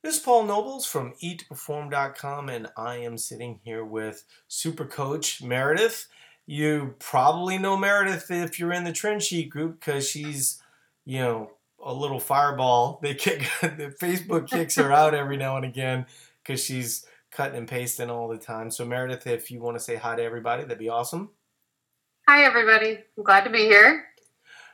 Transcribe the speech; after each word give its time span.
This 0.00 0.18
is 0.18 0.22
Paul 0.22 0.44
Nobles 0.44 0.86
from 0.86 1.14
eattoperform.com, 1.20 2.48
and 2.48 2.68
I 2.76 2.98
am 2.98 3.18
sitting 3.18 3.58
here 3.64 3.84
with 3.84 4.24
super 4.46 4.84
coach 4.84 5.42
Meredith. 5.42 6.06
You 6.46 6.94
probably 7.00 7.58
know 7.58 7.76
Meredith 7.76 8.30
if 8.30 8.60
you're 8.60 8.72
in 8.72 8.84
the 8.84 8.92
trend 8.92 9.24
sheet 9.24 9.50
group 9.50 9.80
because 9.80 10.08
she's, 10.08 10.62
you 11.04 11.18
know, 11.18 11.50
a 11.84 11.92
little 11.92 12.20
fireball. 12.20 13.00
They 13.02 13.14
kick 13.14 13.40
the 13.60 13.92
Facebook 14.00 14.48
kicks 14.48 14.76
her 14.76 14.92
out 14.92 15.14
every 15.14 15.36
now 15.36 15.56
and 15.56 15.64
again 15.64 16.06
because 16.44 16.62
she's 16.62 17.04
cutting 17.32 17.58
and 17.58 17.66
pasting 17.66 18.08
all 18.08 18.28
the 18.28 18.38
time. 18.38 18.70
So 18.70 18.84
Meredith, 18.84 19.26
if 19.26 19.50
you 19.50 19.60
want 19.60 19.78
to 19.78 19.82
say 19.82 19.96
hi 19.96 20.14
to 20.14 20.22
everybody, 20.22 20.62
that'd 20.62 20.78
be 20.78 20.88
awesome. 20.88 21.30
Hi 22.28 22.44
everybody, 22.44 23.00
I'm 23.16 23.24
glad 23.24 23.42
to 23.44 23.50
be 23.50 23.64
here. 23.64 24.04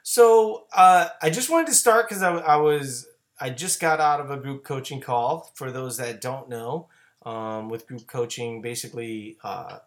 So 0.03 0.67
uh, 0.77 1.09
I 1.23 1.31
just 1.31 1.49
wanted 1.49 1.69
to 1.69 1.75
start 1.75 2.11
because 2.11 2.23
I, 2.23 2.37
I 2.37 2.57
was 2.57 3.07
I 3.41 3.51
just 3.51 3.81
got 3.81 4.01
out 4.01 4.21
of 4.21 4.31
a 4.31 4.37
group 4.37 4.65
coaching 4.65 5.01
call. 5.01 5.51
For 5.55 5.73
those 5.73 5.97
that 5.97 6.21
don't 6.21 6.49
know, 6.49 6.89
um, 7.25 7.69
with 7.69 7.87
group 7.87 8.07
coaching, 8.07 8.63
basically, 8.63 9.39
uh, 9.43 9.79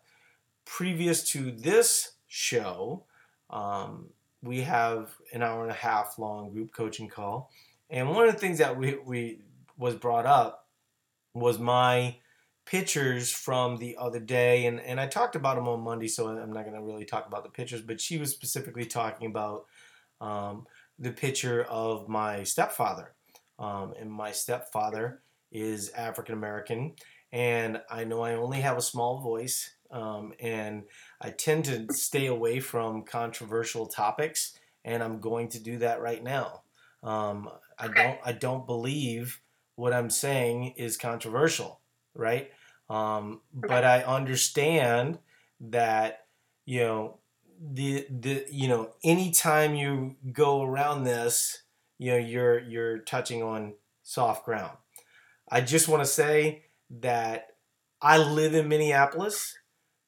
previous 0.65 1.23
to 1.31 1.51
this 1.51 2.13
show, 2.27 3.03
um, 3.49 4.09
we 4.43 4.61
have 4.61 5.15
an 5.33 5.41
hour 5.41 5.61
and 5.61 5.71
a 5.71 5.75
half 5.75 6.19
long 6.19 6.51
group 6.51 6.73
coaching 6.73 7.07
call, 7.07 7.49
and 7.89 8.09
one 8.09 8.27
of 8.27 8.33
the 8.33 8.39
things 8.39 8.57
that 8.57 8.77
we, 8.77 8.97
we 9.05 9.39
was 9.77 9.95
brought 9.95 10.25
up 10.25 10.67
was 11.33 11.57
my 11.57 12.17
pictures 12.65 13.31
from 13.31 13.77
the 13.77 13.95
other 13.97 14.19
day, 14.19 14.65
and, 14.65 14.81
and 14.81 14.99
I 14.99 15.07
talked 15.07 15.37
about 15.37 15.55
them 15.55 15.69
on 15.69 15.79
Monday, 15.79 16.09
so 16.09 16.27
I'm 16.27 16.51
not 16.51 16.65
going 16.65 16.75
to 16.75 16.81
really 16.81 17.05
talk 17.05 17.27
about 17.27 17.43
the 17.43 17.49
pictures, 17.49 17.81
but 17.81 18.01
she 18.01 18.17
was 18.17 18.31
specifically 18.31 18.85
talking 18.85 19.27
about 19.29 19.65
um, 20.19 20.67
the 20.99 21.11
picture 21.11 21.63
of 21.63 22.09
my 22.09 22.43
stepfather 22.43 23.13
um, 23.59 23.93
and 23.99 24.11
my 24.11 24.31
stepfather 24.31 25.21
is 25.51 25.89
African 25.89 26.35
American. 26.35 26.93
And 27.31 27.81
I 27.89 28.03
know 28.03 28.21
I 28.21 28.35
only 28.35 28.61
have 28.61 28.77
a 28.77 28.81
small 28.81 29.19
voice, 29.19 29.73
um, 29.91 30.33
and 30.39 30.83
I 31.19 31.31
tend 31.31 31.65
to 31.65 31.93
stay 31.93 32.27
away 32.27 32.59
from 32.59 33.03
controversial 33.03 33.85
topics, 33.85 34.57
and 34.85 35.03
I'm 35.03 35.19
going 35.19 35.49
to 35.49 35.59
do 35.59 35.77
that 35.79 36.01
right 36.01 36.23
now. 36.23 36.61
Um, 37.03 37.49
I 37.77 37.87
don't 37.89 38.19
I 38.25 38.31
don't 38.31 38.65
believe 38.65 39.41
what 39.75 39.93
I'm 39.93 40.09
saying 40.09 40.73
is 40.77 40.97
controversial, 40.97 41.81
right? 42.15 42.49
Um, 42.89 43.41
but 43.53 43.83
I 43.83 44.03
understand 44.03 45.19
that 45.59 46.25
you 46.65 46.81
know 46.81 47.17
the 47.59 48.07
the 48.09 48.45
you 48.49 48.67
know 48.67 48.93
anytime 49.03 49.75
you 49.75 50.15
go 50.31 50.61
around 50.61 51.03
this 51.03 51.63
you 51.97 52.11
know 52.11 52.17
you're 52.17 52.59
you're 52.59 52.99
touching 52.99 53.43
on 53.43 53.73
soft 54.03 54.45
ground. 54.45 54.77
I 55.49 55.61
just 55.61 55.87
want 55.87 56.03
to 56.03 56.09
say 56.09 56.63
that 56.89 57.55
I 58.01 58.17
live 58.17 58.53
in 58.53 58.67
Minneapolis. 58.67 59.57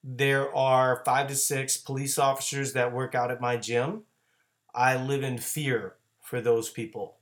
There 0.02 0.54
are 0.54 1.02
five 1.04 1.28
to 1.28 1.34
six 1.34 1.76
police 1.76 2.18
officers 2.18 2.72
that 2.72 2.92
work 2.92 3.14
out 3.14 3.30
at 3.30 3.40
my 3.40 3.56
gym. 3.56 4.04
I 4.74 4.96
live 4.96 5.22
in 5.22 5.38
fear 5.38 5.96
for 6.22 6.40
those 6.40 6.70
people 6.70 7.16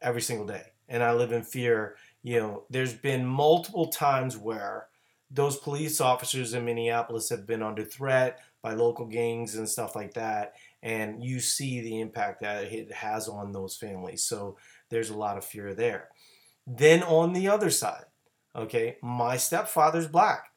every 0.00 0.22
single 0.22 0.46
day. 0.46 0.72
And 0.88 1.02
I 1.02 1.12
live 1.12 1.32
in 1.32 1.42
fear. 1.42 1.96
You 2.22 2.40
know, 2.40 2.62
there's 2.70 2.94
been 2.94 3.26
multiple 3.26 3.88
times 3.88 4.36
where 4.36 4.86
those 5.30 5.56
police 5.56 6.00
officers 6.00 6.54
in 6.54 6.64
Minneapolis 6.64 7.30
have 7.30 7.46
been 7.46 7.62
under 7.62 7.84
threat 7.84 8.40
by 8.62 8.74
local 8.74 9.06
gangs 9.06 9.56
and 9.56 9.68
stuff 9.68 9.96
like 9.96 10.14
that 10.14 10.54
and 10.82 11.22
you 11.22 11.40
see 11.40 11.80
the 11.80 12.00
impact 12.00 12.40
that 12.40 12.64
it 12.64 12.92
has 12.92 13.28
on 13.28 13.52
those 13.52 13.76
families. 13.76 14.24
So 14.24 14.56
there's 14.90 15.10
a 15.10 15.16
lot 15.16 15.38
of 15.38 15.44
fear 15.44 15.74
there. 15.74 16.08
Then 16.66 17.02
on 17.02 17.32
the 17.32 17.48
other 17.48 17.70
side, 17.70 18.04
okay, 18.54 18.96
my 19.02 19.36
stepfather's 19.36 20.08
black. 20.08 20.52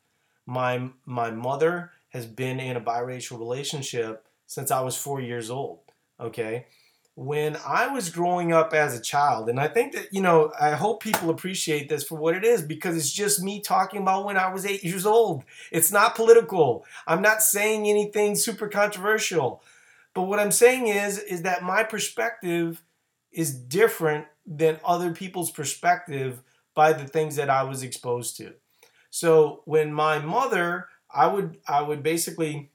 My 0.46 0.90
my 1.06 1.31
mother 1.31 1.92
has 2.09 2.26
been 2.26 2.59
in 2.59 2.78
a 2.78 2.81
biracial 2.81 3.40
relationship 3.40 4.26
since 4.46 4.72
I 4.72 4.81
was 4.81 4.96
4 4.96 5.22
years 5.22 5.50
old, 5.50 5.80
okay? 6.19 6.68
When 7.16 7.58
I 7.66 7.88
was 7.88 8.09
growing 8.09 8.53
up 8.53 8.74
as 8.74 8.97
a 8.97 9.02
child, 9.02 9.50
and 9.50 9.59
I 9.59 9.68
think 9.68 9.94
that, 9.94 10.14
you 10.14 10.22
know, 10.22 10.52
I 10.59 10.72
hope 10.72 11.02
people 11.02 11.30
appreciate 11.30 11.90
this 11.90 12.03
for 12.03 12.16
what 12.18 12.35
it 12.35 12.44
is 12.44 12.62
because 12.62 12.96
it's 12.96 13.12
just 13.12 13.41
me 13.41 13.62
talking 13.62 14.02
about 14.02 14.25
when 14.25 14.38
I 14.38 14.53
was 14.53 14.66
eight 14.66 14.84
years 14.84 15.06
old. 15.06 15.46
It's 15.72 15.91
not 15.91 16.16
political. 16.16 16.85
I'm 17.08 17.22
not 17.22 17.41
saying 17.41 17.88
anything 17.88 18.35
super 18.35 18.68
controversial. 18.68 19.64
But 20.16 20.24
what 20.24 20.40
I'm 20.40 20.52
saying 20.52 20.88
is, 20.88 21.20
is 21.20 21.44
that 21.44 21.62
my 21.62 21.84
perspective 21.84 22.81
is 23.31 23.53
different 23.53 24.26
than 24.48 24.80
other 24.84 25.12
people's 25.12 25.52
perspective 25.52 26.42
by 26.74 26.94
the 26.94 27.06
things 27.06 27.36
that 27.36 27.50
I 27.50 27.64
was 27.64 27.84
exposed 27.84 28.38
to. 28.38 28.53
So 29.12 29.62
when 29.66 29.94
my 29.94 30.20
mother, 30.20 30.88
I 31.14 31.28
would, 31.28 31.58
I 31.68 31.81
would 31.81 32.02
basically, 32.02 32.72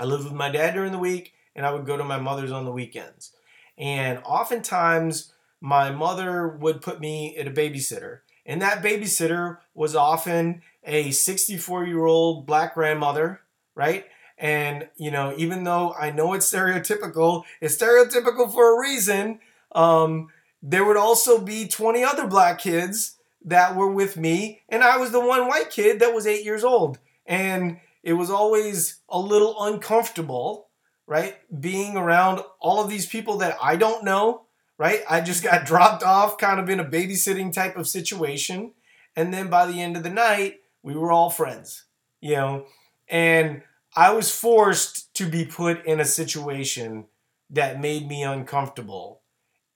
I 0.00 0.04
lived 0.04 0.24
with 0.24 0.32
my 0.32 0.48
dad 0.48 0.74
during 0.74 0.92
the 0.92 0.98
week, 0.98 1.34
and 1.56 1.66
I 1.66 1.72
would 1.72 1.86
go 1.86 1.96
to 1.96 2.04
my 2.04 2.18
mother's 2.18 2.52
on 2.52 2.64
the 2.64 2.72
weekends. 2.72 3.32
And 3.76 4.20
oftentimes, 4.24 5.32
my 5.60 5.90
mother 5.90 6.48
would 6.48 6.82
put 6.82 7.00
me 7.00 7.36
at 7.36 7.48
a 7.48 7.50
babysitter, 7.50 8.20
and 8.44 8.62
that 8.62 8.82
babysitter 8.82 9.58
was 9.74 9.96
often 9.96 10.62
a 10.84 11.10
64 11.10 11.84
year 11.86 12.04
old 12.04 12.46
black 12.46 12.74
grandmother, 12.74 13.40
right? 13.74 14.06
And, 14.38 14.88
you 14.96 15.10
know, 15.10 15.34
even 15.36 15.64
though 15.64 15.94
I 15.98 16.10
know 16.10 16.34
it's 16.34 16.50
stereotypical, 16.50 17.44
it's 17.60 17.76
stereotypical 17.76 18.52
for 18.52 18.76
a 18.76 18.80
reason. 18.80 19.40
Um, 19.72 20.28
there 20.62 20.84
would 20.84 20.96
also 20.96 21.40
be 21.40 21.66
20 21.66 22.04
other 22.04 22.26
black 22.26 22.58
kids 22.58 23.16
that 23.44 23.76
were 23.76 23.90
with 23.90 24.16
me, 24.16 24.62
and 24.68 24.82
I 24.82 24.96
was 24.96 25.12
the 25.12 25.24
one 25.24 25.46
white 25.46 25.70
kid 25.70 26.00
that 26.00 26.12
was 26.12 26.26
eight 26.26 26.44
years 26.44 26.64
old. 26.64 26.98
And 27.24 27.78
it 28.02 28.14
was 28.14 28.30
always 28.30 29.00
a 29.08 29.18
little 29.18 29.56
uncomfortable, 29.64 30.68
right? 31.06 31.36
Being 31.60 31.96
around 31.96 32.40
all 32.60 32.82
of 32.82 32.90
these 32.90 33.06
people 33.06 33.38
that 33.38 33.56
I 33.62 33.76
don't 33.76 34.04
know, 34.04 34.42
right? 34.78 35.02
I 35.08 35.20
just 35.20 35.42
got 35.42 35.66
dropped 35.66 36.02
off 36.02 36.38
kind 36.38 36.60
of 36.60 36.68
in 36.68 36.80
a 36.80 36.84
babysitting 36.84 37.52
type 37.52 37.76
of 37.76 37.88
situation. 37.88 38.72
And 39.14 39.32
then 39.32 39.48
by 39.48 39.66
the 39.66 39.80
end 39.80 39.96
of 39.96 40.02
the 40.02 40.10
night, 40.10 40.60
we 40.82 40.94
were 40.94 41.10
all 41.10 41.30
friends, 41.30 41.84
you 42.20 42.34
know? 42.34 42.66
And 43.08 43.62
I 43.96 44.12
was 44.12 44.30
forced 44.30 45.14
to 45.14 45.26
be 45.26 45.46
put 45.46 45.84
in 45.86 46.00
a 46.00 46.04
situation 46.04 47.06
that 47.48 47.80
made 47.80 48.06
me 48.06 48.22
uncomfortable. 48.22 49.22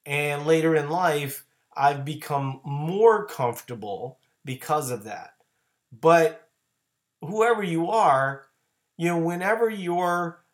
And 0.04 0.46
later 0.46 0.74
in 0.74 0.90
life, 0.90 1.44
I've 1.74 2.04
become 2.04 2.60
more 2.62 3.26
comfortable 3.26 4.18
because 4.44 4.90
of 4.90 5.04
that. 5.04 5.34
But 5.90 6.48
whoever 7.22 7.62
you 7.62 7.88
are, 7.88 8.46
you 8.98 9.08
know, 9.08 9.18
whenever 9.18 9.70
you're, 9.70 10.44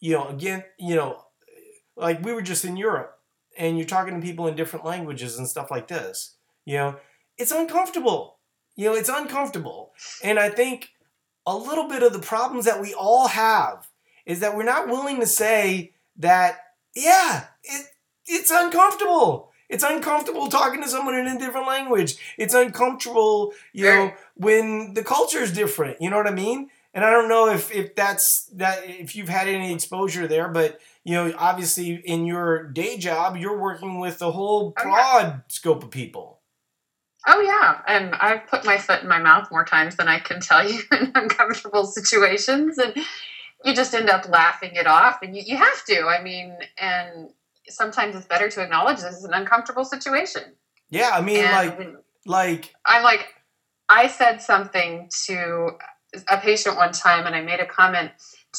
you 0.00 0.14
know, 0.14 0.28
again, 0.28 0.64
you 0.78 0.96
know, 0.96 1.24
like 1.96 2.24
we 2.24 2.32
were 2.32 2.42
just 2.42 2.64
in 2.64 2.76
Europe 2.76 3.18
and 3.56 3.78
you're 3.78 3.86
talking 3.86 4.14
to 4.14 4.26
people 4.26 4.48
in 4.48 4.56
different 4.56 4.84
languages 4.84 5.38
and 5.38 5.48
stuff 5.48 5.70
like 5.70 5.86
this, 5.86 6.36
you 6.64 6.76
know, 6.76 6.96
it's 7.38 7.52
uncomfortable. 7.52 8.38
You 8.74 8.86
know, 8.86 8.94
it's 8.94 9.08
uncomfortable. 9.08 9.92
And 10.22 10.38
I 10.38 10.48
think 10.48 10.90
a 11.46 11.56
little 11.56 11.88
bit 11.88 12.02
of 12.02 12.12
the 12.12 12.18
problems 12.18 12.64
that 12.64 12.80
we 12.80 12.94
all 12.94 13.28
have 13.28 13.88
is 14.26 14.40
that 14.40 14.56
we're 14.56 14.62
not 14.62 14.88
willing 14.88 15.20
to 15.20 15.26
say 15.26 15.92
that, 16.16 16.58
yeah, 16.94 17.44
it, 17.62 17.86
it's 18.26 18.50
uncomfortable. 18.50 19.50
It's 19.68 19.84
uncomfortable 19.84 20.48
talking 20.48 20.82
to 20.82 20.88
someone 20.88 21.14
in 21.14 21.26
a 21.26 21.38
different 21.38 21.66
language. 21.66 22.16
It's 22.38 22.54
uncomfortable, 22.54 23.52
you 23.72 23.84
know, 23.84 24.12
when 24.34 24.94
the 24.94 25.02
culture 25.02 25.40
is 25.40 25.52
different. 25.52 26.00
You 26.00 26.10
know 26.10 26.16
what 26.16 26.26
I 26.26 26.34
mean? 26.34 26.70
And 26.92 27.04
I 27.04 27.10
don't 27.10 27.28
know 27.28 27.48
if, 27.48 27.72
if 27.74 27.94
that's 27.96 28.44
that 28.54 28.88
if 28.88 29.16
you've 29.16 29.28
had 29.28 29.48
any 29.48 29.74
exposure 29.74 30.28
there, 30.28 30.48
but 30.48 30.80
you 31.02 31.14
know, 31.14 31.34
obviously 31.36 31.94
in 31.94 32.24
your 32.24 32.68
day 32.68 32.98
job, 32.98 33.36
you're 33.36 33.58
working 33.58 33.98
with 33.98 34.22
a 34.22 34.30
whole 34.30 34.70
broad 34.70 35.42
scope 35.48 35.82
of 35.82 35.90
people. 35.90 36.33
Oh 37.26 37.40
yeah, 37.40 37.80
and 37.86 38.14
I've 38.16 38.46
put 38.46 38.66
my 38.66 38.76
foot 38.76 39.02
in 39.02 39.08
my 39.08 39.18
mouth 39.18 39.50
more 39.50 39.64
times 39.64 39.96
than 39.96 40.08
I 40.08 40.18
can 40.18 40.40
tell 40.40 40.68
you 40.68 40.80
in 40.92 41.12
uncomfortable 41.14 41.86
situations, 41.86 42.76
and 42.78 42.94
you 43.64 43.74
just 43.74 43.94
end 43.94 44.10
up 44.10 44.28
laughing 44.28 44.72
it 44.74 44.86
off, 44.86 45.18
and 45.22 45.34
you, 45.34 45.42
you 45.44 45.56
have 45.56 45.84
to. 45.86 46.02
I 46.02 46.22
mean, 46.22 46.56
and 46.78 47.30
sometimes 47.68 48.14
it's 48.14 48.26
better 48.26 48.50
to 48.50 48.62
acknowledge 48.62 48.98
this 48.98 49.16
is 49.16 49.24
an 49.24 49.32
uncomfortable 49.32 49.86
situation. 49.86 50.42
Yeah, 50.90 51.12
I 51.14 51.22
mean, 51.22 51.44
and 51.44 51.78
like, 51.78 51.96
like 52.26 52.74
I'm 52.84 53.02
like, 53.02 53.26
I 53.88 54.06
said 54.08 54.42
something 54.42 55.08
to 55.26 55.70
a 56.28 56.36
patient 56.36 56.76
one 56.76 56.92
time, 56.92 57.26
and 57.26 57.34
I 57.34 57.40
made 57.40 57.60
a 57.60 57.66
comment 57.66 58.10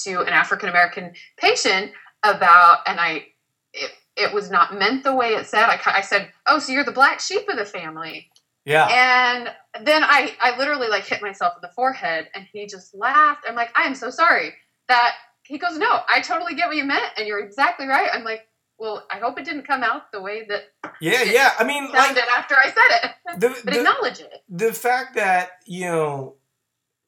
to 0.06 0.22
an 0.22 0.30
African 0.30 0.70
American 0.70 1.14
patient 1.38 1.92
about, 2.24 2.80
and 2.88 3.00
I. 3.00 3.28
It, 3.74 3.92
it 4.18 4.34
was 4.34 4.50
not 4.50 4.74
meant 4.80 5.04
the 5.04 5.14
way 5.14 5.32
it 5.34 5.46
said. 5.46 5.66
I, 5.66 5.78
I 5.86 6.00
said, 6.00 6.32
"Oh, 6.48 6.58
so 6.58 6.72
you're 6.72 6.86
the 6.86 6.94
black 6.94 7.20
sheep 7.20 7.50
of 7.50 7.58
the 7.58 7.66
family." 7.66 8.32
Yeah. 8.66 8.88
And 8.88 9.86
then 9.86 10.04
I, 10.04 10.36
I 10.42 10.58
literally 10.58 10.88
like 10.88 11.06
hit 11.06 11.22
myself 11.22 11.54
in 11.56 11.62
the 11.62 11.74
forehead 11.74 12.30
and 12.34 12.46
he 12.52 12.66
just 12.66 12.96
laughed. 12.96 13.46
I'm 13.48 13.56
like, 13.56 13.70
I 13.78 13.84
am 13.84 13.96
so 13.96 14.10
sorry 14.10 14.54
that 14.88 15.14
he 15.44 15.58
goes, 15.58 15.78
no, 15.78 16.02
I 16.10 16.22
totally 16.22 16.56
get 16.56 16.68
what 16.68 16.76
you 16.76 16.84
meant. 16.84 17.06
And 17.18 17.28
you're 17.28 17.40
exactly 17.40 17.86
right. 17.88 18.10
I'm 18.12 18.24
like, 18.24 18.48
well, 18.78 19.06
I 19.12 19.20
hope 19.20 19.40
it 19.40 19.46
didn't 19.46 19.68
come 19.68 19.84
out 19.84 20.12
the 20.12 20.22
way 20.22 20.46
that 20.50 20.64
Yeah, 21.02 21.24
yeah. 21.24 21.52
I 21.60 21.64
mean, 21.64 21.90
like 21.92 22.18
after 22.18 22.56
I 22.56 22.66
said 22.66 23.00
it. 23.04 23.12
the, 23.40 23.62
But 23.64 23.74
the, 23.74 23.80
acknowledge 23.80 24.20
it. 24.20 24.44
the 24.50 24.74
fact 24.74 25.16
that 25.16 25.50
you 25.66 25.86
know 25.86 26.36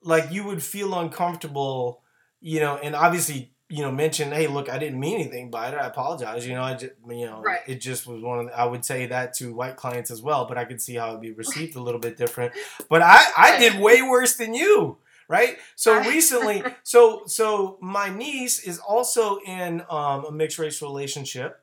like 0.04 0.32
you 0.32 0.46
would 0.46 0.62
feel 0.62 0.98
uncomfortable 0.98 2.04
you 2.40 2.60
know 2.60 2.78
and 2.78 2.96
obviously 2.96 3.54
you 3.70 3.82
know 3.82 3.92
mention 3.92 4.32
hey 4.32 4.48
look 4.48 4.70
i 4.70 4.78
didn't 4.80 5.00
mean 5.00 5.16
anything 5.16 5.52
by 5.52 5.68
it. 5.68 5.74
I 5.74 5.88
apologize. 5.88 6.48
You 6.48 6.54
know 6.56 6.64
i 6.64 6.74
just 6.74 6.94
you 7.10 7.26
know 7.26 7.42
Right. 7.42 7.60
it 7.68 7.82
just 7.82 8.08
was 8.08 8.22
one 8.22 8.40
of 8.40 8.46
the, 8.48 8.58
i 8.60 8.64
would 8.66 8.86
say 8.86 9.08
that 9.08 9.34
to 9.36 9.54
white 9.54 9.76
clients 9.76 10.10
as 10.10 10.22
well 10.22 10.46
but 10.46 10.58
i 10.58 10.64
could 10.66 10.82
see 10.82 10.96
how 10.96 11.10
it'd 11.10 11.22
be 11.22 11.32
received 11.44 11.76
a 11.76 11.82
little 11.82 12.00
bit 12.00 12.16
different. 12.18 12.54
But 12.90 13.02
i 13.02 13.22
i 13.38 13.60
did 13.60 13.80
way 13.82 14.02
worse 14.02 14.36
than 14.38 14.54
you 14.54 14.98
right? 15.30 15.58
So 15.76 16.00
recently 16.00 16.64
so 16.84 17.24
so 17.26 17.78
my 17.82 18.10
niece 18.10 18.60
is 18.64 18.80
also 18.80 19.40
in 19.46 19.84
um, 19.90 20.24
a 20.24 20.32
mixed 20.32 20.58
race 20.58 20.82
relationship. 20.82 21.60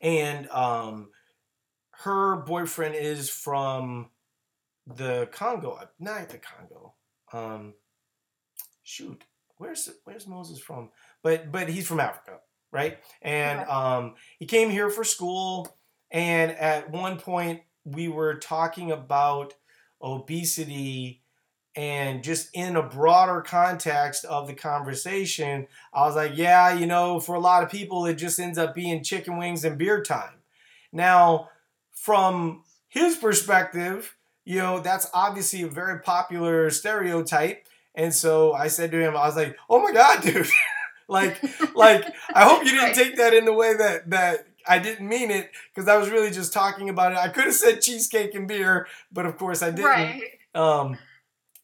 And 0.00 0.48
um 0.50 1.10
her 2.04 2.36
boyfriend 2.36 2.94
is 2.94 3.28
from 3.28 4.08
the 4.86 5.28
Congo, 5.32 5.78
not 5.98 6.28
the 6.30 6.38
Congo. 6.38 6.94
Um, 7.32 7.74
shoot, 8.82 9.24
where's 9.58 9.88
where's 10.04 10.26
Moses 10.26 10.58
from? 10.58 10.90
But 11.22 11.50
but 11.52 11.68
he's 11.68 11.86
from 11.86 12.00
Africa, 12.00 12.40
right? 12.72 12.98
And 13.22 13.60
Okay. 13.60 13.70
um, 13.70 14.14
he 14.38 14.46
came 14.46 14.70
here 14.70 14.90
for 14.90 15.04
school, 15.04 15.76
and 16.10 16.50
at 16.52 16.90
one 16.90 17.18
point 17.18 17.62
we 17.84 18.08
were 18.08 18.34
talking 18.36 18.90
about 18.90 19.54
obesity. 20.02 21.22
And 21.74 22.24
just 22.24 22.48
in 22.54 22.74
a 22.76 22.82
broader 22.82 23.42
context 23.42 24.24
of 24.24 24.46
the 24.46 24.54
conversation, 24.54 25.68
I 25.92 26.06
was 26.06 26.16
like, 26.16 26.32
yeah, 26.34 26.72
you 26.72 26.86
know, 26.86 27.20
for 27.20 27.34
a 27.34 27.40
lot 27.40 27.62
of 27.62 27.70
people, 27.70 28.06
it 28.06 28.14
just 28.14 28.40
ends 28.40 28.56
up 28.56 28.74
being 28.74 29.04
chicken 29.04 29.36
wings 29.36 29.62
and 29.62 29.76
beer 29.76 30.02
time. 30.02 30.36
Now, 30.92 31.50
from 31.92 32.64
his 32.88 33.16
perspective, 33.16 34.16
you 34.44 34.58
know, 34.58 34.80
that's 34.80 35.10
obviously 35.12 35.62
a 35.62 35.68
very 35.68 36.00
popular 36.00 36.70
stereotype. 36.70 37.66
And 37.96 38.14
so 38.14 38.52
I 38.52 38.68
said 38.68 38.90
to 38.92 39.00
him, 39.00 39.16
I 39.16 39.26
was 39.26 39.36
like, 39.36 39.56
"Oh 39.68 39.82
my 39.82 39.92
god, 39.92 40.22
dude. 40.22 40.46
like 41.08 41.42
like 41.74 42.04
I 42.34 42.44
hope 42.44 42.64
you 42.64 42.72
didn't 42.72 42.94
take 42.94 43.16
that 43.16 43.32
in 43.34 43.44
the 43.44 43.52
way 43.52 43.74
that 43.74 44.10
that 44.10 44.46
I 44.68 44.78
didn't 44.78 45.08
mean 45.08 45.30
it 45.30 45.50
because 45.74 45.88
I 45.88 45.96
was 45.96 46.10
really 46.10 46.30
just 46.30 46.52
talking 46.52 46.88
about 46.88 47.12
it. 47.12 47.18
I 47.18 47.28
could 47.28 47.44
have 47.44 47.54
said 47.54 47.80
cheesecake 47.80 48.34
and 48.34 48.48
beer, 48.48 48.86
but 49.12 49.26
of 49.26 49.36
course 49.38 49.62
I 49.62 49.70
didn't. 49.70 49.84
Right. 49.84 50.22
Um, 50.54 50.98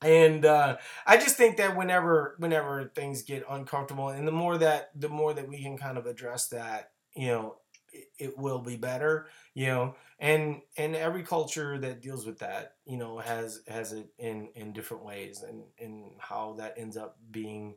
and 0.02 0.44
uh, 0.44 0.76
I 1.06 1.17
just 1.17 1.37
think 1.37 1.56
that 1.56 1.76
whenever 1.76 2.34
whenever 2.38 2.90
things 2.94 3.23
get 3.23 3.44
uncomfortable, 3.49 4.08
and 4.08 4.26
the 4.26 4.32
more 4.32 4.58
that 4.58 4.90
the 4.94 5.08
more 5.08 5.32
that 5.34 5.49
we 5.49 5.62
can 5.62 5.76
kind 5.76 5.99
of 5.99 6.06
address 6.06 6.49
that, 6.49 6.90
you 7.14 7.29
know, 7.29 7.56
it, 7.93 8.08
it 8.19 8.38
will 8.38 8.61
be 8.61 8.76
better. 8.76 9.26
You 9.55 9.67
know, 9.67 9.94
and 10.22 10.62
and 10.78 10.94
every 10.94 11.24
culture 11.24 11.76
that 11.78 12.00
deals 12.00 12.24
with 12.24 12.38
that, 12.38 12.76
you 12.86 12.96
know, 12.96 13.19
has 13.19 13.60
has 13.66 13.92
it 13.92 14.06
in 14.19 14.48
in 14.54 14.72
different 14.72 15.04
ways, 15.04 15.44
and 15.46 15.64
and 15.80 16.12
how 16.19 16.54
that 16.58 16.74
ends 16.78 16.96
up 16.96 17.19
being, 17.30 17.74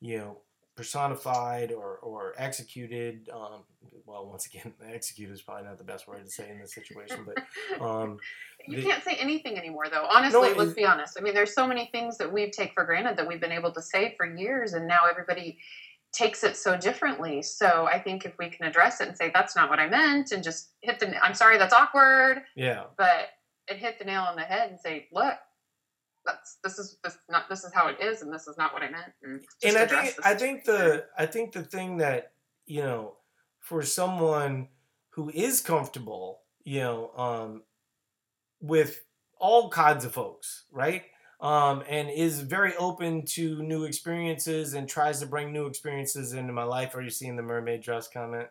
you 0.00 0.18
know. 0.18 0.40
Personified 0.76 1.72
or, 1.72 1.96
or 1.96 2.34
executed. 2.38 3.28
Um, 3.34 3.64
well, 4.06 4.28
once 4.28 4.46
again, 4.46 4.72
executed 4.88 5.32
is 5.32 5.42
probably 5.42 5.64
not 5.64 5.76
the 5.76 5.82
best 5.82 6.06
word 6.06 6.24
to 6.24 6.30
say 6.30 6.48
in 6.48 6.60
this 6.60 6.72
situation, 6.72 7.26
but 7.26 7.80
um, 7.84 8.16
you 8.64 8.76
the- 8.76 8.82
can't 8.84 9.02
say 9.02 9.16
anything 9.18 9.58
anymore, 9.58 9.86
though. 9.90 10.06
Honestly, 10.08 10.50
it 10.50 10.56
let's 10.56 10.74
be 10.74 10.84
honest. 10.84 11.18
I 11.18 11.22
mean, 11.22 11.34
there's 11.34 11.52
so 11.52 11.66
many 11.66 11.88
things 11.90 12.16
that 12.18 12.32
we 12.32 12.52
take 12.52 12.74
for 12.74 12.84
granted 12.84 13.16
that 13.16 13.26
we've 13.26 13.40
been 13.40 13.50
able 13.50 13.72
to 13.72 13.82
say 13.82 14.14
for 14.16 14.24
years, 14.24 14.72
and 14.74 14.86
now 14.86 15.00
everybody 15.10 15.58
takes 16.12 16.44
it 16.44 16.56
so 16.56 16.76
differently. 16.76 17.42
So 17.42 17.86
I 17.90 17.98
think 17.98 18.24
if 18.24 18.36
we 18.38 18.48
can 18.48 18.66
address 18.66 19.00
it 19.00 19.08
and 19.08 19.16
say 19.16 19.30
that's 19.32 19.54
not 19.54 19.70
what 19.70 19.78
I 19.78 19.88
meant, 19.88 20.32
and 20.32 20.42
just 20.42 20.70
hit 20.80 20.98
the 20.98 21.16
I'm 21.22 21.34
sorry, 21.34 21.58
that's 21.58 21.74
awkward, 21.74 22.42
yeah, 22.56 22.84
but 22.96 23.28
it 23.68 23.76
hit 23.76 23.98
the 23.98 24.04
nail 24.04 24.22
on 24.22 24.36
the 24.36 24.42
head 24.42 24.70
and 24.70 24.80
say, 24.80 25.08
look, 25.12 25.34
that's 26.24 26.58
this 26.62 26.78
is 26.78 26.98
this 27.02 27.18
not 27.28 27.48
this 27.48 27.64
is 27.64 27.72
how 27.72 27.88
it 27.88 27.96
is, 28.00 28.22
and 28.22 28.32
this 28.32 28.46
is 28.46 28.56
not 28.56 28.72
what 28.72 28.82
I 28.82 28.90
meant. 28.90 29.12
And, 29.22 29.40
and 29.62 29.76
I 29.76 29.86
think 29.86 30.14
I 30.24 30.34
think 30.34 30.64
the 30.64 31.06
I 31.16 31.26
think 31.26 31.52
the 31.52 31.62
thing 31.62 31.98
that 31.98 32.32
you 32.66 32.82
know 32.82 33.14
for 33.60 33.82
someone 33.82 34.68
who 35.10 35.30
is 35.30 35.60
comfortable, 35.60 36.42
you 36.64 36.80
know, 36.80 37.10
um, 37.16 37.62
with 38.60 39.04
all 39.38 39.68
kinds 39.68 40.04
of 40.04 40.12
folks, 40.12 40.64
right? 40.72 41.02
Um, 41.40 41.84
and 41.88 42.10
is 42.10 42.40
very 42.40 42.74
open 42.76 43.24
to 43.26 43.62
new 43.62 43.84
experiences 43.84 44.74
and 44.74 44.88
tries 44.88 45.20
to 45.20 45.26
bring 45.26 45.52
new 45.52 45.66
experiences 45.66 46.32
into 46.32 46.52
my 46.52 46.64
life. 46.64 46.96
Are 46.96 47.00
you 47.02 47.10
seeing 47.10 47.36
the 47.36 47.42
mermaid 47.42 47.80
dress 47.80 48.08
comment? 48.08 48.48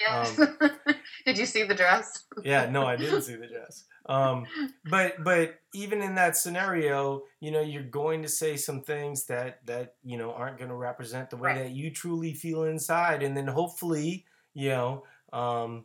yes. 0.00 0.38
um, 0.38 0.56
Did 1.26 1.36
you 1.38 1.46
see 1.46 1.64
the 1.64 1.74
dress? 1.74 2.22
yeah 2.44 2.70
no 2.70 2.86
i 2.86 2.94
didn't 2.94 3.22
see 3.22 3.34
the 3.34 3.48
dress 3.48 3.84
um 4.06 4.46
but 4.88 5.22
but 5.24 5.56
even 5.74 6.00
in 6.00 6.14
that 6.14 6.36
scenario 6.36 7.22
you 7.40 7.50
know 7.50 7.60
you're 7.60 7.82
going 7.82 8.22
to 8.22 8.28
say 8.28 8.56
some 8.56 8.82
things 8.82 9.26
that 9.26 9.58
that 9.66 9.94
you 10.04 10.16
know 10.16 10.32
aren't 10.32 10.58
going 10.58 10.68
to 10.70 10.76
represent 10.76 11.28
the 11.28 11.36
way 11.36 11.50
Right. 11.50 11.58
that 11.64 11.70
you 11.72 11.90
truly 11.90 12.32
feel 12.34 12.62
inside 12.64 13.24
and 13.24 13.36
then 13.36 13.48
hopefully 13.48 14.24
you 14.54 14.68
know 14.68 15.02
um 15.32 15.84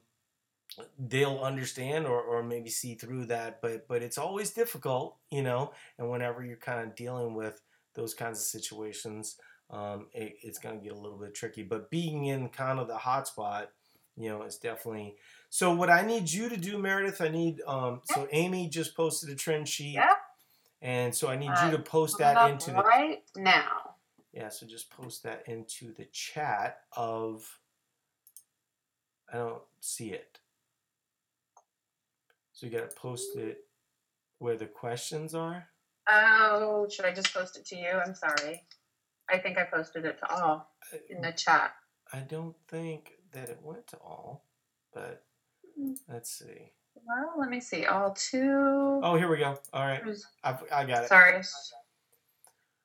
they'll 0.99 1.39
understand 1.39 2.05
or, 2.05 2.21
or 2.21 2.43
maybe 2.43 2.69
see 2.69 2.95
through 2.95 3.25
that 3.25 3.61
but 3.61 3.87
but 3.87 4.01
it's 4.01 4.17
always 4.17 4.51
difficult 4.51 5.15
you 5.31 5.41
know 5.41 5.71
and 5.97 6.09
whenever 6.09 6.43
you're 6.43 6.57
kind 6.57 6.85
of 6.85 6.95
dealing 6.95 7.33
with 7.33 7.61
those 7.93 8.13
kinds 8.13 8.39
of 8.39 8.45
situations 8.45 9.37
um, 9.71 10.07
it, 10.13 10.35
it's 10.43 10.59
going 10.59 10.77
to 10.77 10.83
get 10.83 10.93
a 10.93 10.99
little 10.99 11.17
bit 11.17 11.33
tricky 11.33 11.63
but 11.63 11.89
being 11.89 12.25
in 12.25 12.49
kind 12.49 12.79
of 12.79 12.87
the 12.87 12.97
hot 12.97 13.27
spot 13.27 13.71
you 14.17 14.29
know 14.29 14.41
it's 14.43 14.57
definitely 14.57 15.15
so 15.49 15.73
what 15.73 15.89
i 15.89 16.01
need 16.01 16.29
you 16.29 16.49
to 16.49 16.57
do 16.57 16.77
meredith 16.77 17.21
i 17.21 17.27
need 17.29 17.61
um 17.67 18.01
so 18.05 18.27
amy 18.31 18.67
just 18.69 18.95
posted 18.95 19.29
a 19.29 19.35
trend 19.35 19.67
sheet 19.67 19.95
Yeah. 19.95 20.13
and 20.81 21.13
so 21.15 21.27
i 21.29 21.35
need 21.37 21.49
Uh, 21.49 21.65
you 21.65 21.71
to 21.77 21.83
post 21.83 22.17
that 22.19 22.49
into 22.49 22.71
the 22.71 22.77
right 22.83 23.23
now. 23.35 23.95
yeah, 24.33 24.49
so 24.49 24.65
just 24.65 24.89
post 24.89 25.23
that 25.23 25.43
into 25.47 25.93
the 25.93 26.05
chat 26.11 26.79
of. 26.97 27.59
I 29.33 29.37
don't 29.37 29.61
see 29.79 30.11
it. 30.11 30.34
So 32.55 32.65
you 32.65 32.71
gotta 32.71 32.87
post 32.95 33.35
it 33.35 33.65
where 34.39 34.55
the 34.55 34.65
questions 34.65 35.35
are. 35.35 35.67
Oh, 36.09 36.87
should 36.89 37.03
I 37.03 37.13
just 37.13 37.33
post 37.33 37.57
it 37.57 37.65
to 37.65 37.75
you? 37.75 37.89
I'm 37.89 38.15
sorry. 38.15 38.63
I 39.29 39.39
think 39.39 39.57
I 39.57 39.65
posted 39.65 40.05
it 40.05 40.17
to 40.19 40.33
all 40.33 40.71
in 41.09 41.21
the 41.21 41.33
chat. 41.33 41.73
I 42.13 42.19
don't 42.19 42.55
think 42.69 43.17
that 43.33 43.49
it 43.49 43.59
went 43.61 43.87
to 43.87 43.97
all, 43.97 44.45
but 44.93 45.25
hmm. 45.77 45.93
let's 46.07 46.31
see. 46.31 46.71
Well, 46.95 47.33
let 47.37 47.49
me 47.49 47.59
see. 47.59 47.87
All 47.87 48.13
two. 48.13 49.01
Oh, 49.03 49.17
here 49.17 49.27
we 49.27 49.37
go. 49.37 49.59
All 49.73 49.85
right, 49.85 50.01
I've, 50.41 50.63
I 50.71 50.85
got 50.85 51.03
it. 51.03 51.09
Sorry. 51.09 51.41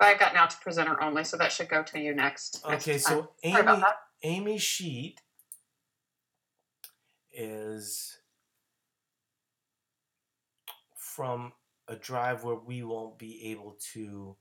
But 0.01 0.09
I 0.09 0.15
got 0.19 0.35
now 0.35 0.47
to 0.47 0.57
presenter 0.63 1.01
only, 1.01 1.23
so 1.23 1.37
that 1.37 1.53
should 1.53 1.69
go 1.69 1.85
to 1.85 2.01
you 2.01 2.13
next. 2.13 2.67
next 2.67 2.89
Okay, 2.89 2.99
time. 2.99 3.01
so 3.01 3.31
Amy. 3.45 3.83
Amy's 4.25 4.63
sheet 4.63 5.21
is 7.33 8.20
from 11.21 11.53
a 11.89 11.97
drive 11.97 12.45
where 12.45 12.57
we 12.57 12.83
won't 12.83 13.19
be 13.19 13.51
able 13.51 13.77
to 13.93 14.37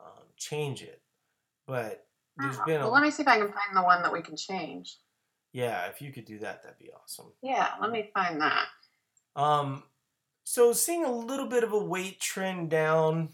um, 0.00 0.24
change 0.36 0.82
it. 0.82 1.02
But 1.66 2.08
there's 2.36 2.58
Oh, 2.58 2.64
been 2.66 2.82
a 2.82 2.84
well, 2.84 2.92
let 2.92 3.02
me 3.02 3.10
see 3.10 3.22
if 3.22 3.28
I 3.28 3.38
can 3.38 3.52
find 3.52 3.74
the 3.76 3.82
one 3.82 4.02
that 4.02 4.12
we 4.12 4.22
can 4.22 4.36
change. 4.36 4.98
yeah. 5.52 5.86
If 5.86 6.00
you 6.02 6.12
could 6.12 6.24
do 6.24 6.38
that, 6.40 6.62
that'd 6.62 6.78
be 6.78 6.90
awesome. 6.92 7.32
Yeah, 7.42 7.74
let 7.80 7.90
me 7.90 8.10
find 8.14 8.40
that. 8.40 8.68
Um, 9.36 9.84
so 10.44 10.72
seeing 10.72 11.04
a 11.04 11.12
little 11.12 11.48
bit 11.48 11.64
of 11.64 11.72
a 11.72 11.78
weight 11.84 12.20
trend 12.20 12.70
down. 12.70 13.30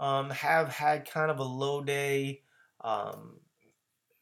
Um, 0.00 0.30
have 0.30 0.68
had 0.68 1.10
kind 1.10 1.30
of 1.30 1.38
a 1.38 1.44
low 1.44 1.82
day. 1.82 2.42
Um, 2.80 3.40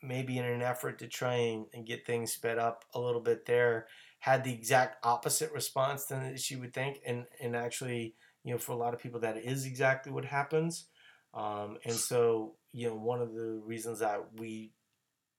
maybe 0.02 0.38
in 0.38 0.44
an 0.44 0.62
effort 0.62 0.98
to 1.00 1.08
try 1.08 1.34
and, 1.34 1.66
and 1.74 1.86
get 1.86 2.06
things 2.06 2.32
sped 2.32 2.58
up 2.58 2.84
a 2.94 3.00
little 3.00 3.20
bit 3.20 3.46
there. 3.46 3.88
Had 4.18 4.44
the 4.44 4.52
exact 4.52 5.04
opposite 5.04 5.52
response 5.52 6.06
than 6.06 6.36
she 6.36 6.56
would 6.56 6.74
think, 6.74 7.00
and 7.06 7.26
and 7.40 7.54
actually, 7.54 8.14
you 8.42 8.52
know, 8.52 8.58
for 8.58 8.72
a 8.72 8.76
lot 8.76 8.94
of 8.94 9.00
people, 9.00 9.20
that 9.20 9.36
is 9.36 9.66
exactly 9.66 10.10
what 10.10 10.24
happens. 10.24 10.86
Um, 11.34 11.78
and 11.84 11.94
so, 11.94 12.54
you 12.72 12.88
know, 12.88 12.94
one 12.94 13.20
of 13.20 13.34
the 13.34 13.60
reasons 13.64 13.98
that 14.00 14.24
we, 14.38 14.72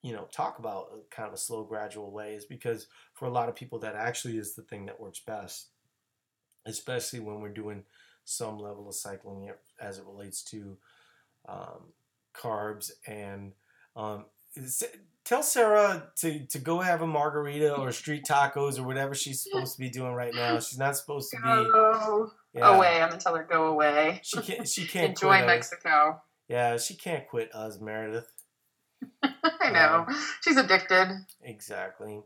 you 0.04 0.14
know, 0.14 0.28
talk 0.32 0.60
about 0.60 1.10
kind 1.10 1.28
of 1.28 1.34
a 1.34 1.38
slow, 1.38 1.64
gradual 1.64 2.12
way 2.12 2.36
is 2.36 2.46
because 2.46 2.88
for 3.14 3.26
a 3.26 3.32
lot 3.32 3.50
of 3.50 3.56
people, 3.56 3.80
that 3.80 3.96
actually 3.96 4.38
is 4.38 4.54
the 4.54 4.62
thing 4.62 4.86
that 4.86 5.00
works 5.00 5.20
best, 5.20 5.70
especially 6.66 7.20
when 7.20 7.42
we're 7.42 7.50
doing 7.50 7.84
some 8.26 8.60
level 8.60 8.88
of 8.88 8.96
cycling 8.96 9.50
as 9.82 9.98
it 9.98 10.06
relates 10.06 10.44
to 10.44 10.78
um, 11.48 11.94
carbs 12.36 12.92
and 13.08 13.54
um, 13.96 14.26
tell 15.28 15.44
Sarah 15.44 16.10
to, 16.18 16.46
to 16.48 16.60
go 16.60 16.80
have 16.80 17.02
a 17.02 17.08
margarita 17.08 17.76
or 17.76 17.92
street 17.92 18.24
tacos 18.26 18.80
or 18.80 18.84
whatever 18.84 19.14
she's 19.14 19.42
supposed 19.44 19.74
to 19.76 19.80
be 19.80 19.90
doing 19.90 20.14
right 20.14 20.34
now. 20.34 20.60
She's 20.60 20.80
not 20.80 20.96
supposed 20.96 21.32
to 21.32 21.38
be 21.38 21.44
Go 21.44 22.32
yeah, 22.54 22.76
away. 22.76 23.02
I'm 23.02 23.10
gonna 23.10 23.22
tell 23.22 23.36
her 23.36 23.44
go 23.44 23.66
away. 23.68 24.22
She 24.24 24.40
can't. 24.42 24.68
She 24.68 24.86
can't 24.88 25.10
Enjoy. 25.10 25.46
Mexico. 25.46 26.22
Yeah, 26.48 26.78
she 26.78 26.96
can't 26.96 27.28
quit 27.28 27.54
us, 27.54 27.80
Meredith. 27.80 28.32
I 29.24 29.70
know. 29.72 30.06
Um, 30.08 30.16
She's 30.42 30.58
addicted. 30.58 31.26
exactly. 31.42 32.22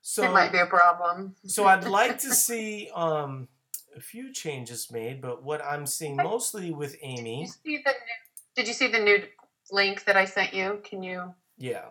So 0.00 0.24
it 0.24 0.32
might 0.32 0.52
be 0.52 0.58
a 0.58 0.66
problem. 0.66 1.34
so 1.46 1.66
I'd 1.66 1.84
like 1.84 2.18
to 2.20 2.32
see 2.32 2.88
um, 2.94 3.48
a 3.96 4.00
few 4.00 4.32
changes 4.32 4.90
made, 4.90 5.20
but 5.20 5.42
what 5.42 5.64
I'm 5.64 5.84
seeing 5.84 6.16
mostly 6.16 6.70
with 6.70 6.92
Did 6.92 7.02
you 7.02 7.08
Amy, 7.18 7.46
see 7.46 7.78
the 7.84 7.90
new, 7.90 8.54
Did 8.54 8.68
you 8.68 8.72
see 8.74 8.86
the 8.86 9.00
new 9.00 9.18
link 9.72 10.04
that 10.04 10.16
I 10.16 10.24
sent 10.24 10.54
you? 10.54 10.80
Can 10.84 11.02
you? 11.02 11.34
Yeah. 11.58 11.86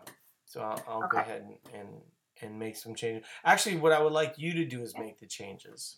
So 0.46 0.62
I'll, 0.62 0.84
I'll 0.88 1.08
go 1.08 1.18
ahead 1.18 1.42
and, 1.42 1.80
and 1.80 1.90
and 2.42 2.60
make 2.60 2.76
some 2.76 2.96
changes. 2.96 3.26
Actually, 3.44 3.78
what 3.78 3.92
I 3.92 4.02
would 4.02 4.14
like 4.14 4.36
you 4.38 4.54
to 4.54 4.66
do 4.66 4.82
is 4.82 4.94
make 4.98 5.20
the 5.20 5.28
changes. 5.28 5.98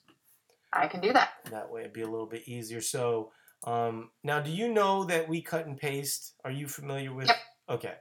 I 0.72 0.88
can 0.88 1.02
do 1.02 1.14
that. 1.14 1.30
That 1.52 1.72
way, 1.72 1.82
it'd 1.82 1.94
be 1.94 2.02
a 2.02 2.10
little 2.10 2.28
bit 2.28 2.48
easier. 2.48 2.82
So 2.82 3.32
um, 3.64 4.12
now, 4.24 4.40
do 4.40 4.52
you 4.52 4.72
know 4.72 5.04
that 5.06 5.28
we 5.28 5.42
cut 5.42 5.66
and 5.66 5.78
paste? 5.78 6.34
Are 6.46 6.52
you 6.52 6.68
familiar 6.68 7.14
with? 7.14 7.28
Yep. 7.28 7.38
Okay. 7.70 7.94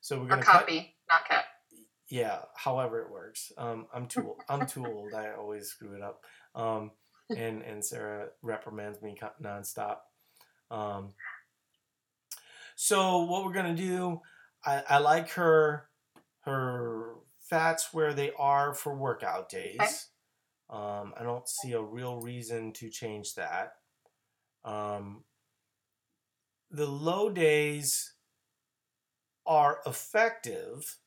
So 0.00 0.18
we're 0.18 0.26
gonna 0.28 0.42
cut. 0.42 0.60
copy, 0.60 0.94
not 1.10 1.28
cut. 1.28 1.44
yeah 2.08 2.38
however 2.54 3.00
it 3.02 3.10
works 3.10 3.52
um, 3.58 3.86
i'm 3.94 4.06
too 4.06 4.34
i'm 4.48 4.66
too 4.66 4.84
old 4.86 5.12
i 5.14 5.30
always 5.32 5.68
screw 5.68 5.94
it 5.94 6.02
up 6.02 6.24
um, 6.54 6.90
and 7.36 7.62
and 7.62 7.84
sarah 7.84 8.28
reprimands 8.42 9.00
me 9.02 9.16
nonstop 9.42 9.98
um, 10.70 11.12
so 12.76 13.24
what 13.24 13.44
we're 13.44 13.52
gonna 13.52 13.74
do 13.74 14.20
I, 14.64 14.82
I 14.88 14.98
like 14.98 15.30
her 15.30 15.88
her 16.42 17.14
fats 17.38 17.92
where 17.92 18.14
they 18.14 18.32
are 18.38 18.74
for 18.74 18.94
workout 18.94 19.48
days. 19.48 20.08
Um, 20.70 21.14
i 21.18 21.22
don't 21.24 21.48
see 21.48 21.72
a 21.72 21.82
real 21.82 22.20
reason 22.20 22.72
to 22.74 22.88
change 22.90 23.34
that. 23.34 23.72
Um, 24.64 25.24
the 26.70 26.86
low 26.86 27.30
days 27.30 28.14
are 29.46 29.80
effective 29.86 30.98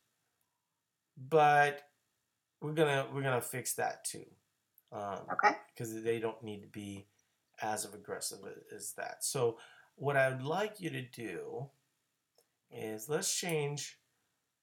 but 1.17 1.81
we're 2.61 2.73
gonna 2.73 3.07
we're 3.13 3.21
gonna 3.21 3.41
fix 3.41 3.75
that 3.75 4.03
too. 4.05 4.25
Um, 4.91 5.21
Okay. 5.33 5.55
because 5.67 6.03
they 6.03 6.19
don't 6.19 6.41
need 6.43 6.61
to 6.61 6.67
be 6.67 7.07
as 7.61 7.85
aggressive 7.85 8.39
as 8.75 8.93
that. 8.93 9.23
So 9.23 9.59
what 9.95 10.17
i'd 10.17 10.41
like 10.41 10.79
you 10.81 10.89
to 10.89 11.03
do 11.03 11.69
is 12.75 13.09
let's 13.09 13.33
change 13.35 13.99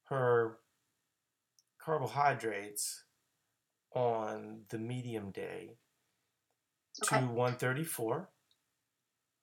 her 0.05 0.57
carbohydrates 1.79 3.03
on 3.93 4.61
the 4.69 4.77
medium 4.77 5.31
day 5.31 5.77
to 7.03 7.15
134 7.15 8.29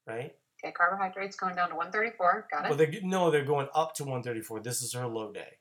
right 0.06 0.34
Okay. 0.64 0.72
Carbohydrates 0.72 1.36
going 1.36 1.54
down 1.54 1.68
to 1.68 1.76
134. 1.76 2.48
Got 2.50 2.64
it. 2.64 2.68
well 2.68 2.76
they 2.76 3.00
no 3.04 3.30
they're 3.30 3.44
going 3.44 3.68
up 3.74 3.94
to 3.94 4.02
134 4.02 4.60
this 4.60 4.82
is 4.82 4.92
her 4.92 5.06
low 5.06 5.32
day 5.32 5.58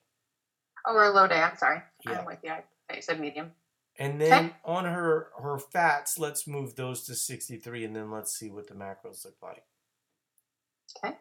oh, 0.87 0.93
we're 0.93 1.09
low 1.09 1.27
day. 1.27 1.41
I'm 1.41 1.57
sorry. 1.57 1.81
Yeah. 2.05 2.19
I'm 2.19 2.25
with 2.25 2.39
you. 2.43 2.51
I 2.51 2.63
thought 2.87 2.95
you 2.95 3.01
said 3.01 3.19
medium. 3.19 3.51
And 3.99 4.21
then 4.21 4.53
on 4.63 4.85
her 4.85 5.29
her 5.41 5.57
fats, 5.57 6.19
let's 6.19 6.47
move 6.47 6.75
those 6.75 7.03
to 7.05 7.15
63 7.15 7.85
and 7.85 7.95
then 7.95 8.11
let's 8.11 8.37
see 8.37 8.49
what 8.49 8.67
the 8.67 8.75
macros 8.75 9.25
look 9.25 9.37
like. 9.41 9.63
Okay. 11.03 11.15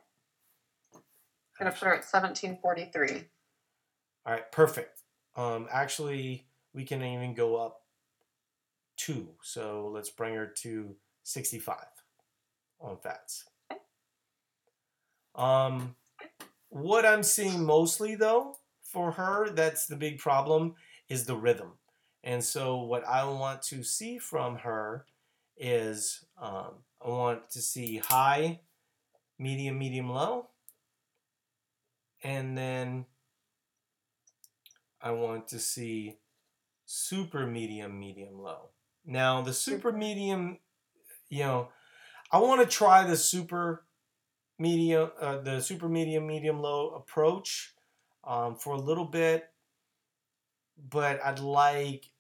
Gonna 1.58 1.72
put 1.72 1.86
her 1.86 1.94
at 1.94 2.04
1743. 2.04 3.28
All 4.25 4.32
right, 4.32 4.52
perfect. 4.52 5.02
Um 5.36 5.68
actually 5.70 6.46
we 6.75 6.84
can 6.84 7.02
even 7.02 7.34
go 7.34 7.56
up 7.56 7.82
2. 8.98 9.28
So 9.42 9.90
let's 9.92 10.10
bring 10.10 10.34
her 10.34 10.46
to 10.62 10.96
65 11.22 11.76
on 12.80 12.98
fats. 12.98 13.44
Okay. 13.70 13.80
Um 15.34 15.96
what 16.68 17.06
I'm 17.06 17.22
seeing 17.22 17.64
mostly 17.64 18.14
though 18.14 18.56
for 18.82 19.12
her 19.12 19.50
that's 19.50 19.86
the 19.86 19.96
big 19.96 20.18
problem 20.18 20.75
is 21.08 21.25
the 21.25 21.36
rhythm. 21.36 21.72
And 22.22 22.42
so 22.42 22.82
what 22.82 23.06
I 23.06 23.25
want 23.25 23.62
to 23.62 23.84
see 23.84 24.18
from 24.18 24.56
her 24.56 25.06
is 25.56 26.25
um, 26.40 26.82
I 27.04 27.08
want 27.08 27.50
to 27.50 27.60
see 27.60 27.98
high, 27.98 28.60
medium, 29.38 29.78
medium, 29.78 30.10
low. 30.10 30.48
And 32.23 32.56
then 32.56 33.06
I 35.00 35.11
want 35.12 35.49
to 35.49 35.58
see 35.58 36.18
super 36.85 37.46
medium, 37.46 37.99
medium, 37.99 38.38
low. 38.38 38.70
Now, 39.04 39.42
the 39.42 39.52
super 39.52 39.92
medium, 39.92 40.58
you 41.28 41.40
know, 41.40 41.68
I 42.32 42.38
want 42.38 42.61
to 42.61 42.66
try 42.66 43.04
the 43.04 43.16
super 43.16 43.85
medium, 44.58 45.11
uh, 45.20 45.38
the 45.38 45.61
super 45.61 45.88
medium, 45.88 46.26
medium, 46.26 46.61
low 46.61 46.90
approach 46.90 47.75
um, 48.25 48.56
for 48.56 48.75
a 48.75 48.80
little 48.80 49.04
bit. 49.04 49.50
But 50.90 51.20
I'd 51.25 51.38
like, 51.38 52.11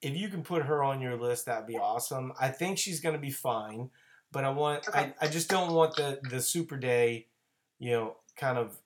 if 0.00 0.16
you 0.16 0.28
can 0.28 0.42
put 0.42 0.62
her 0.62 0.82
on 0.82 1.00
your 1.00 1.16
list, 1.16 1.46
that'd 1.46 1.66
be 1.66 1.76
awesome. 1.76 2.32
I 2.40 2.48
think 2.48 2.78
she's 2.78 3.00
going 3.00 3.14
to 3.14 3.20
be 3.20 3.30
fine, 3.30 3.90
but 4.32 4.44
I 4.44 4.50
want, 4.50 4.88
Okay. 4.88 5.12
I, 5.20 5.26
I 5.26 5.28
just 5.28 5.48
don't 5.50 5.72
want 5.74 5.96
the 5.96 6.18
the 6.30 6.40
super 6.40 6.76
day, 6.76 7.28
you 7.78 7.92
know, 7.92 8.16
kind 8.36 8.58
of 8.58 8.78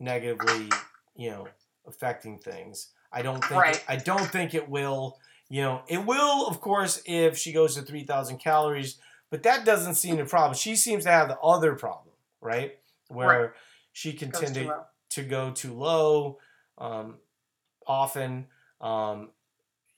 negatively, 0.00 0.70
you 1.16 1.30
know, 1.30 1.48
affecting 1.86 2.38
things. 2.38 2.90
I 3.12 3.22
don't 3.22 3.42
think 3.42 3.52
Right. 3.60 3.76
it, 3.76 3.84
I 3.88 3.96
don't 3.96 4.30
think 4.30 4.54
it 4.54 4.68
will. 4.68 5.18
You 5.48 5.62
know, 5.62 5.82
it 5.88 6.04
will, 6.04 6.46
of 6.46 6.60
course, 6.60 7.02
if 7.06 7.36
she 7.36 7.52
goes 7.52 7.74
to 7.76 7.82
three 7.82 8.04
thousand 8.04 8.38
calories, 8.38 8.98
but 9.30 9.42
that 9.44 9.64
doesn't 9.64 9.94
seem 9.96 10.16
the 10.16 10.24
problem. 10.24 10.54
She 10.54 10.74
seems 10.76 11.04
to 11.04 11.10
have 11.10 11.28
the 11.28 11.38
other 11.38 11.74
problem, 11.74 12.14
right? 12.40 12.78
Where 13.08 13.54
she 13.92 14.12
can 14.12 14.30
Goes 14.30 14.40
tend 14.40 14.54
to 14.56 14.84
to 15.10 15.22
go 15.22 15.50
too 15.52 15.74
low 15.74 16.38
um, 16.78 17.18
often. 17.86 18.46
Um, 18.80 19.30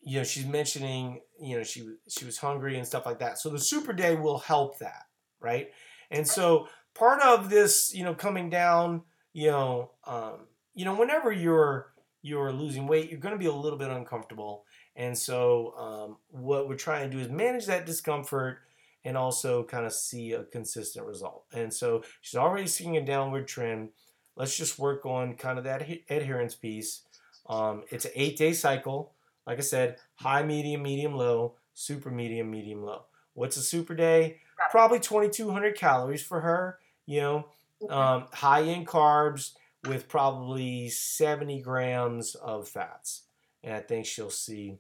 you 0.03 0.19
know, 0.19 0.25
she's 0.25 0.47
mentioning, 0.47 1.21
you 1.41 1.57
know, 1.57 1.63
she 1.65 1.89
she 2.09 2.25
was 2.25 2.39
hungry 2.39 2.77
and 2.77 2.87
stuff 2.87 3.07
like 3.07 3.21
that. 3.21 3.39
So 3.39 3.49
the 3.51 3.59
super 3.59 3.93
day 3.93 4.15
will 4.15 4.39
help 4.39 4.79
that, 4.79 5.07
right? 5.41 5.71
And 6.11 6.27
so 6.27 6.69
part 6.95 7.21
of 7.23 7.51
this, 7.51 7.93
you 7.95 8.05
know, 8.05 8.15
coming 8.15 8.51
down, 8.51 9.03
you 9.37 9.51
know, 9.51 9.91
um, 10.07 10.47
you 10.75 10.87
know, 10.87 10.95
whenever 10.95 11.31
you're 11.31 11.93
you're 12.23 12.51
losing 12.51 12.87
weight, 12.87 13.11
you're 13.11 13.21
going 13.21 13.35
to 13.35 13.39
be 13.39 13.45
a 13.45 13.53
little 13.53 13.79
bit 13.79 13.91
uncomfortable. 13.91 14.65
And 14.97 15.17
so 15.17 15.75
um, 15.77 16.17
what 16.31 16.67
we're 16.67 16.77
trying 16.77 17.11
to 17.11 17.15
do 17.15 17.23
is 17.23 17.29
manage 17.29 17.67
that 17.67 17.85
discomfort 17.85 18.61
and 19.05 19.15
also 19.15 19.63
kind 19.63 19.85
of 19.85 19.93
see 19.93 20.33
a 20.33 20.45
consistent 20.45 21.07
result. 21.07 21.45
And 21.53 21.73
so 21.73 22.03
she's 22.23 22.39
already 22.39 22.67
seeing 22.67 22.97
a 22.97 23.05
downward 23.05 23.47
trend. 23.47 23.91
Let's 24.37 24.57
just 24.57 24.79
work 24.79 25.05
on 25.05 25.35
kind 25.35 25.59
of 25.59 25.65
that 25.65 25.87
adherence 26.09 26.55
piece. 26.55 27.03
Um, 27.47 27.85
it's 27.91 28.07
an 28.07 28.13
eight 28.15 28.39
day 28.39 28.55
cycle. 28.55 29.13
Like 29.47 29.59
I 29.59 29.63
said, 29.63 29.99
high, 30.15 30.45
medium, 30.45 30.83
medium, 30.83 31.13
low, 31.13 31.57
super 31.75 32.11
medium, 32.11 32.51
medium, 32.51 32.83
low. 32.83 33.03
What's 33.35 33.59
a 33.59 33.63
super 33.63 33.95
day? 33.95 34.39
Probably 34.71 34.99
2,200 34.99 35.77
calories 35.77 36.23
for 36.23 36.41
her. 36.41 36.79
You 37.05 37.21
know, 37.21 37.47
um, 37.89 38.29
high 38.33 38.61
in 38.61 38.85
carbs 38.85 39.55
with 39.83 40.09
probably 40.09 40.89
70 40.89 41.61
grams 41.63 42.35
of 42.35 42.69
fats. 42.69 43.29
And 43.63 43.75
I 43.75 43.81
think 43.81 44.07
she'll 44.07 44.31
see 44.31 44.79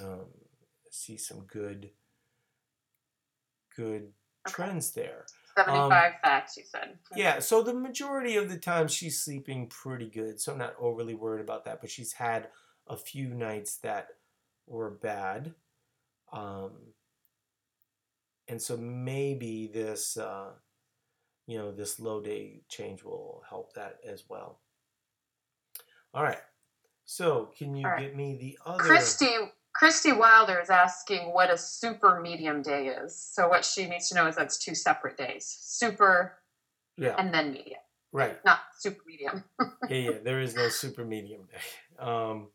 um, 0.00 0.26
see 0.90 1.16
some 1.16 1.46
good 1.46 1.92
good 3.74 4.12
Okay. 4.46 4.52
trends 4.52 4.92
there. 4.92 5.26
75 5.56 6.14
fats, 6.22 6.56
you 6.56 6.64
said. 6.64 6.98
um, 7.12 7.18
Yeah, 7.18 7.40
so 7.40 7.62
the 7.62 7.74
majority 7.74 8.36
of 8.36 8.48
the 8.48 8.58
time 8.58 8.88
she's 8.88 9.20
sleeping 9.20 9.68
pretty 9.68 10.08
good, 10.08 10.40
so 10.40 10.52
I'm 10.52 10.58
not 10.58 10.76
overly 10.78 11.14
worried 11.14 11.40
about 11.42 11.64
that. 11.64 11.80
But 11.80 11.90
she's 11.90 12.12
had 12.14 12.50
a 12.86 12.96
few 12.96 13.34
nights 13.34 13.76
that 13.78 14.08
were 14.66 14.90
bad, 14.90 15.54
um, 16.32 16.94
and 18.48 18.60
so 18.60 18.76
maybe 18.76 19.66
this, 19.68 20.16
uh, 20.16 20.52
you 21.50 21.58
know, 21.58 21.72
this 21.72 21.98
low 21.98 22.20
day 22.20 22.60
change 22.68 23.02
will 23.02 23.42
help 23.48 23.74
that 23.74 23.96
as 24.06 24.22
well. 24.28 24.60
All 26.14 26.22
right, 26.22 26.38
so 27.04 27.50
can 27.58 27.74
you 27.74 27.84
right. 27.84 28.00
get 28.00 28.16
me 28.16 28.36
the 28.40 28.56
other? 28.64 28.84
Christy 28.84 29.26
Christy 29.74 30.12
Wilder 30.12 30.60
is 30.60 30.70
asking 30.70 31.32
what 31.32 31.50
a 31.50 31.58
super 31.58 32.20
medium 32.20 32.62
day 32.62 32.86
is. 32.86 33.20
So 33.20 33.48
what 33.48 33.64
she 33.64 33.86
needs 33.86 34.08
to 34.10 34.14
know 34.14 34.28
is 34.28 34.36
that's 34.36 34.58
two 34.58 34.76
separate 34.76 35.16
days. 35.16 35.44
Super 35.60 36.38
Yeah, 36.96 37.16
and 37.18 37.34
then 37.34 37.52
medium, 37.52 37.80
right. 38.12 38.36
not 38.44 38.60
super 38.78 39.02
medium. 39.04 39.42
yeah, 39.88 39.96
yeah, 39.96 40.18
there 40.22 40.40
is 40.40 40.54
no 40.54 40.68
super 40.68 41.04
medium 41.04 41.48
day. 41.50 42.04
Um, 42.04 42.50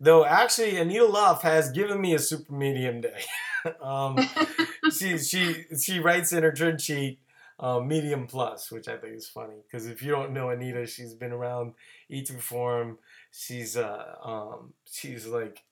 though 0.00 0.26
actually, 0.26 0.76
Anita 0.76 1.06
Luff 1.06 1.40
has 1.42 1.70
given 1.70 1.98
me 1.98 2.14
a 2.14 2.18
super 2.18 2.52
medium 2.52 3.00
day. 3.00 3.22
um, 3.82 4.18
she 4.92 5.16
she 5.16 5.64
she 5.80 5.98
writes 5.98 6.30
in 6.30 6.42
her 6.42 6.52
trend 6.52 6.82
sheet 6.82 7.20
uh, 7.58 7.80
medium 7.80 8.26
plus, 8.26 8.70
which 8.70 8.88
I 8.88 8.96
think 8.96 9.16
is 9.16 9.28
funny 9.28 9.56
because 9.64 9.86
if 9.86 10.02
you 10.02 10.10
don't 10.12 10.32
know 10.32 10.50
Anita, 10.50 10.86
she's 10.86 11.14
been 11.14 11.32
around 11.32 11.74
Eat 12.08 12.26
to 12.26 12.34
Perform. 12.34 12.98
She's 13.32 13.76
uh 13.76 14.14
um 14.22 14.74
she's 14.90 15.26
like 15.26 15.62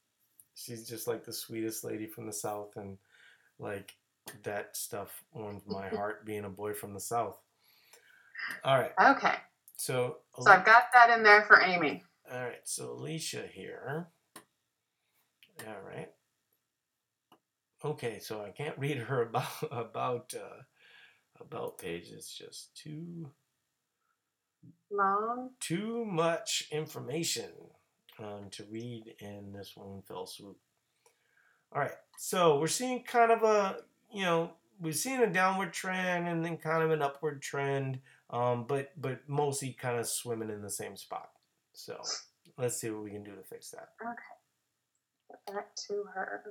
she's 0.55 0.89
just 0.89 1.07
like 1.07 1.25
the 1.25 1.33
sweetest 1.33 1.85
lady 1.85 2.07
from 2.07 2.27
the 2.27 2.33
south, 2.33 2.77
and 2.77 2.99
like 3.59 3.95
that 4.43 4.77
stuff 4.77 5.25
warms 5.33 5.63
my 5.67 5.89
heart 5.91 6.27
being 6.27 6.45
a 6.45 6.51
boy 6.51 6.75
from 6.75 6.95
the 6.95 7.01
south. 7.01 7.39
All 8.65 8.79
right. 8.79 8.93
Okay. 9.01 9.35
So, 9.77 10.19
So 10.41 10.51
I've 10.51 10.65
got 10.65 10.85
that 10.95 11.11
in 11.17 11.23
there 11.23 11.43
for 11.43 11.61
Amy. 11.61 12.03
all 12.31 12.41
right. 12.41 12.61
So 12.65 12.93
Alicia 12.93 13.45
here. 13.53 14.09
All 15.67 15.81
right. 15.87 16.11
Okay. 17.85 18.19
So 18.21 18.43
I 18.43 18.51
can't 18.51 18.79
read 18.79 18.99
her 18.99 19.23
about 19.29 19.53
about 19.71 20.35
uh, 20.37 20.63
about 21.41 21.79
page. 21.79 22.11
It's 22.13 22.33
just 22.33 22.77
too 22.77 23.31
Long. 24.91 25.51
too 25.61 26.05
much 26.05 26.69
information 26.71 27.51
um, 28.19 28.49
to 28.53 28.65
read 28.65 29.15
in 29.19 29.53
this 29.53 29.77
one 29.77 30.03
fell 30.03 30.27
swoop. 30.27 30.59
All 31.73 31.83
right, 31.83 31.97
so 32.17 32.59
we're 32.59 32.69
seeing 32.69 33.03
kind 33.03 33.33
of 33.33 33.43
a, 33.43 33.79
you 34.13 34.23
know, 34.23 34.53
we're 34.81 34.93
seeing 34.93 35.23
a 35.23 35.33
downward 35.33 35.73
trend 35.73 36.29
and 36.29 36.45
then 36.45 36.57
kind 36.57 36.83
of 36.83 36.91
an 36.91 37.03
upward 37.03 37.43
trend, 37.43 38.01
um, 38.31 38.65
but 38.67 38.93
but 39.01 39.29
mostly 39.29 39.73
kind 39.73 39.99
of 39.99 40.07
swimming 40.07 40.51
in 40.51 40.63
the 40.63 40.71
same 40.71 40.97
spot. 40.97 41.31
So 41.73 42.01
let's 42.57 42.77
see 42.77 42.91
what 42.91 43.03
we 43.05 43.11
can 43.11 43.25
do 43.25 43.35
to 43.35 43.43
fix 43.43 43.71
that. 43.71 43.91
Okay, 44.01 45.55
back 45.55 45.75
to 45.89 46.05
her. 46.15 46.43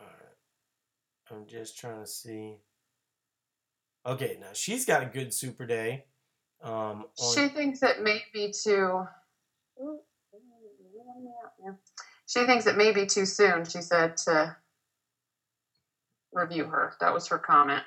All 0.00 0.06
right, 0.06 1.36
I'm 1.38 1.46
just 1.46 1.78
trying 1.78 2.00
to 2.00 2.06
see. 2.06 2.56
Okay, 4.06 4.38
now 4.40 4.50
she's 4.52 4.84
got 4.84 5.02
a 5.02 5.06
good 5.06 5.34
super 5.34 5.66
day. 5.66 6.04
Um, 6.62 7.06
on- 7.18 7.34
She 7.34 7.48
thinks 7.48 7.82
it 7.82 8.02
may 8.02 8.22
be 8.32 8.52
too. 8.52 9.06
She 12.26 12.44
thinks 12.46 12.66
it 12.66 12.76
may 12.76 12.92
be 12.92 13.06
too 13.06 13.26
soon. 13.26 13.64
She 13.64 13.82
said 13.82 14.16
to 14.18 14.56
review 16.32 16.64
her. 16.66 16.94
That 17.00 17.12
was 17.12 17.28
her 17.28 17.38
comment. 17.38 17.82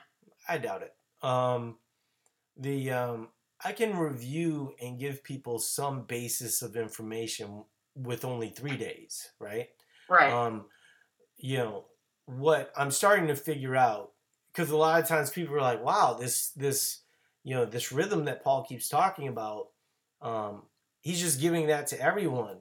I 0.48 0.58
doubt 0.58 0.82
it. 0.84 0.94
Um, 1.26 1.78
the 2.58 2.92
um, 2.92 3.30
I 3.64 3.72
can 3.74 3.98
review 3.98 4.74
and 4.82 5.00
give 5.00 5.24
people 5.24 5.60
some 5.60 6.04
basis 6.04 6.62
of 6.62 6.76
information 6.76 7.64
with 7.96 8.24
only 8.26 8.50
three 8.50 8.78
days, 8.78 9.30
right? 9.40 9.70
Right. 10.10 10.32
Um, 10.32 10.66
you 11.38 11.58
know 11.58 11.86
what 12.26 12.72
I'm 12.78 12.92
starting 12.92 13.28
to 13.28 13.36
figure 13.36 13.76
out 13.76 14.12
because 14.60 14.72
a 14.72 14.78
lot 14.78 15.02
of 15.02 15.08
times 15.08 15.30
people 15.30 15.56
are 15.56 15.62
like, 15.62 15.82
"Wow, 15.82 16.18
this 16.20 16.50
this 16.50 17.00
you 17.44 17.56
know 17.56 17.64
this 17.64 17.94
rhythm 17.94 18.26
that 18.26 18.44
Paul 18.44 18.66
keeps 18.66 18.90
talking 18.90 19.30
about, 19.30 19.70
um, 20.22 20.64
he's 21.00 21.22
just 21.22 21.40
giving 21.40 21.68
that 21.68 21.88
to 21.88 22.02
everyone." 22.02 22.58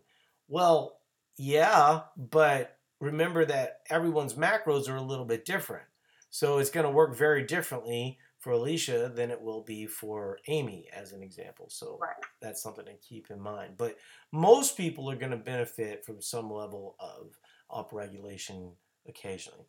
Well, 0.47 1.01
yeah, 1.37 2.03
but 2.17 2.79
remember 3.01 3.45
that 3.45 3.81
everyone's 3.91 4.35
macros 4.35 4.89
are 4.89 4.97
a 4.97 5.03
little 5.03 5.25
bit 5.25 5.45
different. 5.45 5.87
So 6.31 6.59
it's 6.59 6.71
going 6.71 6.85
to 6.87 6.91
work 6.93 7.17
very 7.17 7.43
differently 7.45 8.19
for 8.39 8.53
Alicia 8.53 9.11
than 9.13 9.31
it 9.31 9.41
will 9.41 9.63
be 9.63 9.87
for 9.87 10.39
Amy, 10.47 10.89
as 10.93 11.13
an 11.13 11.23
example. 11.23 11.69
So 11.71 11.99
Right. 12.01 12.15
that's 12.41 12.63
something 12.63 12.85
to 12.85 12.95
keep 12.95 13.31
in 13.31 13.41
mind. 13.41 13.77
But 13.77 13.97
most 14.31 14.77
people 14.77 15.11
are 15.11 15.17
going 15.17 15.33
to 15.33 15.37
benefit 15.37 16.05
from 16.05 16.21
some 16.21 16.53
level 16.53 16.97
of 17.01 17.39
upregulation 17.71 18.75
occasionally. 19.07 19.67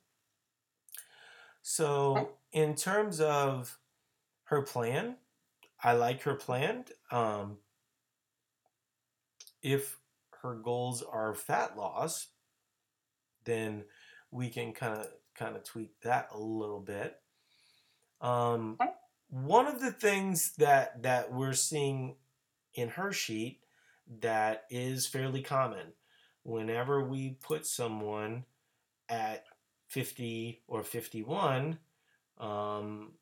So, 1.61 2.31
in 2.51 2.75
terms 2.75 3.19
of 3.21 3.77
her 4.45 4.61
plan, 4.61 5.17
I 5.83 5.93
like 5.93 6.23
her 6.23 6.35
plan. 6.35 6.85
Um, 7.11 7.57
if 9.61 9.97
her 10.41 10.55
goals 10.55 11.03
are 11.03 11.35
fat 11.35 11.77
loss, 11.77 12.27
then 13.45 13.83
we 14.31 14.49
can 14.49 14.73
kind 14.73 14.99
of 14.99 15.07
kind 15.35 15.55
of 15.55 15.63
tweak 15.63 15.99
that 16.01 16.29
a 16.33 16.39
little 16.39 16.79
bit. 16.81 17.17
Um, 18.21 18.77
One 19.29 19.67
of 19.67 19.79
the 19.79 19.91
things 19.91 20.53
that 20.57 21.03
that 21.03 21.31
we're 21.31 21.53
seeing 21.53 22.15
in 22.73 22.89
her 22.89 23.11
sheet 23.11 23.61
that 24.21 24.65
is 24.69 25.05
fairly 25.07 25.41
common 25.41 25.93
whenever 26.43 27.03
we 27.03 27.37
put 27.41 27.65
someone 27.65 28.45
at 29.07 29.45
50 29.89 30.63
or 30.67 30.84
51 30.84 31.79
um, 32.39 33.15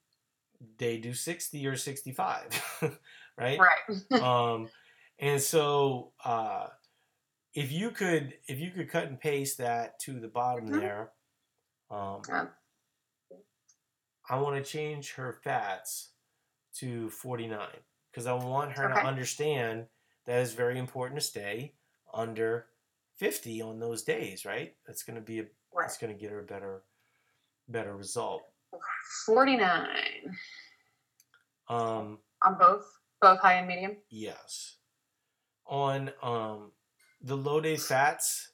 they 0.77 0.97
do 0.99 1.13
60 1.13 1.65
or 1.67 1.77
65 1.77 2.99
right 3.37 3.69
right. 3.89 4.01
um, 4.19 4.71
and 5.19 5.41
so 5.41 6.13
uh, 6.25 6.69
if 7.53 7.71
you 7.71 7.91
could 7.91 8.39
if 8.47 8.59
you 8.59 8.71
could 8.71 8.89
cut 8.89 9.07
and 9.07 9.19
paste 9.19 9.59
that 9.59 9.99
to 10.01 10.19
the 10.19 10.27
bottom 10.29 10.69
Mhm. 10.69 10.79
there 10.79 11.13
um, 11.91 12.29
Yeah. 12.29 12.47
i 14.29 14.39
want 14.39 14.55
to 14.55 14.69
change 14.71 15.13
her 15.13 15.33
fats 15.43 16.13
to 16.73 17.09
49 17.11 17.79
because 18.11 18.27
i 18.27 18.33
want 18.33 18.71
her 18.73 18.89
to 18.89 19.01
understand 19.01 19.87
that 20.25 20.41
it's 20.41 20.53
very 20.53 20.79
important 20.79 21.19
to 21.19 21.25
stay 21.25 21.75
under 22.13 22.69
50 23.15 23.61
on 23.61 23.79
those 23.79 24.03
days 24.03 24.45
right 24.45 24.77
that's 24.85 25.03
going 25.03 25.15
to 25.15 25.21
be 25.21 25.39
a 25.39 25.47
It's 25.87 25.97
going 25.97 26.13
to 26.13 26.19
get 26.19 26.31
her 26.31 26.39
a 26.39 26.43
better 26.43 26.83
better 27.69 27.95
result 27.95 28.43
49 29.25 30.35
um, 31.69 32.19
on 32.43 32.57
both, 32.57 32.85
both 33.21 33.39
high 33.39 33.55
and 33.55 33.67
medium. 33.67 33.97
Yes. 34.09 34.77
On 35.65 36.11
um, 36.21 36.71
the 37.21 37.35
low 37.35 37.59
day 37.59 37.77
fats, 37.77 38.51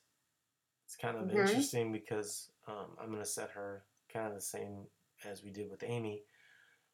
it's 0.86 0.96
kind 0.96 1.18
of 1.18 1.28
Mhm. 1.28 1.40
interesting 1.40 1.92
because 1.92 2.52
um, 2.68 2.98
I'm 3.00 3.08
going 3.08 3.20
to 3.20 3.26
set 3.26 3.52
her 3.52 3.86
kind 4.10 4.28
of 4.28 4.34
the 4.34 4.42
same 4.42 4.88
as 5.26 5.44
we 5.44 5.52
did 5.52 5.70
with 5.70 5.84
Amy, 5.84 6.24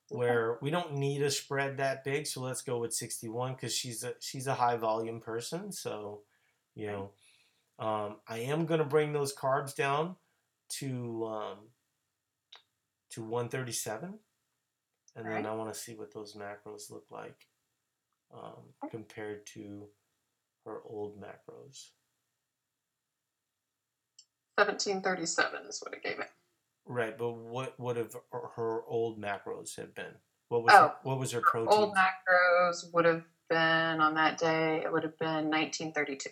where 0.09 0.57
we 0.61 0.69
don't 0.71 0.93
need 0.93 1.21
a 1.21 1.31
spread 1.31 1.77
that 1.77 2.03
big. 2.03 2.27
So 2.27 2.41
let's 2.41 2.61
go 2.61 2.79
with 2.79 2.93
61 2.93 3.53
because 3.53 3.73
she's 3.73 4.03
a 4.03 4.15
she's 4.19 4.47
a 4.47 4.55
high 4.55 4.77
volume 4.77 5.21
person. 5.21 5.71
So 5.71 6.23
you 6.75 6.87
know, 6.87 7.11
um, 7.77 8.17
I 8.27 8.39
am 8.39 8.65
going 8.65 8.79
to 8.79 8.85
bring 8.85 9.13
those 9.13 9.35
carbs 9.35 9.75
down 9.75 10.15
to 10.77 11.25
um, 11.25 11.57
to 13.11 13.21
137, 13.23 14.13
and 15.15 15.25
then 15.25 15.45
I 15.45 15.53
want 15.53 15.73
to 15.73 15.79
see 15.79 15.95
what 15.95 16.13
those 16.13 16.35
macros 16.35 16.91
look 16.91 17.05
like 17.09 17.47
um, 18.33 18.89
compared 18.91 19.45
to 19.47 19.87
her 20.65 20.79
old 20.85 21.19
macros. 21.19 21.89
1737 24.55 25.67
is 25.67 25.79
what 25.81 25.93
it 25.93 26.03
gave 26.03 26.19
it. 26.19 26.29
Right, 26.85 27.17
but 27.17 27.31
what 27.31 27.79
would 27.79 27.97
have 27.97 28.15
her 28.55 28.81
old 28.87 29.21
macros 29.21 29.75
have 29.77 29.95
been? 29.95 30.15
What 30.49 30.63
was 30.63 30.73
Oh, 30.73 30.81
her, 30.81 30.93
what 31.03 31.19
was 31.19 31.31
her 31.31 31.41
protein? 31.41 31.71
Old 31.71 31.93
macros 31.95 32.93
would 32.93 33.05
have 33.05 33.23
been 33.49 34.01
on 34.01 34.15
that 34.15 34.37
day, 34.37 34.81
it 34.83 34.91
would 34.91 35.03
have 35.03 35.17
been 35.17 35.49
1932. 35.49 36.29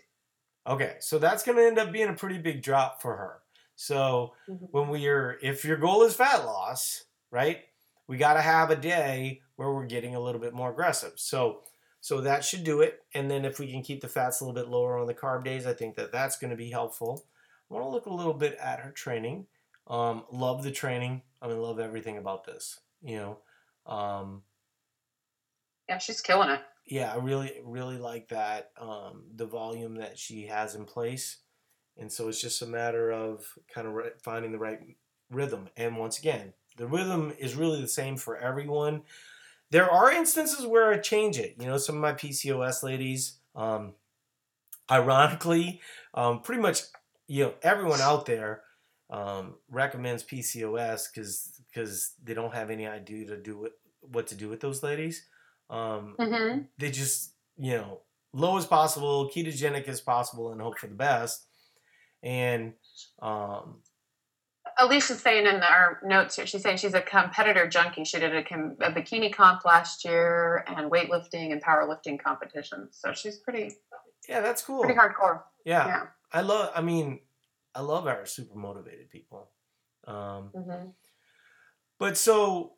Okay, 0.67 0.95
so 0.99 1.17
that's 1.19 1.43
going 1.43 1.57
to 1.57 1.65
end 1.65 1.79
up 1.79 1.91
being 1.91 2.09
a 2.09 2.13
pretty 2.13 2.37
big 2.37 2.61
drop 2.61 3.01
for 3.01 3.15
her. 3.15 3.39
So 3.77 4.35
Mhm. 4.47 4.67
when 4.71 4.89
we 4.89 5.07
are, 5.07 5.39
if 5.41 5.65
your 5.65 5.77
goal 5.77 6.03
is 6.03 6.15
fat 6.15 6.45
loss, 6.45 7.05
right, 7.31 7.65
we 8.07 8.17
got 8.17 8.33
to 8.35 8.41
have 8.41 8.71
a 8.71 8.77
day 8.77 9.43
where 9.55 9.71
we're 9.71 9.85
getting 9.87 10.15
a 10.15 10.19
little 10.19 10.41
bit 10.41 10.53
more 10.53 10.71
aggressive. 10.71 11.19
So 11.19 11.63
so 12.01 12.21
that 12.21 12.45
should 12.45 12.63
do 12.65 12.81
it. 12.81 13.05
And 13.13 13.31
then 13.31 13.45
if 13.45 13.59
we 13.59 13.71
can 13.71 13.83
keep 13.83 14.01
the 14.01 14.09
fats 14.09 14.41
a 14.41 14.45
little 14.45 14.61
bit 14.61 14.69
lower 14.69 14.97
on 14.99 15.07
the 15.07 15.15
carb 15.15 15.45
days, 15.45 15.67
I 15.67 15.73
think 15.73 15.95
that 15.97 16.11
that's 16.11 16.37
going 16.37 16.51
to 16.51 16.57
be 16.57 16.71
helpful. 16.71 17.27
I 17.69 17.73
want 17.73 17.85
to 17.85 17.89
look 17.89 18.05
a 18.07 18.13
little 18.13 18.33
bit 18.35 18.55
at 18.59 18.79
her 18.81 18.91
training. 18.91 19.47
Um, 19.87 20.25
love 20.31 20.63
the 20.63 20.71
training. 20.71 21.23
I 21.41 21.47
mean, 21.47 21.61
love 21.61 21.79
everything 21.79 22.17
about 22.17 22.45
this. 22.45 22.79
You 23.01 23.17
know, 23.17 23.41
um, 23.91 24.43
Yeah, 25.89 25.97
she's 25.97 26.21
killing 26.21 26.49
it. 26.49 26.61
yeah, 26.85 27.13
I 27.13 27.17
really, 27.17 27.59
really 27.63 27.97
like 27.97 28.29
that. 28.29 28.71
Um, 28.77 29.29
the 29.35 29.45
volume 29.45 29.95
that 29.95 30.17
she 30.17 30.45
has 30.47 30.75
in 30.75 30.85
place. 30.85 31.43
And 31.97 32.11
so 32.11 32.27
it's 32.29 32.41
just 32.41 32.61
a 32.61 32.67
matter 32.67 33.11
of 33.11 33.57
kind 33.73 33.87
of 33.87 34.21
finding 34.21 34.51
the 34.51 34.59
right 34.59 34.79
rhythm. 35.29 35.69
And 35.75 35.97
once 35.97 36.19
again, 36.19 36.53
the 36.77 36.87
rhythm 36.87 37.33
is 37.37 37.55
really 37.55 37.81
the 37.81 37.87
same 37.87 38.17
for 38.17 38.37
everyone. 38.37 39.03
There 39.71 39.89
are 39.91 40.11
instances 40.11 40.65
where 40.65 40.91
I 40.91 40.99
change 40.99 41.39
it. 41.39 41.55
You 41.59 41.67
know, 41.67 41.77
some 41.77 41.95
of 41.95 42.01
my 42.01 42.13
PCOS 42.13 42.83
ladies, 42.83 43.39
um, 43.55 43.95
ironically, 44.89 45.81
um, 46.13 46.41
pretty 46.41 46.61
much, 46.61 46.81
you 47.27 47.45
know, 47.45 47.53
everyone 47.61 48.01
out 48.01 48.25
there 48.25 48.63
um, 49.09 49.55
recommends 49.69 50.23
PCOS 50.23 51.11
because 51.13 51.61
because 51.71 52.13
they 52.23 52.33
don't 52.33 52.53
have 52.53 52.69
any 52.69 52.87
idea 52.87 53.27
to 53.27 53.37
do 53.37 53.65
it, 53.65 53.73
what 54.01 54.27
to 54.27 54.35
do 54.35 54.49
with 54.49 54.59
those 54.59 54.83
ladies. 54.83 55.25
Um, 55.69 56.19
hmm 56.19 56.67
they 56.77 56.91
just 56.91 57.35
you 57.57 57.73
know 57.73 58.01
low 58.33 58.57
as 58.57 58.65
possible 58.67 59.29
ketogenic 59.29 59.87
as 59.87 60.01
possible 60.01 60.51
and 60.51 60.61
hope 60.61 60.79
for 60.79 60.87
the 60.87 60.95
best 60.95 61.46
and 62.27 62.73
um 63.21 63.77
Alicia's 64.79 65.21
saying 65.21 65.47
in 65.47 65.63
our 65.63 65.99
notes 66.03 66.35
here, 66.35 66.45
she's 66.45 66.61
saying 66.61 66.77
she's 66.77 66.93
a 66.93 67.01
competitor 67.01 67.67
junkie. 67.67 68.03
She 68.03 68.19
did 68.19 68.35
a, 68.35 68.39
a 68.39 68.91
bikini 68.91 69.33
comp 69.33 69.65
last 69.65 70.05
year 70.05 70.63
and 70.67 70.91
weightlifting 70.91 71.51
and 71.51 71.63
powerlifting 71.63 72.21
competitions. 72.21 72.97
So 73.01 73.13
she's 73.13 73.37
pretty 73.37 73.71
yeah 74.29 74.41
that's 74.41 74.61
cool 74.61 74.81
pretty 74.83 74.99
hardcore. 74.99 75.41
yeah, 75.65 75.87
Yeah. 75.87 76.03
i 76.33 76.41
love 76.41 76.69
i 76.75 76.81
mean 76.81 77.21
i 77.73 77.79
love 77.79 78.05
our 78.07 78.25
super 78.25 78.57
motivated 78.57 79.09
people 79.09 79.49
um 80.05 80.51
hmm 80.53 80.89
but 81.97 82.17
so 82.17 82.73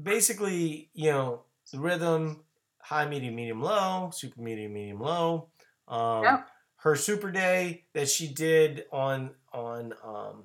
basically 0.00 0.90
you 0.94 1.10
know 1.10 1.42
the 1.72 1.78
rhythm, 1.78 2.44
high, 2.80 3.06
medium, 3.06 3.34
medium, 3.34 3.60
low, 3.62 4.10
super 4.12 4.40
medium, 4.40 4.72
medium, 4.72 5.00
low. 5.00 5.48
Um, 5.88 6.24
Yep. 6.24 6.46
Her 6.82 6.96
super 6.96 7.30
day 7.30 7.84
that 7.92 8.08
she 8.08 8.28
did 8.28 8.84
on 8.90 9.30
on 9.52 9.92
um, 10.04 10.44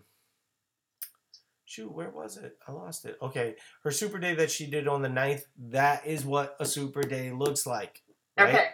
shoot, 1.76 1.92
where 1.92 2.10
was 2.10 2.38
it? 2.38 2.58
I 2.68 2.72
lost 2.72 3.06
it. 3.06 3.18
Okay, 3.22 3.56
her 3.84 3.92
super 3.92 4.18
day 4.18 4.36
that 4.36 4.50
she 4.50 4.66
did 4.66 4.88
on 4.88 5.02
the 5.02 5.10
9th, 5.10 5.44
that 5.70 6.06
is 6.08 6.26
what 6.26 6.56
a 6.60 6.66
super 6.66 7.02
day 7.02 7.32
looks 7.32 7.68
like. 7.68 8.02
Right? 8.38 8.50
Okay. 8.50 8.68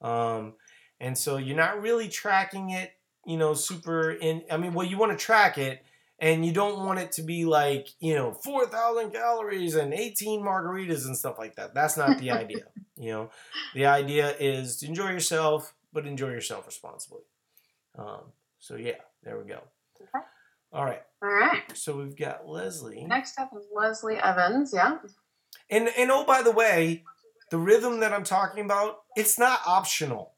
Um, 0.00 0.54
and 1.00 1.18
so 1.18 1.36
you're 1.36 1.56
not 1.56 1.82
really 1.82 2.08
tracking 2.08 2.70
it, 2.70 2.92
you 3.26 3.36
know, 3.36 3.54
super 3.54 4.12
in. 4.12 4.42
I 4.50 4.56
mean, 4.56 4.72
well, 4.74 4.86
you 4.86 4.98
want 4.98 5.18
to 5.18 5.24
track 5.24 5.58
it, 5.58 5.84
and 6.20 6.46
you 6.46 6.52
don't 6.52 6.84
want 6.84 7.00
it 7.00 7.12
to 7.12 7.22
be 7.22 7.44
like, 7.44 7.88
you 7.98 8.14
know, 8.14 8.32
4,000 8.32 9.10
calories 9.10 9.74
and 9.74 9.92
18 9.92 10.40
margaritas 10.40 11.06
and 11.06 11.16
stuff 11.16 11.38
like 11.38 11.56
that. 11.56 11.74
That's 11.74 11.96
not 11.96 12.18
the 12.18 12.30
idea. 12.42 12.64
You 12.96 13.10
know, 13.10 13.30
the 13.74 13.86
idea 13.86 14.34
is 14.38 14.76
to 14.78 14.86
enjoy 14.86 15.10
yourself, 15.10 15.73
but 15.94 16.06
enjoy 16.06 16.28
yourself 16.28 16.66
responsibly. 16.66 17.22
Um, 17.96 18.32
so 18.58 18.76
yeah, 18.76 18.96
there 19.22 19.38
we 19.38 19.44
go. 19.44 19.60
Okay. 20.00 20.26
All 20.72 20.84
right. 20.84 21.02
All 21.22 21.28
right. 21.28 21.62
So 21.74 21.96
we've 21.96 22.16
got 22.16 22.48
Leslie. 22.48 23.04
Next 23.06 23.38
up 23.38 23.50
is 23.56 23.66
Leslie 23.72 24.16
Evans. 24.16 24.72
Yeah. 24.74 24.98
And 25.70 25.88
and 25.96 26.10
oh 26.10 26.24
by 26.24 26.42
the 26.42 26.50
way, 26.50 27.04
the 27.50 27.58
rhythm 27.58 28.00
that 28.00 28.12
I'm 28.12 28.24
talking 28.24 28.64
about, 28.64 28.98
it's 29.16 29.38
not 29.38 29.60
optional, 29.66 30.32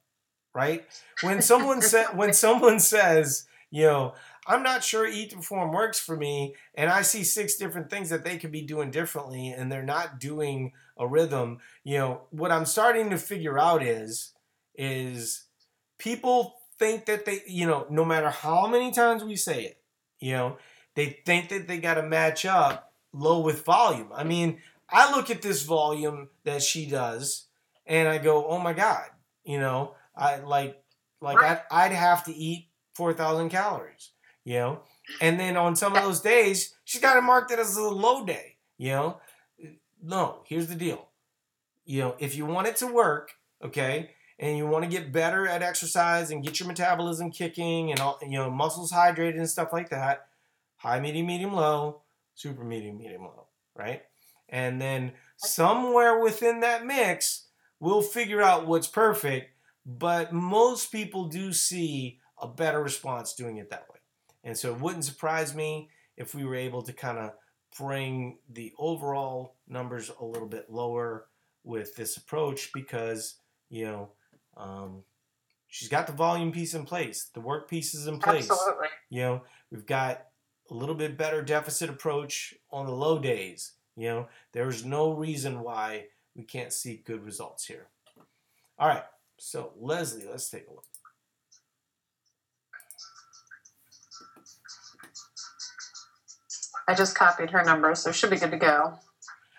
right? 0.55 0.85
When 1.23 1.41
someone 1.41 1.81
said 1.81 2.07
when 2.17 2.35
someone 2.35 2.79
says, 2.79 3.47
you 3.71 3.85
know, 3.85 4.15
I'm 4.47 4.63
not 4.63 4.85
sure 4.85 5.07
eat 5.07 5.31
to 5.31 5.37
perform 5.37 5.73
works 5.73 5.99
for 5.99 6.17
me, 6.17 6.55
and 6.75 6.91
I 6.91 7.03
see 7.03 7.25
six 7.25 7.57
different 7.57 7.91
things 7.91 8.11
that 8.11 8.25
they 8.25 8.37
could 8.37 8.53
be 8.53 8.63
doing 8.63 8.91
differently, 8.91 9.49
and 9.49 9.73
they're 9.73 9.83
not 9.83 10.21
doing 10.21 10.73
a 10.99 11.07
rhythm, 11.07 11.59
you 11.85 11.99
know, 11.99 12.23
what 12.31 12.53
I'm 12.53 12.65
starting 12.65 13.11
to 13.11 13.19
figure 13.19 13.59
out 13.59 13.83
is 13.83 14.33
is 14.75 15.46
people 15.99 16.57
think 16.79 17.07
that 17.07 17.25
they, 17.25 17.43
you 17.47 17.67
know, 17.67 17.87
no 17.91 18.05
matter 18.05 18.31
how 18.31 18.67
many 18.67 18.93
times 18.93 19.25
we 19.25 19.37
say 19.37 19.65
it, 19.65 19.79
you 20.21 20.33
know, 20.33 20.59
they 20.95 21.21
think 21.25 21.49
that 21.51 21.69
they 21.69 21.79
got 21.79 21.95
to 21.95 22.03
match 22.03 22.45
up 22.45 22.93
low 23.13 23.41
with 23.41 23.65
volume. 23.65 24.11
I 24.15 24.25
mean, 24.25 24.61
I 24.89 25.15
look 25.15 25.31
at 25.31 25.43
this 25.43 25.63
volume 25.63 26.29
that 26.45 26.63
she 26.63 26.87
does 26.87 27.47
and 27.87 28.09
I 28.09 28.19
go, 28.19 28.47
"Oh 28.47 28.59
my 28.59 28.73
god." 28.73 29.07
You 29.45 29.61
know, 29.61 29.95
I 30.15 30.37
like 30.37 30.83
like 31.21 31.43
I'd, 31.43 31.61
I'd 31.71 31.93
have 31.93 32.25
to 32.25 32.35
eat 32.35 32.69
4,000 32.95 33.49
calories, 33.49 34.11
you 34.45 34.55
know? 34.55 34.83
And 35.21 35.39
then 35.39 35.57
on 35.57 35.77
some 35.77 35.95
of 35.95 36.03
those 36.03 36.21
days, 36.21 36.75
she's 36.85 37.01
got 37.01 37.17
it 37.17 37.23
marked 37.23 37.53
as 37.53 37.77
a 37.77 37.83
low 37.83 38.25
day, 38.25 38.57
you 38.77 38.91
know? 38.91 39.21
No, 40.03 40.43
here's 40.47 40.67
the 40.67 40.75
deal. 40.75 41.09
You 41.85 42.01
know, 42.01 42.17
if 42.19 42.35
you 42.35 42.47
want 42.47 42.67
it 42.67 42.77
to 42.77 42.87
work, 42.87 43.33
okay, 43.63 44.11
and 44.39 44.57
you 44.57 44.67
want 44.67 44.85
to 44.85 44.91
get 44.91 45.13
better 45.13 45.49
at 45.49 45.63
exercise 45.63 46.31
and 46.31 46.45
get 46.45 46.61
your 46.61 46.69
metabolism 46.69 47.31
kicking 47.31 47.91
and 47.91 48.01
all, 48.01 48.19
you 48.23 48.39
know, 48.39 48.51
muscles 48.51 48.93
hydrated 48.93 49.37
and 49.37 49.49
stuff 49.49 49.73
like 49.73 49.89
that, 49.91 50.29
high, 50.77 51.01
medium, 51.01 51.27
medium, 51.27 51.53
low, 51.53 52.03
super 52.35 52.65
medium, 52.65 52.99
medium, 52.99 53.23
low, 53.23 53.47
right? 53.75 54.03
And 54.49 54.81
then 54.81 55.13
somewhere 55.37 56.19
within 56.21 56.61
that 56.61 56.85
mix, 56.85 57.47
we'll 57.81 58.03
figure 58.03 58.43
out 58.43 58.67
what's 58.67 58.87
perfect. 58.87 59.53
But 59.85 60.33
most 60.33 60.91
people 60.91 61.27
do 61.27 61.53
see 61.53 62.19
a 62.41 62.49
better 62.49 62.83
response 62.83 63.35
doing 63.35 63.57
it 63.57 63.71
that 63.71 63.87
way. 63.89 64.01
And 64.45 64.57
so 64.57 64.73
it 64.73 64.81
wouldn't 64.81 65.05
surprise 65.05 65.55
me 65.55 65.91
if 66.17 66.35
we 66.35 66.45
were 66.45 66.55
able 66.55 66.83
to 66.83 66.93
kind 66.93 67.19
of 67.19 67.33
bring 67.79 68.39
the 68.49 68.73
overall 68.79 69.55
numbers 69.69 70.11
a 70.21 70.25
little 70.25 70.49
bit 70.49 70.71
lower 70.71 71.27
with 71.63 71.95
this 71.97 72.17
approach 72.17 72.73
because, 72.73 73.37
you 73.69 73.85
know, 73.85 74.11
um, 74.57 75.03
she's 75.69 75.89
got 75.89 76.07
the 76.07 76.13
volume 76.13 76.53
piece 76.53 76.75
in 76.75 76.85
place, 76.85 77.31
the 77.35 77.41
work 77.41 77.69
piece 77.69 77.95
is 77.95 78.07
in 78.07 78.19
place. 78.19 78.51
Absolutely. 78.51 78.89
You 79.11 79.23
know, 79.23 79.43
we've 79.71 79.87
got 79.87 80.27
a 80.71 80.75
little 80.75 80.95
bit 80.95 81.17
better 81.17 81.43
deficit 81.43 81.91
approach 81.91 82.55
on 82.71 82.87
the 82.87 82.93
low 82.93 83.19
days. 83.19 83.73
You 83.97 84.09
know, 84.09 84.29
there's 84.53 84.85
no 84.85 85.13
reason 85.13 85.61
why 85.61 86.07
we 86.35 86.45
can't 86.45 86.73
see 86.73 87.03
good 87.05 87.25
results 87.25 87.67
here. 87.67 87.89
All 88.79 88.89
right, 88.89 89.05
so 89.39 89.73
Leslie, 89.79 90.27
let's 90.29 90.51
take 90.51 90.67
a 90.69 90.73
look. 90.73 90.85
I 96.89 96.95
just 96.95 97.17
copied 97.17 97.51
her 97.51 97.65
number, 97.65 97.95
so 97.95 98.13
should 98.13 98.31
be 98.31 98.37
good 98.37 98.53
to 98.53 98.59
go. 98.59 98.99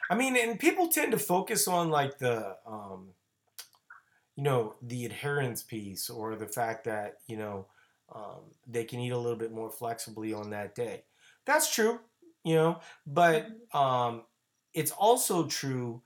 I 0.10 0.16
mean, 0.16 0.38
and 0.38 0.58
people 0.58 0.88
tend 0.88 1.12
to 1.12 1.20
focus 1.20 1.68
on 1.68 1.90
like 1.90 2.20
the, 2.20 2.56
um, 2.66 3.10
you 4.38 4.44
know, 4.44 4.76
the 4.84 5.04
adherence 5.06 5.64
piece 5.64 6.10
or 6.10 6.36
the 6.36 6.46
fact 6.46 6.86
that 6.86 7.16
you 7.28 7.36
know 7.36 7.66
um, 8.16 8.52
they 8.68 8.86
can 8.86 9.00
eat 9.00 9.12
a 9.12 9.18
little 9.18 9.38
bit 9.38 9.52
more 9.52 9.72
flexibly 9.72 10.32
on 10.32 10.52
that 10.52 10.76
day. 10.76 11.04
That's 11.46 11.74
true, 11.74 12.00
you 12.44 12.56
know, 12.56 12.80
but 13.06 13.48
um, 13.74 14.22
it's 14.74 14.92
also 14.92 15.48
true 15.48 16.04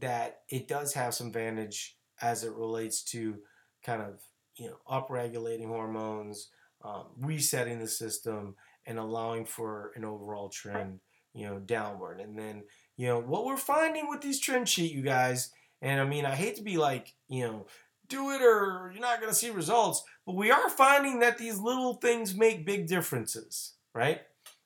that 0.00 0.40
it 0.48 0.66
does 0.66 0.94
have 0.94 1.14
some 1.14 1.26
advantage 1.26 1.98
as 2.22 2.42
it 2.42 2.54
relates 2.54 3.04
to 3.04 3.36
kind 3.84 4.00
of 4.00 4.22
you 4.56 4.68
know 4.68 4.78
upregulating 4.90 5.66
hormones, 5.66 6.48
um, 6.82 7.04
resetting 7.20 7.80
the 7.80 7.86
system, 7.86 8.54
and 8.86 8.98
allowing 8.98 9.44
for 9.44 9.92
an 9.94 10.06
overall 10.06 10.48
trend, 10.48 11.00
you 11.34 11.46
know, 11.46 11.58
downward. 11.58 12.18
And 12.18 12.38
then 12.38 12.62
you 12.96 13.08
know 13.08 13.20
what 13.20 13.44
we're 13.44 13.58
finding 13.58 14.08
with 14.08 14.22
these 14.22 14.40
trend 14.40 14.70
sheet, 14.70 14.92
you 14.92 15.02
guys. 15.02 15.50
And 15.82 16.00
I 16.00 16.04
mean, 16.04 16.24
I 16.24 16.34
hate 16.34 16.56
to 16.56 16.62
be 16.62 16.78
like, 16.78 17.14
you 17.28 17.44
know, 17.44 17.66
do 18.08 18.30
it 18.30 18.42
or 18.42 18.90
you're 18.92 19.00
not 19.00 19.20
going 19.20 19.30
to 19.30 19.38
see 19.38 19.50
results, 19.50 20.04
but 20.26 20.34
we 20.34 20.50
are 20.50 20.68
finding 20.68 21.20
that 21.20 21.38
these 21.38 21.58
little 21.58 21.94
things 21.94 22.34
make 22.34 22.66
big 22.66 22.86
differences, 22.86 23.74
right? 23.94 24.20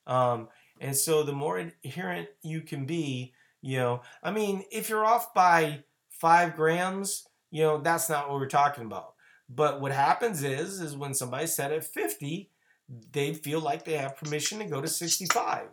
Um, 0.07 0.49
and 0.79 0.95
so 0.95 1.23
the 1.23 1.33
more 1.33 1.57
adherent 1.83 2.29
you 2.41 2.61
can 2.61 2.85
be, 2.85 3.33
you 3.61 3.77
know, 3.77 4.01
I 4.23 4.31
mean, 4.31 4.63
if 4.71 4.89
you're 4.89 5.05
off 5.05 5.33
by 5.33 5.83
five 6.09 6.55
grams, 6.55 7.27
you 7.51 7.63
know, 7.63 7.79
that's 7.79 8.09
not 8.09 8.29
what 8.29 8.39
we're 8.39 8.47
talking 8.47 8.85
about. 8.85 9.13
But 9.49 9.81
what 9.81 9.91
happens 9.91 10.43
is, 10.43 10.79
is 10.79 10.95
when 10.95 11.13
somebody's 11.13 11.53
set 11.53 11.71
at 11.71 11.83
50, 11.83 12.51
they 13.11 13.33
feel 13.33 13.59
like 13.59 13.83
they 13.83 13.97
have 13.97 14.17
permission 14.17 14.59
to 14.59 14.65
go 14.65 14.81
to 14.81 14.87
65. 14.87 15.67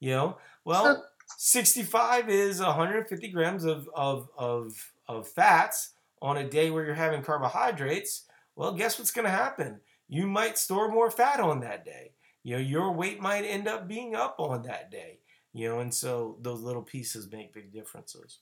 You 0.00 0.10
know, 0.10 0.38
well, 0.64 1.04
65 1.44 2.30
is 2.30 2.60
150 2.60 3.28
grams 3.32 3.64
of, 3.64 3.90
of, 3.96 4.28
of, 4.38 4.92
of 5.08 5.26
fats 5.26 5.94
on 6.20 6.36
a 6.36 6.48
day 6.48 6.70
where 6.70 6.84
you're 6.84 6.94
having 6.94 7.20
carbohydrates. 7.20 8.26
Well, 8.54 8.74
guess 8.74 8.96
what's 8.96 9.10
going 9.10 9.24
to 9.24 9.32
happen? 9.32 9.80
You 10.08 10.28
might 10.28 10.56
store 10.56 10.88
more 10.88 11.10
fat 11.10 11.40
on 11.40 11.58
that 11.58 11.84
day. 11.84 12.12
You 12.44 12.54
know, 12.54 12.62
your 12.62 12.92
weight 12.92 13.20
might 13.20 13.40
end 13.40 13.66
up 13.66 13.88
being 13.88 14.14
up 14.14 14.36
on 14.38 14.62
that 14.62 14.92
day. 14.92 15.18
You 15.52 15.68
know, 15.68 15.80
and 15.80 15.92
so 15.92 16.38
those 16.42 16.60
little 16.60 16.80
pieces 16.80 17.28
make 17.32 17.52
big 17.52 17.72
differences. 17.72 18.38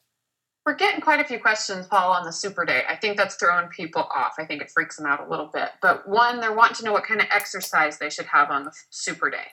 We're 0.66 0.74
getting 0.74 1.00
quite 1.00 1.20
a 1.20 1.24
few 1.24 1.40
questions, 1.40 1.86
Paul, 1.86 2.12
on 2.12 2.26
the 2.26 2.32
super 2.34 2.66
day. 2.66 2.82
I 2.86 2.96
think 2.96 3.16
that's 3.16 3.36
throwing 3.36 3.68
people 3.68 4.06
off. 4.14 4.34
I 4.38 4.44
think 4.44 4.60
it 4.60 4.70
freaks 4.70 4.98
them 4.98 5.06
out 5.06 5.26
a 5.26 5.30
little 5.30 5.50
bit. 5.50 5.70
But 5.80 6.06
one, 6.06 6.38
they're 6.38 6.52
wanting 6.52 6.76
to 6.76 6.84
know 6.84 6.92
what 6.92 7.04
kind 7.04 7.22
of 7.22 7.28
exercise 7.32 7.96
they 7.96 8.10
should 8.10 8.26
have 8.26 8.50
on 8.50 8.64
the 8.64 8.72
super 8.90 9.30
day. 9.30 9.46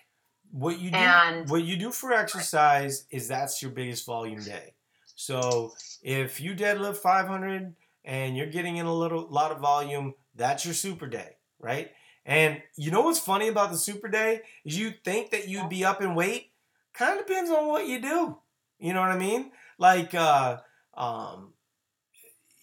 What 0.58 0.80
you 0.80 0.90
do, 0.90 0.98
And- 0.98 1.48
what 1.50 1.64
you 1.64 1.78
do 1.78 1.92
for 1.92 2.12
exercise 2.12 3.06
is 3.12 3.28
that's 3.28 3.62
your 3.62 3.70
biggest 3.70 4.08
volume 4.08 4.42
day. 4.44 4.74
So 5.16 5.76
if 6.02 6.42
you 6.42 6.56
deadlift 6.56 6.98
500 6.98 7.76
and 8.04 8.36
you're 8.36 8.48
getting 8.48 8.78
in 8.78 8.88
a 8.88 8.94
little 8.94 9.28
lot 9.30 9.52
of 9.52 9.60
volume, 9.60 10.16
that's 10.34 10.66
your 10.66 10.74
super 10.74 11.06
day, 11.06 11.38
right? 11.60 11.92
And 12.26 12.64
you 12.76 12.90
know 12.90 13.02
what's 13.02 13.20
funny 13.20 13.50
about 13.50 13.70
the 13.72 13.78
super 13.78 14.08
day 14.08 14.42
is 14.66 14.80
you 14.80 14.94
think 15.06 15.30
that 15.30 15.48
you'd 15.48 15.70
be 15.70 15.86
up 15.86 16.02
in 16.02 16.16
weight. 16.16 16.52
Kind 16.92 17.20
of 17.20 17.28
depends 17.28 17.52
on 17.52 17.68
what 17.68 17.86
you 17.86 18.02
do. 18.02 18.40
You 18.80 18.94
know 18.94 19.02
what 19.02 19.12
I 19.12 19.18
mean? 19.18 19.52
Like, 19.78 20.16
uh, 20.16 20.58
um, 20.96 21.54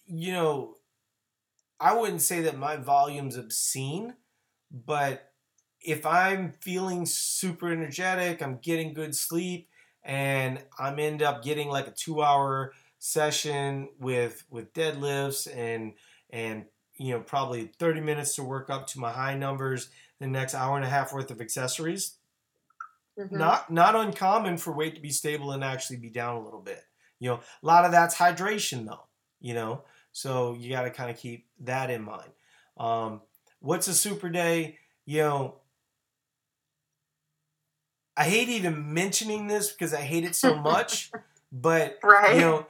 you 0.05 0.33
know, 0.33 0.75
I 1.79 1.93
wouldn't 1.93 2.21
say 2.21 2.41
that 2.41 2.57
my 2.57 2.75
volume's 2.75 3.37
obscene, 3.37 4.15
but 4.69 5.31
if 5.85 6.05
I'm 6.05 6.51
feeling 6.53 7.05
super 7.05 7.71
energetic, 7.71 8.41
I'm 8.41 8.57
getting 8.57 8.93
good 8.93 9.15
sleep, 9.15 9.69
and 10.03 10.63
I'm 10.79 10.99
end 10.99 11.21
up 11.21 11.43
getting 11.43 11.67
like 11.69 11.87
a 11.87 11.91
two 11.91 12.21
hour 12.21 12.73
session 12.99 13.89
with 13.99 14.43
with 14.49 14.73
deadlifts 14.73 15.53
and 15.53 15.93
and 16.29 16.65
you 16.95 17.11
know 17.13 17.21
probably 17.21 17.67
30 17.67 18.01
minutes 18.01 18.35
to 18.35 18.43
work 18.43 18.69
up 18.69 18.87
to 18.87 18.99
my 18.99 19.11
high 19.11 19.35
numbers 19.35 19.89
the 20.19 20.27
next 20.27 20.53
hour 20.55 20.75
and 20.75 20.85
a 20.85 20.89
half 20.89 21.13
worth 21.13 21.29
of 21.31 21.41
accessories. 21.41 22.17
Mhm. 23.17 23.37
not 23.37 23.69
not 23.71 23.95
uncommon 23.95 24.57
for 24.57 24.73
weight 24.73 24.95
to 24.95 25.01
be 25.01 25.09
stable 25.09 25.51
and 25.51 25.63
actually 25.63 25.97
be 25.97 26.09
down 26.09 26.35
a 26.37 26.43
little 26.43 26.61
bit. 26.61 26.83
You 27.19 27.31
know 27.31 27.35
a 27.37 27.65
lot 27.65 27.85
of 27.85 27.91
that's 27.91 28.15
hydration 28.15 28.85
though 28.85 29.07
you 29.41 29.53
know? 29.53 29.83
So 30.13 30.53
you 30.53 30.69
got 30.69 30.83
to 30.83 30.89
kind 30.91 31.11
of 31.11 31.17
keep 31.17 31.49
that 31.59 31.89
in 31.91 32.01
mind. 32.01 32.31
Um, 32.77 33.21
what's 33.59 33.87
a 33.89 33.93
super 33.93 34.29
day? 34.29 34.79
You 35.05 35.19
know 35.19 35.61
i 38.17 38.23
hate 38.23 38.49
even 38.49 38.93
mentioning 38.93 39.47
this 39.47 39.71
because 39.71 39.93
i 39.93 40.01
hate 40.01 40.23
it 40.23 40.35
so 40.35 40.55
much 40.55 41.11
but 41.51 41.97
Right? 42.03 42.35
you 42.35 42.41
know 42.41 42.65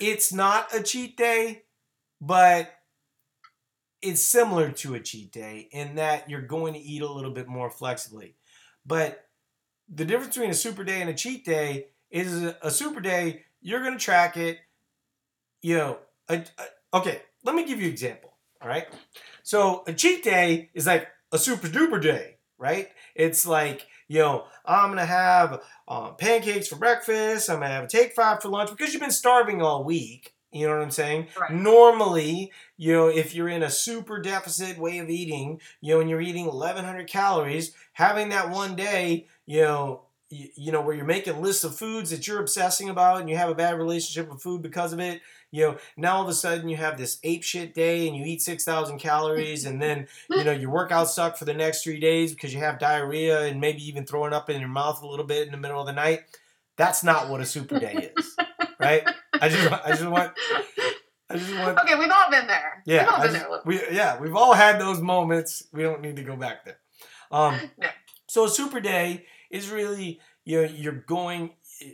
it's 0.00 0.32
not 0.32 0.74
a 0.74 0.82
cheat 0.82 1.16
day, 1.16 1.62
but 2.20 2.70
it's 4.02 4.22
similar 4.22 4.70
to 4.72 4.94
a 4.94 5.00
cheat 5.00 5.30
day 5.30 5.68
in 5.70 5.96
that 5.96 6.28
you're 6.28 6.40
going 6.40 6.72
to 6.72 6.80
eat 6.80 7.02
a 7.02 7.12
little 7.12 7.30
bit 7.30 7.46
more 7.46 7.68
flexibly. 7.70 8.34
But 8.86 9.26
the 9.94 10.06
difference 10.06 10.34
between 10.34 10.50
a 10.50 10.54
super 10.54 10.84
day 10.84 11.02
and 11.02 11.10
a 11.10 11.14
cheat 11.14 11.44
day 11.44 11.88
is 12.10 12.42
a, 12.62 12.70
super 12.70 13.00
day, 13.00 13.42
you're 13.60 13.80
going 13.82 13.92
to 13.92 14.02
track 14.02 14.38
it. 14.38 14.58
You 15.60 15.76
know, 15.76 15.98
a, 16.28 16.36
a, 16.36 16.96
okay, 16.96 17.20
let 17.44 17.54
me 17.54 17.66
give 17.66 17.78
you 17.78 17.86
an 17.86 17.92
example. 17.92 18.32
All 18.62 18.68
right. 18.68 18.86
So 19.42 19.84
a 19.86 19.92
cheat 19.92 20.24
day 20.24 20.70
is 20.72 20.86
like 20.86 21.08
a 21.30 21.38
super 21.38 21.68
duper 21.68 22.00
day, 22.00 22.36
right? 22.56 22.88
It's 23.14 23.46
like, 23.46 23.86
you 24.10 24.18
know, 24.18 24.44
I'm 24.66 24.96
to 24.96 25.04
have 25.04 25.62
uh, 25.86 26.10
pancakes 26.10 26.66
for 26.66 26.74
breakfast. 26.74 27.48
I'm 27.48 27.60
to 27.60 27.68
have 27.68 27.84
a 27.84 27.86
take 27.86 28.12
five 28.12 28.42
for 28.42 28.48
lunch 28.48 28.70
because 28.70 28.92
you've 28.92 29.00
been 29.00 29.12
starving 29.12 29.62
all 29.62 29.84
week. 29.84 30.34
You 30.50 30.66
know 30.66 30.74
what 30.74 30.82
I'm 30.82 30.90
saying? 30.90 31.28
Right. 31.40 31.52
Normally, 31.52 32.50
you 32.76 32.92
know, 32.92 33.06
if 33.06 33.36
you're 33.36 33.48
in 33.48 33.62
a 33.62 33.70
super 33.70 34.20
deficit 34.20 34.78
way 34.78 34.98
of 34.98 35.08
eating, 35.10 35.60
you 35.80 35.94
know, 35.94 36.00
and 36.00 36.10
you're 36.10 36.20
eating 36.20 36.46
1,100 36.46 37.06
calories, 37.06 37.72
having 37.92 38.30
that 38.30 38.50
one 38.50 38.74
day, 38.74 39.28
you 39.46 39.62
know, 39.62 40.02
you, 40.28 40.48
you 40.56 40.72
know, 40.72 40.80
where 40.80 40.96
you're 40.96 41.04
making 41.04 41.40
lists 41.40 41.62
of 41.62 41.76
foods 41.76 42.10
that 42.10 42.26
you're 42.26 42.40
obsessing 42.40 42.88
about 42.88 43.20
and 43.20 43.30
you 43.30 43.36
have 43.36 43.48
a 43.48 43.54
bad 43.54 43.78
relationship 43.78 44.28
with 44.28 44.42
food 44.42 44.60
because 44.60 44.92
of 44.92 44.98
it, 44.98 45.20
you 45.50 45.66
know, 45.66 45.76
now 45.96 46.16
all 46.16 46.22
of 46.22 46.28
a 46.28 46.34
sudden 46.34 46.68
you 46.68 46.76
have 46.76 46.96
this 46.98 47.18
ape 47.24 47.42
shit 47.42 47.74
day 47.74 48.06
and 48.06 48.16
you 48.16 48.24
eat 48.24 48.40
6,000 48.42 48.98
calories 48.98 49.64
and 49.64 49.80
then, 49.82 50.06
you 50.28 50.44
know, 50.44 50.52
your 50.52 50.70
workout 50.70 51.08
suck 51.10 51.36
for 51.36 51.44
the 51.44 51.54
next 51.54 51.82
three 51.82 51.98
days 52.00 52.32
because 52.32 52.52
you 52.54 52.60
have 52.60 52.78
diarrhea 52.78 53.42
and 53.42 53.60
maybe 53.60 53.82
even 53.86 54.06
throwing 54.06 54.32
up 54.32 54.48
in 54.50 54.60
your 54.60 54.68
mouth 54.68 55.02
a 55.02 55.06
little 55.06 55.26
bit 55.26 55.46
in 55.46 55.52
the 55.52 55.58
middle 55.58 55.80
of 55.80 55.86
the 55.86 55.92
night. 55.92 56.20
That's 56.76 57.02
not 57.04 57.28
what 57.28 57.40
a 57.40 57.44
super 57.46 57.78
day 57.78 58.12
is, 58.16 58.36
right? 58.80 59.02
I 59.34 59.48
just, 59.48 59.72
I 59.84 59.88
just 59.90 60.06
want, 60.06 60.32
I 61.28 61.36
just 61.36 61.54
want. 61.54 61.78
Okay, 61.80 61.94
we've 61.96 62.10
all 62.10 62.30
been 62.30 62.46
there. 62.46 62.82
Yeah, 62.86 63.02
we've 63.02 63.10
all 63.12 63.22
been 63.22 63.32
just- 63.32 63.46
there. 63.48 63.60
we 63.66 63.80
yeah, 63.96 64.20
we've 64.20 64.34
all 64.36 64.54
had 64.54 64.80
those 64.80 65.00
moments. 65.00 65.66
We 65.72 65.82
don't 65.82 66.00
need 66.00 66.16
to 66.16 66.22
go 66.22 66.36
back 66.36 66.64
there. 66.64 66.78
Um, 67.30 67.58
No. 67.78 67.88
So 68.28 68.44
a 68.44 68.48
super 68.48 68.80
day 68.80 69.26
is 69.50 69.68
really 69.70 70.20
you 70.44 70.62
know 70.62 70.68
you're 70.68 70.92
going. 71.06 71.50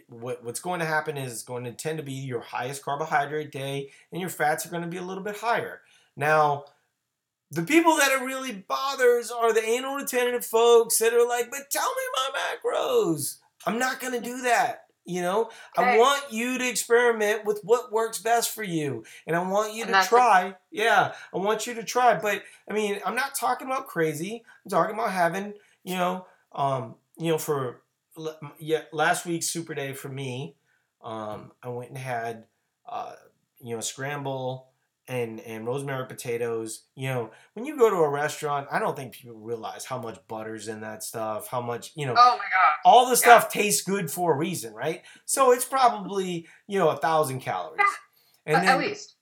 What, 0.08 0.44
what's 0.44 0.60
going 0.60 0.80
to 0.80 0.86
happen 0.86 1.16
is 1.16 1.32
it's 1.32 1.42
going 1.42 1.64
to 1.64 1.72
tend 1.72 1.98
to 1.98 2.04
be 2.04 2.12
your 2.12 2.40
highest 2.40 2.84
carbohydrate 2.84 3.52
day, 3.52 3.90
and 4.12 4.20
your 4.20 4.30
fats 4.30 4.66
are 4.66 4.70
going 4.70 4.82
to 4.82 4.88
be 4.88 4.96
a 4.96 5.02
little 5.02 5.22
bit 5.22 5.36
higher. 5.36 5.80
Now, 6.16 6.64
the 7.50 7.62
people 7.62 7.96
that 7.96 8.10
it 8.10 8.24
really 8.24 8.52
bothers 8.52 9.30
are 9.30 9.52
the 9.52 9.64
anal 9.64 9.96
retentive 9.96 10.44
folks 10.44 10.98
that 10.98 11.14
are 11.14 11.26
like, 11.26 11.50
"But 11.50 11.70
tell 11.70 11.88
me 11.88 12.02
my 12.14 12.40
macros." 12.40 13.36
I'm 13.66 13.78
not 13.78 14.00
going 14.00 14.12
to 14.12 14.20
do 14.20 14.42
that. 14.42 14.86
You 15.08 15.22
know, 15.22 15.50
I 15.78 15.96
want 15.98 16.32
you 16.32 16.58
to 16.58 16.68
experiment 16.68 17.44
with 17.44 17.60
what 17.62 17.92
works 17.92 18.18
best 18.18 18.52
for 18.52 18.64
you, 18.64 19.04
and 19.24 19.36
I 19.36 19.48
want 19.48 19.72
you 19.72 19.84
And 19.84 19.94
to 19.94 20.02
try. 20.02 20.56
Yeah, 20.72 21.12
I 21.32 21.36
want 21.38 21.64
you 21.64 21.74
to 21.74 21.84
try. 21.84 22.18
But 22.18 22.42
I 22.68 22.74
mean, 22.74 22.98
I'm 23.06 23.14
not 23.14 23.36
talking 23.36 23.68
about 23.68 23.86
crazy. 23.86 24.42
I'm 24.64 24.70
talking 24.70 24.94
about 24.96 25.12
having, 25.12 25.54
you 25.84 25.94
know, 25.94 26.26
um, 26.52 26.96
you 27.16 27.30
know, 27.30 27.38
for 27.38 27.82
yeah, 28.58 28.82
last 28.92 29.26
week's 29.26 29.46
super 29.46 29.74
day 29.74 29.92
for 29.92 30.08
me, 30.08 30.56
um, 31.02 31.52
I 31.62 31.68
went 31.68 31.90
and 31.90 31.98
had, 31.98 32.44
uh, 32.88 33.14
you 33.60 33.74
know, 33.74 33.80
scramble 33.80 34.70
and 35.08 35.40
and 35.40 35.66
rosemary 35.66 36.06
potatoes. 36.06 36.84
You 36.94 37.08
know, 37.08 37.30
when 37.54 37.64
you 37.64 37.78
go 37.78 37.88
to 37.90 37.96
a 37.96 38.08
restaurant, 38.08 38.68
I 38.70 38.78
don't 38.78 38.96
think 38.96 39.12
people 39.12 39.36
realize 39.38 39.84
how 39.84 39.98
much 39.98 40.18
butter's 40.28 40.68
in 40.68 40.80
that 40.80 41.02
stuff. 41.02 41.48
How 41.48 41.60
much, 41.60 41.92
you 41.94 42.06
know, 42.06 42.14
Oh 42.16 42.30
my 42.38 42.44
god. 42.44 42.74
all 42.84 43.08
the 43.08 43.16
stuff 43.16 43.50
tastes 43.50 43.82
good 43.82 44.10
for 44.10 44.34
a 44.34 44.36
reason, 44.36 44.74
right? 44.74 45.02
So 45.24 45.52
it's 45.52 45.64
probably 45.64 46.46
you 46.66 46.78
know 46.78 46.88
a 46.88 46.96
thousand 46.96 47.40
calories, 47.40 47.80
and 48.46 48.56
At- 48.56 48.62
then 48.64 48.72
At 48.80 48.86
least. 48.86 49.14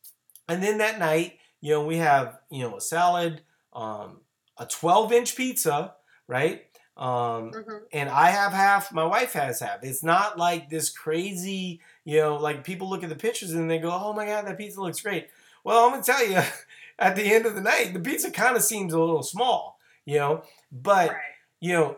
and 0.48 0.62
then 0.62 0.78
that 0.78 0.98
night, 0.98 1.38
you 1.60 1.72
know, 1.72 1.84
we 1.84 1.96
have 1.98 2.38
you 2.50 2.62
know 2.62 2.76
a 2.76 2.80
salad, 2.80 3.42
um, 3.72 4.20
a 4.58 4.66
twelve 4.66 5.12
inch 5.12 5.36
pizza, 5.36 5.94
right? 6.28 6.62
Um, 6.96 7.50
hmm 7.52 7.78
and 7.92 8.08
I 8.08 8.30
have 8.30 8.52
half, 8.52 8.92
my 8.92 9.04
wife 9.04 9.32
has 9.34 9.60
half. 9.60 9.82
It's 9.84 10.02
not 10.02 10.38
like 10.38 10.68
this 10.70 10.90
crazy, 10.90 11.80
you 12.04 12.20
know, 12.20 12.36
like 12.36 12.64
people 12.64 12.88
look 12.88 13.02
at 13.02 13.08
the 13.08 13.16
pictures 13.16 13.52
and 13.52 13.70
they 13.70 13.78
go, 13.78 13.90
"Oh 13.90 14.12
my 14.12 14.26
god, 14.26 14.46
that 14.46 14.58
pizza 14.58 14.80
looks 14.80 15.00
great." 15.00 15.28
Well, 15.64 15.84
I'm 15.84 15.90
gonna 15.92 16.02
tell 16.02 16.26
you, 16.26 16.40
at 16.98 17.16
the 17.16 17.22
end 17.22 17.46
of 17.46 17.54
the 17.54 17.60
night, 17.60 17.92
the 17.94 18.00
pizza 18.00 18.30
kind 18.30 18.56
of 18.56 18.62
seems 18.62 18.92
a 18.92 18.98
little 18.98 19.22
small, 19.22 19.78
you 20.04 20.18
know, 20.18 20.44
but 20.72 21.10
Right. 21.10 21.20
you 21.60 21.72
know, 21.72 21.96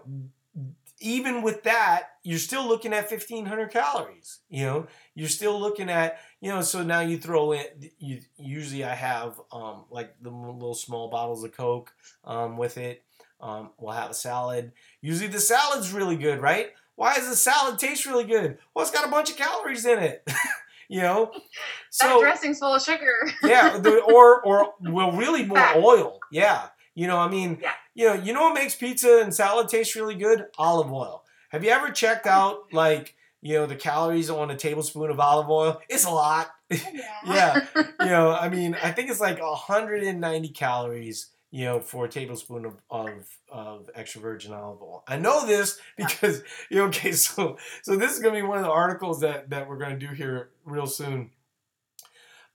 even 1.01 1.43
with 1.43 1.63
that, 1.65 2.11
you're 2.23 2.39
still 2.39 2.67
looking 2.67 2.93
at 2.95 3.09
1500 3.09 3.71
calories. 3.71 4.41
You 4.49 4.65
know, 4.65 4.87
you're 5.15 5.29
still 5.29 5.61
looking 5.61 5.91
at, 5.91 6.19
you 6.41 6.51
know, 6.51 6.63
so 6.63 6.83
now 6.83 7.01
you 7.01 7.19
throw 7.19 7.53
in, 7.53 7.67
you, 7.99 8.21
usually 8.39 8.83
I 8.85 8.95
have 8.95 9.41
um, 9.53 9.85
like 9.91 10.15
the 10.23 10.31
little 10.31 10.75
small 10.75 11.09
bottles 11.11 11.45
of 11.45 11.53
Coke 11.53 11.93
um, 12.25 12.57
with 12.57 12.79
it. 12.79 13.05
Um, 13.40 13.70
we'll 13.79 13.92
have 13.92 14.11
a 14.11 14.14
salad. 14.14 14.72
Usually 15.01 15.29
the 15.29 15.40
salad's 15.40 15.92
really 15.92 16.16
good, 16.16 16.40
right? 16.40 16.70
Why 16.94 17.14
does 17.14 17.29
the 17.29 17.37
salad 17.37 17.79
taste 17.79 18.07
really 18.07 18.25
good? 18.25 18.59
Well, 18.75 18.83
it's 18.85 18.94
got 18.94 19.07
a 19.07 19.11
bunch 19.11 19.31
of 19.31 19.37
calories 19.37 19.85
in 19.85 19.99
it. 19.99 20.27
you 20.88 21.03
know, 21.03 21.31
that 21.35 21.42
so 21.90 22.20
dressing's 22.20 22.59
full 22.59 22.75
of 22.75 22.83
sugar. 22.83 23.12
yeah, 23.42 23.77
the, 23.79 24.01
or 24.03 24.42
or 24.42 24.72
well, 24.81 25.12
really 25.12 25.44
more 25.44 25.62
oil. 25.77 26.18
Yeah, 26.33 26.68
you 26.94 27.07
know, 27.07 27.18
I 27.18 27.29
mean, 27.29 27.59
Yeah. 27.61 27.72
you 27.94 28.07
know, 28.07 28.14
you 28.14 28.33
know 28.33 28.42
what 28.42 28.55
makes 28.55 28.75
pizza 28.75 29.20
and 29.22 29.35
salad 29.35 29.68
taste 29.68 29.94
really 29.94 30.14
good? 30.14 30.46
Olive 30.57 30.90
oil. 30.90 31.25
Have 31.51 31.62
you 31.64 31.70
ever 31.70 31.90
checked 31.90 32.27
out 32.27 32.72
like 32.72 33.14
you 33.42 33.55
know 33.55 33.66
the 33.66 33.77
calories 33.77 34.31
on 34.31 34.51
a 34.51 34.57
tablespoon 34.57 35.11
of 35.11 35.20
olive 35.20 35.51
oil? 35.51 35.81
It's 35.90 36.05
a 36.07 36.11
lot. 36.11 36.49
yeah. 36.70 36.81
yeah, 37.27 37.66
you 38.01 38.07
know, 38.07 38.33
I 38.33 38.49
mean, 38.49 38.77
I 38.83 38.90
think 38.90 39.11
it's 39.11 39.20
like 39.20 39.40
190 39.40 40.49
calories. 40.49 41.29
You 41.53 41.65
know, 41.65 41.81
for 41.81 42.05
a 42.05 42.09
tablespoon 42.09 42.65
of, 42.65 42.83
of, 42.91 43.29
of 43.51 43.91
extra 43.95 44.21
virgin 44.21 44.53
olive 44.53 44.83
oil. 44.83 45.05
I 45.07 45.17
know 45.17 45.47
this 45.47 45.79
because 45.97 46.43
you 46.71 46.79
know, 46.79 46.87
okay, 46.87 47.13
so 47.13 47.57
so 47.83 47.97
this 47.97 48.13
is 48.13 48.21
gonna 48.21 48.35
be 48.35 48.43
one 48.43 48.59
of 48.59 48.65
the 48.65 48.71
articles 48.71 49.21
that 49.21 49.51
that 49.51 49.69
we're 49.69 49.79
gonna 49.79 49.99
do 49.99 50.09
here 50.09 50.51
real 50.65 50.87
soon. 50.87 51.31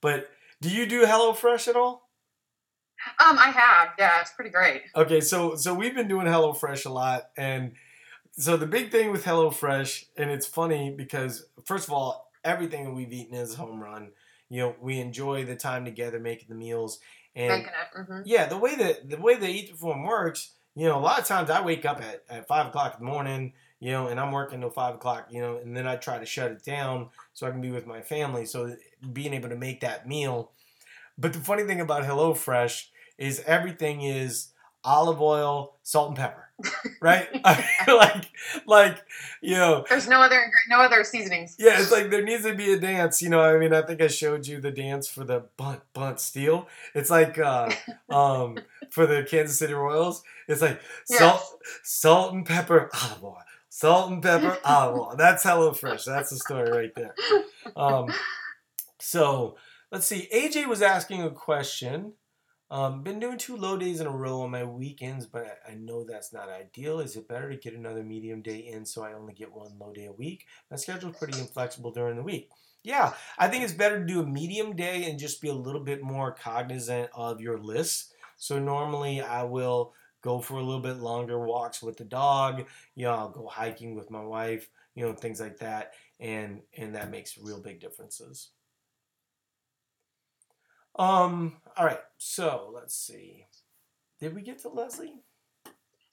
But 0.02 0.30
do 0.62 0.70
you 0.70 0.86
do 0.86 1.06
HelloFresh 1.06 1.68
at 1.68 1.76
all? 1.76 2.10
Um, 3.20 3.38
I 3.40 3.48
have. 3.48 3.90
Yeah, 3.98 4.22
it's 4.22 4.32
pretty 4.32 4.52
great. 4.52 4.84
Okay, 4.96 5.22
so 5.22 5.56
so 5.56 5.74
we've 5.74 5.96
been 5.96 6.08
doing 6.08 6.28
HelloFresh 6.28 6.86
a 6.86 6.90
lot, 6.90 7.30
and 7.36 7.74
so 8.34 8.58
the 8.58 8.68
big 8.68 8.92
thing 8.92 9.12
with 9.12 9.26
HelloFresh, 9.26 10.06
and 10.18 10.30
it's 10.30 10.46
funny 10.46 10.94
because 10.96 11.46
first 11.66 11.88
of 11.88 11.94
all, 11.94 12.32
everything 12.44 12.86
that 12.86 12.92
we've 12.92 13.12
eaten 13.12 13.36
is 13.36 13.56
home 13.56 13.82
run. 13.82 14.12
You 14.50 14.62
know, 14.62 14.76
we 14.82 15.00
enjoy 15.00 15.46
the 15.46 15.56
time 15.56 15.86
together 15.86 16.20
making 16.20 16.50
the 16.50 16.56
meals, 16.56 17.00
and 17.36 17.50
Making 17.50 17.66
it. 17.68 18.06
hmm 18.08 18.22
yeah, 18.26 18.48
the 18.48 18.58
way 18.58 18.76
that 18.76 19.10
the 19.10 19.18
way 19.18 19.36
the 19.36 19.48
Eat 19.48 19.68
to 19.68 19.74
Perform 19.74 20.04
works, 20.04 20.52
you 20.76 20.86
know, 20.88 20.98
a 20.98 21.02
lot 21.02 21.20
of 21.20 21.26
times 21.26 21.50
I 21.50 21.62
wake 21.62 21.86
up 21.86 22.02
at, 22.02 22.24
at 22.30 22.48
five 22.48 22.68
o'clock 22.68 22.98
in 23.00 23.06
the 23.06 23.12
morning, 23.12 23.54
you 23.80 23.92
know, 23.92 24.08
and 24.08 24.20
I'm 24.20 24.32
working 24.32 24.62
till 24.62 24.70
five 24.70 24.96
o'clock, 24.96 25.28
you 25.32 25.42
know, 25.42 25.58
and 25.58 25.76
then 25.76 25.88
I 25.88 25.96
try 25.96 26.20
to 26.20 26.26
shut 26.26 26.52
it 26.52 26.64
down 26.64 27.10
so 27.34 27.48
I 27.48 27.52
can 27.52 27.62
be 27.62 27.72
with 27.72 27.88
my 27.88 28.02
family. 28.02 28.46
So 28.46 28.76
being 29.14 29.34
able 29.34 29.50
to 29.50 29.56
make 29.56 29.82
that 29.82 30.08
meal. 30.08 30.52
But 31.18 31.34
the 31.34 31.40
funny 31.40 31.64
thing 31.64 31.82
about 31.82 32.04
HelloFresh 32.04 32.88
is 33.18 33.42
everything 33.46 34.02
is 34.02 34.50
olive 34.84 35.22
oil, 35.22 35.78
salt 35.84 36.10
and 36.10 36.18
pepper, 36.18 36.51
right? 37.02 37.28
like, 37.88 38.26
like 38.66 39.04
you 39.42 39.56
know, 39.56 39.86
There's 39.90 40.08
no 40.08 40.22
other 40.22 40.52
no 40.70 40.80
other 40.80 41.04
seasonings. 41.04 41.56
yeah, 41.60 41.80
it's 41.80 41.92
like 41.92 42.10
there 42.10 42.24
needs 42.24 42.44
to 42.44 42.54
be 42.54 42.74
a 42.74 42.80
dance. 42.80 43.22
You 43.22 43.30
know, 43.30 43.42
I 43.42 43.58
mean, 43.58 43.74
I 43.74 43.82
think 43.82 44.02
I 44.02 44.08
showed 44.08 44.48
you 44.48 44.60
the 44.62 44.72
dance 44.72 45.08
for 45.08 45.24
the 45.24 45.46
bunt 45.58 45.82
bunt 45.94 46.20
steel. 46.20 46.68
It's 46.94 47.10
like 47.10 47.38
uh, 47.38 47.72
um, 48.10 48.58
for 48.90 49.06
the 49.06 49.24
Kansas 49.30 49.58
City 49.60 49.74
Royals. 49.74 50.24
It's 50.48 50.62
like 50.62 50.82
salt, 51.06 51.44
salt 51.84 52.34
and 52.34 52.46
pepper, 52.46 52.90
olive 52.94 53.24
oil, 53.24 53.38
salt 53.70 54.12
and 54.12 54.22
pepper, 54.22 54.58
olive 54.66 54.98
oil. 55.00 55.16
That's 55.18 55.44
HelloFresh. 55.44 56.06
That's 56.06 56.30
the 56.30 56.38
story 56.38 56.72
right 56.72 56.94
there. 56.96 57.16
Um, 57.76 58.08
so 59.00 59.56
let's 59.92 60.08
see. 60.08 60.28
AJ 60.34 60.68
was 60.68 60.82
asking 60.82 61.24
a 61.24 61.30
question. 61.32 62.14
Um, 62.72 63.04
been 63.04 63.20
doing 63.20 63.38
two 63.38 63.58
low 63.58 63.76
days 63.78 64.00
in 64.00 64.08
a 64.08 64.12
row 64.12 64.42
on 64.42 64.52
my 64.52 64.64
weekends, 64.64 65.26
but 65.26 65.60
I 65.68 65.72
I 65.74 65.76
know 65.76 66.06
that's 66.06 66.32
not 66.32 66.50
ideal. 66.50 67.02
Is 67.02 67.18
it 67.18 67.28
better 67.28 67.50
to 67.50 67.58
get 67.58 67.74
another 67.74 68.02
medium 68.02 68.42
day 68.42 68.60
in 68.60 68.86
so 68.86 69.04
I 69.04 69.14
only 69.14 69.34
get 69.34 69.54
one 69.54 69.78
low 69.78 69.92
day 69.92 70.06
a 70.06 70.12
week? 70.14 70.46
My 70.70 70.78
schedule's 70.78 71.18
pretty 71.18 71.38
inflexible 71.38 71.92
during 71.92 72.16
the 72.16 72.24
week. 72.24 72.50
Yeah, 72.84 73.14
I 73.38 73.50
think 73.50 73.66
it's 73.66 73.74
better 73.74 74.00
to 74.00 74.06
do 74.06 74.22
a 74.22 74.26
medium 74.26 74.76
day 74.76 75.10
and 75.10 75.20
just 75.20 75.42
be 75.42 75.50
a 75.50 75.54
little 75.54 75.84
bit 75.84 76.02
more 76.02 76.32
cognizant 76.32 77.10
of 77.14 77.42
your 77.42 77.60
list. 77.60 78.14
So 78.38 78.58
normally 78.58 79.22
I 79.22 79.44
will 79.44 79.94
go 80.22 80.40
for 80.40 80.56
a 80.56 80.64
little 80.64 80.82
bit 80.82 80.98
longer 80.98 81.40
walks 81.40 81.84
with 81.84 81.98
the 81.98 82.06
dog. 82.06 82.66
You 82.96 83.06
know, 83.06 83.12
I'll 83.12 83.30
go 83.30 83.48
hiking 83.48 83.96
with 83.96 84.10
my 84.10 84.24
wife. 84.24 84.70
You 84.96 85.06
know, 85.06 85.14
things 85.14 85.42
like 85.42 85.58
that, 85.60 85.94
and 86.22 86.62
and 86.78 86.96
that 86.96 87.12
makes 87.12 87.38
real 87.38 87.60
big 87.62 87.82
differences. 87.82 88.52
Um. 90.98 91.58
All 91.78 91.86
right. 91.86 92.00
So 92.18 92.72
let's 92.74 92.96
see. 92.96 93.46
Did 94.20 94.36
we 94.36 94.42
get 94.42 94.60
to 94.60 94.70
Leslie? 94.70 95.24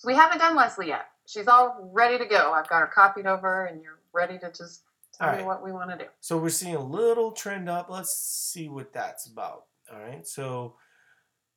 We 0.04 0.14
haven't 0.14 0.38
done 0.38 0.56
Leslie 0.56 0.88
yet. 0.88 1.06
She's 1.26 1.48
all 1.48 1.90
ready 1.92 2.16
to 2.18 2.24
go. 2.24 2.52
I've 2.52 2.68
got 2.68 2.80
her 2.80 2.86
copied 2.86 3.26
over, 3.26 3.66
and 3.66 3.82
you're 3.82 4.00
ready 4.12 4.38
to 4.38 4.50
just 4.50 4.82
Tell 5.18 5.36
me 5.36 5.42
what 5.42 5.64
we 5.64 5.72
want 5.72 5.90
to 5.90 5.96
do. 5.96 6.04
So 6.20 6.38
we're 6.38 6.48
seeing 6.48 6.76
a 6.76 6.84
little 6.84 7.32
trend 7.32 7.68
up. 7.68 7.90
Let's 7.90 8.16
see 8.16 8.68
what 8.68 8.92
that's 8.92 9.26
about. 9.26 9.64
All 9.92 10.00
right. 10.00 10.26
So 10.26 10.76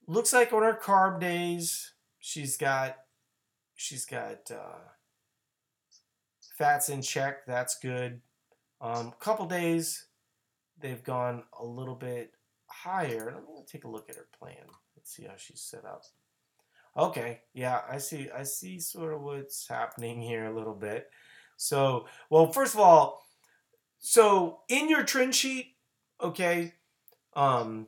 looks 0.08 0.34
like 0.34 0.52
on 0.52 0.64
her 0.64 0.74
carb 0.74 1.20
days, 1.20 1.94
she's 2.20 2.58
got 2.58 2.98
she's 3.76 4.06
got 4.06 4.50
uh, 4.50 4.80
fats 6.58 6.90
in 6.90 7.04
check. 7.04 7.46
That's 7.46 7.78
good. 7.78 8.22
Um, 8.80 9.14
couple 9.20 9.46
days, 9.46 10.08
they've 10.80 11.04
gone 11.04 11.44
a 11.60 11.64
little 11.64 11.96
bit 11.96 12.34
higher. 12.72 13.34
Let 13.34 13.56
me 13.56 13.64
take 13.68 13.84
a 13.84 13.90
look 13.90 14.10
at 14.10 14.16
her 14.16 14.28
plan. 14.38 14.66
Let's 14.96 15.16
see 15.16 15.24
how 15.24 15.36
she's 15.38 15.62
set 15.62 15.86
up. 15.86 16.04
Okay, 16.98 17.42
yeah, 17.54 17.82
I 17.90 18.00
see. 18.00 18.30
I 18.36 18.44
see 18.44 18.80
sort 18.80 19.14
of 19.14 19.22
what's 19.22 19.68
happening 19.68 20.22
here 20.22 20.46
a 20.46 20.56
little 20.56 20.74
bit. 20.74 21.10
So, 21.56 22.08
well, 22.30 22.52
first 22.52 22.74
of 22.74 22.80
all, 22.80 23.26
so 24.00 24.62
in 24.68 24.90
your 24.90 25.04
trend 25.04 25.36
sheet, 25.36 25.76
okay, 26.22 26.74
um, 27.36 27.88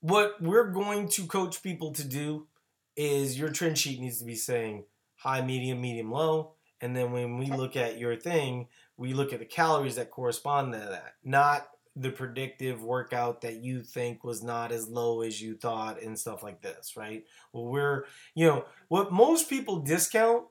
what 0.00 0.42
we're 0.42 0.70
going 0.70 1.08
to 1.10 1.26
coach 1.26 1.62
people 1.62 1.92
to 1.92 2.04
do 2.04 2.48
is 2.96 3.38
your 3.38 3.48
trend 3.48 3.78
sheet 3.78 4.00
needs 4.00 4.18
to 4.18 4.24
be 4.24 4.34
saying 4.34 4.84
high, 5.14 5.40
medium, 5.40 5.80
medium, 5.80 6.10
low. 6.10 6.54
And 6.80 6.96
then 6.96 7.12
when 7.12 7.38
we 7.38 7.46
look 7.46 7.76
at 7.76 7.98
your 7.98 8.16
thing, 8.16 8.66
we 8.96 9.14
look 9.14 9.32
at 9.32 9.38
the 9.38 9.44
calories 9.44 9.96
that 9.96 10.10
correspond 10.10 10.72
to 10.72 10.78
that, 10.78 11.14
not 11.24 11.68
the 11.94 12.10
predictive 12.10 12.82
workout 12.82 13.42
that 13.42 13.56
you 13.56 13.82
think 13.82 14.24
was 14.24 14.42
not 14.42 14.72
as 14.72 14.88
low 14.88 15.20
as 15.20 15.40
you 15.42 15.54
thought 15.54 16.00
and 16.02 16.18
stuff 16.18 16.42
like 16.42 16.62
this, 16.62 16.96
right? 16.96 17.24
Well, 17.52 17.66
we're, 17.66 18.04
you 18.34 18.46
know, 18.46 18.64
what 18.88 19.12
most 19.12 19.50
people 19.50 19.80
discount 19.80 20.44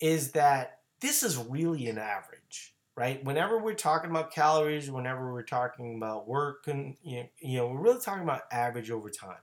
is 0.00 0.32
that 0.32 0.80
this 1.00 1.22
is 1.22 1.36
really 1.36 1.88
an 1.88 1.98
average, 1.98 2.74
right? 2.96 3.22
Whenever 3.24 3.58
we're 3.58 3.74
talking 3.74 4.10
about 4.10 4.32
calories, 4.32 4.90
whenever 4.90 5.32
we're 5.32 5.42
talking 5.42 5.96
about 5.96 6.28
work, 6.28 6.68
and 6.68 6.96
you 7.02 7.18
know, 7.18 7.28
you 7.40 7.58
know 7.58 7.68
we're 7.68 7.82
really 7.82 8.00
talking 8.00 8.22
about 8.22 8.42
average 8.52 8.90
over 8.90 9.10
time. 9.10 9.36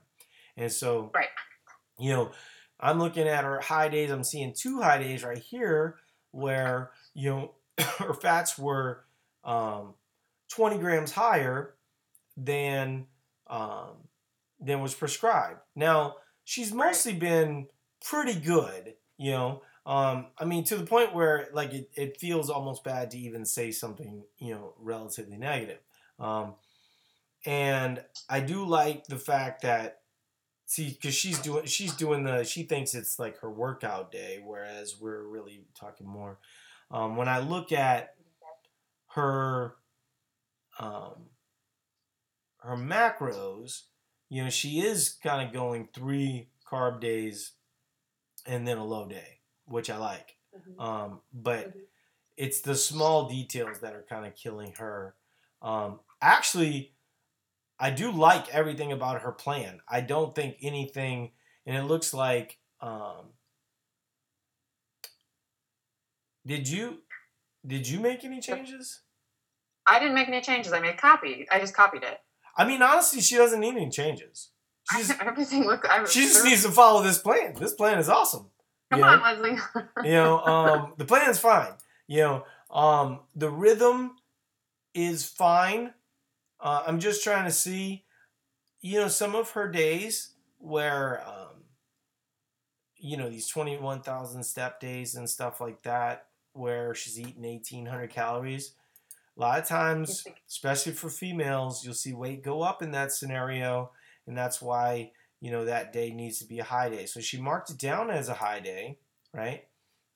And 0.56 0.72
so, 0.72 1.10
right. 1.14 1.28
you 1.98 2.12
know, 2.12 2.30
I'm 2.80 2.98
looking 2.98 3.28
at 3.28 3.44
our 3.44 3.60
high 3.60 3.88
days. 3.88 4.10
I'm 4.10 4.24
seeing 4.24 4.54
two 4.54 4.80
high 4.80 4.98
days 4.98 5.22
right 5.22 5.38
here 5.38 5.96
where 6.30 6.90
you 7.14 7.30
know 7.30 7.54
her 7.98 8.14
fats 8.14 8.58
were 8.58 9.04
um, 9.44 9.94
20 10.48 10.78
grams 10.78 11.12
higher 11.12 11.74
than 12.36 13.06
um, 13.48 14.08
than 14.60 14.80
was 14.80 14.94
prescribed. 14.94 15.60
Now 15.74 16.16
she's 16.44 16.72
mostly 16.72 17.12
been 17.12 17.68
pretty 18.04 18.38
good, 18.38 18.94
you 19.18 19.32
know. 19.32 19.62
Um, 19.84 20.26
I 20.38 20.44
mean, 20.44 20.64
to 20.64 20.76
the 20.76 20.86
point 20.86 21.14
where 21.14 21.48
like 21.52 21.72
it, 21.72 21.90
it 21.94 22.20
feels 22.20 22.50
almost 22.50 22.82
bad 22.82 23.10
to 23.12 23.18
even 23.18 23.44
say 23.44 23.70
something, 23.70 24.24
you 24.38 24.54
know, 24.54 24.74
relatively 24.78 25.36
negative. 25.36 25.78
Um, 26.18 26.54
and 27.44 28.02
I 28.28 28.40
do 28.40 28.66
like 28.66 29.06
the 29.06 29.18
fact 29.18 29.62
that 29.62 30.00
see 30.66 30.90
because 30.90 31.14
she's 31.14 31.38
doing 31.38 31.64
she's 31.66 31.94
doing 31.94 32.24
the 32.24 32.42
she 32.42 32.64
thinks 32.64 32.94
it's 32.94 33.18
like 33.18 33.38
her 33.38 33.50
workout 33.50 34.10
day, 34.10 34.42
whereas 34.44 34.96
we're 35.00 35.22
really 35.22 35.64
talking 35.78 36.06
more. 36.06 36.38
Um, 36.90 37.16
when 37.16 37.28
I 37.28 37.38
look 37.38 37.72
at 37.72 38.14
her 39.10 39.76
um, 40.78 41.30
her 42.58 42.76
macros, 42.76 43.82
you 44.28 44.42
know, 44.42 44.50
she 44.50 44.80
is 44.80 45.16
kind 45.22 45.46
of 45.46 45.54
going 45.54 45.88
three 45.92 46.48
carb 46.70 47.00
days 47.00 47.52
and 48.44 48.66
then 48.66 48.78
a 48.78 48.84
low 48.84 49.06
day, 49.06 49.40
which 49.66 49.90
I 49.90 49.96
like. 49.96 50.36
Mm-hmm. 50.56 50.80
Um, 50.80 51.20
but 51.32 51.70
mm-hmm. 51.70 51.78
it's 52.36 52.60
the 52.60 52.74
small 52.74 53.28
details 53.28 53.80
that 53.80 53.94
are 53.94 54.04
kind 54.08 54.26
of 54.26 54.34
killing 54.34 54.72
her. 54.78 55.14
Um, 55.62 56.00
actually, 56.20 56.94
I 57.78 57.90
do 57.90 58.10
like 58.10 58.48
everything 58.54 58.92
about 58.92 59.22
her 59.22 59.32
plan. 59.32 59.80
I 59.88 60.00
don't 60.00 60.34
think 60.34 60.56
anything, 60.62 61.32
and 61.66 61.76
it 61.76 61.84
looks 61.84 62.14
like. 62.14 62.58
Um, 62.80 63.32
did 66.46 66.68
you 66.68 66.98
did 67.66 67.88
you 67.88 68.00
make 68.00 68.24
any 68.24 68.40
changes? 68.40 69.00
I 69.86 69.98
didn't 69.98 70.14
make 70.14 70.28
any 70.28 70.40
changes. 70.40 70.72
I 70.72 70.80
made 70.80 70.94
a 70.94 70.96
copy. 70.96 71.46
I 71.50 71.60
just 71.60 71.74
copied 71.74 72.02
it. 72.02 72.18
I 72.56 72.66
mean, 72.66 72.82
honestly, 72.82 73.20
she 73.20 73.36
doesn't 73.36 73.60
need 73.60 73.76
any 73.76 73.90
changes. 73.90 74.50
She's, 74.92 75.10
Everything 75.20 75.64
looks. 75.64 75.88
I 75.88 76.04
she 76.04 76.20
just 76.20 76.44
needs 76.44 76.64
to 76.64 76.70
follow 76.70 77.02
this 77.02 77.18
plan. 77.18 77.54
This 77.58 77.74
plan 77.74 77.98
is 77.98 78.08
awesome. 78.08 78.50
Come 78.90 79.02
on, 79.02 79.20
Leslie. 79.20 79.58
you 80.04 80.12
know, 80.12 80.38
um, 80.40 80.94
the 80.96 81.04
plan 81.04 81.28
is 81.30 81.38
fine. 81.38 81.72
You 82.06 82.20
know, 82.20 82.44
um, 82.70 83.20
the 83.34 83.50
rhythm 83.50 84.16
is 84.94 85.24
fine. 85.24 85.92
Uh, 86.60 86.84
I'm 86.86 87.00
just 87.00 87.22
trying 87.22 87.44
to 87.44 87.50
see, 87.50 88.04
you 88.80 89.00
know, 89.00 89.08
some 89.08 89.34
of 89.34 89.50
her 89.50 89.68
days 89.68 90.34
where, 90.58 91.22
um, 91.26 91.64
you 92.96 93.16
know, 93.16 93.28
these 93.28 93.48
21,000 93.48 94.42
step 94.44 94.80
days 94.80 95.16
and 95.16 95.28
stuff 95.28 95.60
like 95.60 95.82
that, 95.82 96.26
where 96.52 96.94
she's 96.94 97.18
eating 97.18 97.42
1,800 97.42 98.08
calories 98.08 98.72
a 99.36 99.40
lot 99.40 99.58
of 99.58 99.66
times, 99.66 100.26
especially 100.48 100.92
for 100.92 101.10
females, 101.10 101.84
you'll 101.84 101.94
see 101.94 102.14
weight 102.14 102.42
go 102.42 102.62
up 102.62 102.82
in 102.82 102.92
that 102.92 103.12
scenario, 103.12 103.90
and 104.26 104.36
that's 104.36 104.62
why 104.62 105.12
you 105.40 105.50
know 105.50 105.64
that 105.64 105.92
day 105.92 106.10
needs 106.10 106.38
to 106.38 106.46
be 106.46 106.58
a 106.58 106.64
high 106.64 106.88
day. 106.88 107.06
So 107.06 107.20
she 107.20 107.40
marked 107.40 107.70
it 107.70 107.78
down 107.78 108.10
as 108.10 108.28
a 108.28 108.34
high 108.34 108.60
day, 108.60 108.98
right? 109.34 109.64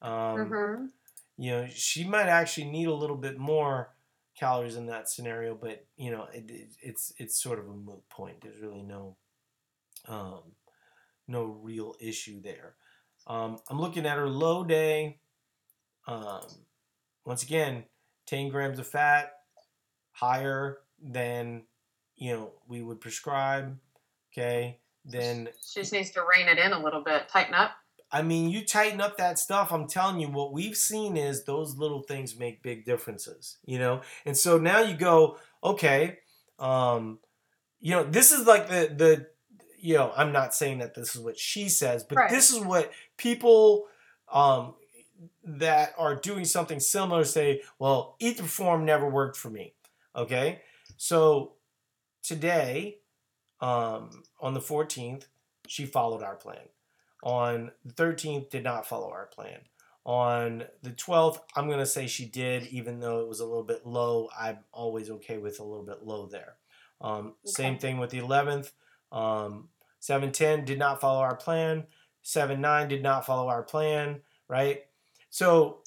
Um, 0.00 0.12
mm-hmm. 0.12 0.84
You 1.36 1.50
know, 1.50 1.66
she 1.68 2.04
might 2.04 2.28
actually 2.28 2.70
need 2.70 2.88
a 2.88 2.94
little 2.94 3.16
bit 3.16 3.38
more 3.38 3.90
calories 4.38 4.76
in 4.76 4.86
that 4.86 5.08
scenario, 5.08 5.54
but 5.54 5.84
you 5.96 6.10
know, 6.10 6.26
it, 6.32 6.50
it, 6.50 6.68
it's 6.80 7.12
it's 7.18 7.42
sort 7.42 7.58
of 7.58 7.66
a 7.66 7.74
moot 7.74 8.08
point. 8.08 8.40
There's 8.40 8.60
really 8.60 8.82
no 8.82 9.16
um, 10.08 10.40
no 11.28 11.44
real 11.44 11.94
issue 12.00 12.40
there. 12.40 12.74
Um, 13.26 13.58
I'm 13.68 13.80
looking 13.80 14.06
at 14.06 14.16
her 14.16 14.28
low 14.28 14.64
day. 14.64 15.18
Um, 16.06 16.46
once 17.26 17.42
again, 17.42 17.84
10 18.30 18.48
grams 18.48 18.78
of 18.78 18.86
fat 18.86 19.32
higher 20.12 20.78
than 21.02 21.64
you 22.16 22.32
know 22.32 22.52
we 22.68 22.80
would 22.80 23.00
prescribe 23.00 23.76
okay? 24.32 24.78
Then 25.04 25.48
she 25.66 25.80
just 25.80 25.92
needs 25.92 26.10
to 26.12 26.20
rein 26.20 26.46
it 26.46 26.58
in 26.58 26.72
a 26.72 26.82
little 26.82 27.02
bit 27.02 27.28
tighten 27.28 27.54
up. 27.54 27.72
I 28.12 28.22
mean 28.22 28.50
you 28.50 28.64
tighten 28.64 29.00
up 29.00 29.16
that 29.18 29.38
stuff 29.38 29.70
i'm 29.70 29.86
telling 29.86 30.18
you 30.18 30.26
what 30.28 30.52
we've 30.52 30.76
seen 30.76 31.16
is 31.16 31.44
those 31.44 31.76
little 31.76 32.02
things 32.02 32.36
make 32.36 32.60
big 32.60 32.84
differences 32.84 33.58
you 33.64 33.78
know? 33.78 34.00
And 34.26 34.36
so 34.36 34.58
now 34.58 34.80
you 34.80 34.96
go 34.96 35.38
okay 35.62 36.18
um 36.58 37.20
you 37.78 37.92
know 37.92 38.02
this 38.02 38.32
is 38.32 38.48
like 38.48 38.68
the 38.68 38.92
the 38.96 39.26
you 39.78 39.94
know 39.94 40.12
i'm 40.16 40.32
not 40.32 40.54
saying 40.54 40.78
that 40.78 40.94
this 40.94 41.14
is 41.14 41.20
what 41.20 41.38
she 41.38 41.68
says 41.68 42.02
but 42.02 42.16
right. 42.16 42.30
this 42.30 42.50
is 42.50 42.58
what 42.58 42.90
people 43.16 43.86
um 44.32 44.74
that 45.58 45.94
are 45.98 46.14
doing 46.14 46.44
something 46.44 46.80
similar 46.80 47.24
say, 47.24 47.62
well, 47.78 48.16
Eat 48.20 48.36
to 48.36 48.42
Perform 48.42 48.84
never 48.84 49.08
worked 49.08 49.36
for 49.36 49.50
me. 49.50 49.74
Okay? 50.14 50.62
So 50.96 51.54
today, 52.22 52.98
um, 53.60 54.22
on 54.40 54.54
the 54.54 54.60
14th, 54.60 55.26
she 55.66 55.86
followed 55.86 56.22
our 56.22 56.36
plan. 56.36 56.68
On 57.22 57.70
the 57.84 57.92
13th, 57.92 58.50
did 58.50 58.64
not 58.64 58.86
follow 58.86 59.10
our 59.10 59.26
plan. 59.26 59.60
On 60.04 60.64
the 60.82 60.90
12th, 60.90 61.40
I'm 61.54 61.66
going 61.66 61.78
to 61.78 61.86
say 61.86 62.06
she 62.06 62.24
did, 62.24 62.66
even 62.68 63.00
though 63.00 63.20
it 63.20 63.28
was 63.28 63.40
a 63.40 63.46
little 63.46 63.64
bit 63.64 63.86
low. 63.86 64.28
I'm 64.38 64.58
always 64.72 65.10
okay 65.10 65.38
with 65.38 65.60
a 65.60 65.64
little 65.64 65.84
bit 65.84 66.02
low 66.02 66.26
there. 66.26 66.56
Um, 67.00 67.34
okay. 67.44 67.52
Same 67.52 67.78
thing 67.78 67.98
with 67.98 68.10
the 68.10 68.20
11th. 68.20 68.72
Um, 69.12 69.68
710 70.00 70.64
did 70.64 70.78
not 70.78 71.00
follow 71.00 71.20
our 71.20 71.36
plan. 71.36 71.84
7 72.22 72.60
9 72.60 72.88
did 72.88 73.02
not 73.02 73.26
follow 73.26 73.48
our 73.48 73.62
plan, 73.62 74.20
right? 74.48 74.82
So 75.30 75.80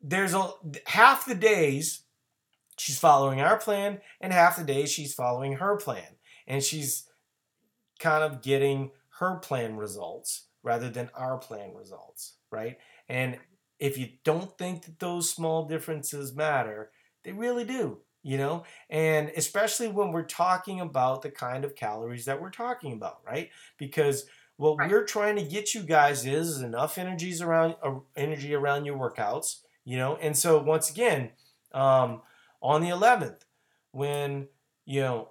there's 0.00 0.34
a 0.34 0.50
half 0.86 1.26
the 1.26 1.34
days 1.34 2.02
she's 2.78 2.98
following 2.98 3.40
our 3.40 3.58
plan 3.58 4.00
and 4.20 4.32
half 4.32 4.56
the 4.56 4.64
days 4.64 4.90
she's 4.90 5.14
following 5.14 5.54
her 5.54 5.76
plan. 5.76 6.16
And 6.46 6.62
she's 6.62 7.08
kind 7.98 8.22
of 8.22 8.42
getting 8.42 8.90
her 9.18 9.36
plan 9.36 9.76
results 9.76 10.46
rather 10.62 10.90
than 10.90 11.10
our 11.14 11.38
plan 11.38 11.74
results 11.74 12.34
right? 12.50 12.78
And 13.08 13.38
if 13.78 13.98
you 13.98 14.08
don't 14.24 14.56
think 14.56 14.84
that 14.84 14.98
those 14.98 15.28
small 15.30 15.66
differences 15.66 16.34
matter 16.34 16.90
they 17.24 17.32
really 17.32 17.64
do 17.64 17.98
you 18.22 18.38
know? 18.38 18.64
And 18.90 19.30
especially 19.36 19.86
when 19.86 20.10
we're 20.10 20.24
talking 20.24 20.80
about 20.80 21.22
the 21.22 21.30
kind 21.30 21.64
of 21.64 21.76
calories 21.76 22.24
that 22.24 22.40
we're 22.40 22.50
talking 22.50 22.92
about 22.92 23.20
right? 23.24 23.50
Because 23.78 24.26
what 24.56 24.78
right. 24.78 24.90
we're 24.90 25.04
trying 25.04 25.36
to 25.36 25.42
get 25.42 25.74
you 25.74 25.82
guys 25.82 26.24
is 26.24 26.60
enough 26.60 26.98
energies 26.98 27.42
around 27.42 27.76
uh, 27.82 27.96
energy 28.16 28.54
around 28.54 28.84
your 28.84 28.96
workouts, 28.96 29.60
you 29.84 29.96
know. 29.96 30.16
And 30.16 30.36
so 30.36 30.60
once 30.60 30.90
again, 30.90 31.30
um, 31.72 32.22
on 32.62 32.80
the 32.80 32.88
11th, 32.88 33.40
when 33.92 34.48
you 34.84 35.00
know 35.00 35.30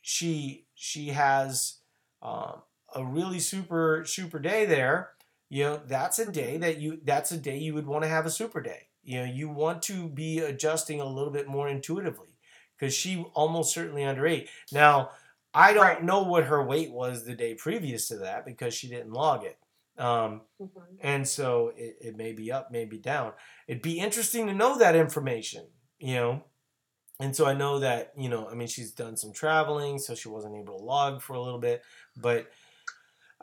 she 0.00 0.66
she 0.74 1.08
has 1.08 1.78
um, 2.22 2.62
a 2.94 3.04
really 3.04 3.40
super 3.40 4.04
super 4.06 4.38
day 4.38 4.64
there, 4.64 5.10
you 5.48 5.64
know, 5.64 5.80
that's 5.86 6.18
a 6.18 6.30
day 6.30 6.56
that 6.58 6.78
you 6.78 7.00
that's 7.04 7.32
a 7.32 7.36
day 7.36 7.58
you 7.58 7.74
would 7.74 7.86
want 7.86 8.04
to 8.04 8.08
have 8.08 8.26
a 8.26 8.30
super 8.30 8.60
day. 8.60 8.88
You 9.02 9.20
know, 9.20 9.24
you 9.24 9.48
want 9.48 9.82
to 9.82 10.08
be 10.08 10.38
adjusting 10.38 11.00
a 11.00 11.06
little 11.06 11.32
bit 11.32 11.48
more 11.48 11.68
intuitively 11.68 12.38
because 12.78 12.94
she 12.94 13.24
almost 13.34 13.74
certainly 13.74 14.04
underate. 14.04 14.48
Now, 14.72 15.10
I 15.54 15.72
don't 15.74 16.02
Right. 16.02 16.02
know 16.02 16.22
what 16.22 16.44
her 16.44 16.64
weight 16.66 16.92
was 16.92 17.24
the 17.24 17.34
day 17.34 17.54
previous 17.54 18.08
to 18.08 18.18
that 18.18 18.44
because 18.46 18.74
she 18.74 18.88
didn't 18.88 19.12
log 19.12 19.44
it. 19.44 19.58
Um, 19.98 20.42
Mhm. 20.58 21.00
and 21.00 21.26
so 21.28 21.68
it, 21.76 21.96
it 22.00 22.16
may 22.16 22.32
be 22.32 22.52
up, 22.52 22.70
may 22.70 22.84
be 22.86 22.98
down. 22.98 23.34
It'd 23.68 23.82
be 23.82 24.00
interesting 24.00 24.46
to 24.48 24.54
know 24.54 24.78
that 24.78 24.96
information, 24.96 25.70
you 25.98 26.14
know. 26.14 26.44
And 27.20 27.36
so 27.36 27.46
I 27.46 27.54
know 27.54 27.78
that, 27.80 28.12
you 28.16 28.28
know, 28.28 28.48
I 28.48 28.54
mean, 28.54 28.68
she's 28.68 28.92
done 28.92 29.16
some 29.16 29.32
traveling, 29.32 29.98
so 29.98 30.14
she 30.14 30.28
wasn't 30.28 30.56
able 30.56 30.78
to 30.78 30.84
log 30.84 31.22
for 31.22 31.34
a 31.34 31.42
little 31.42 31.60
bit. 31.60 31.82
But 32.16 32.48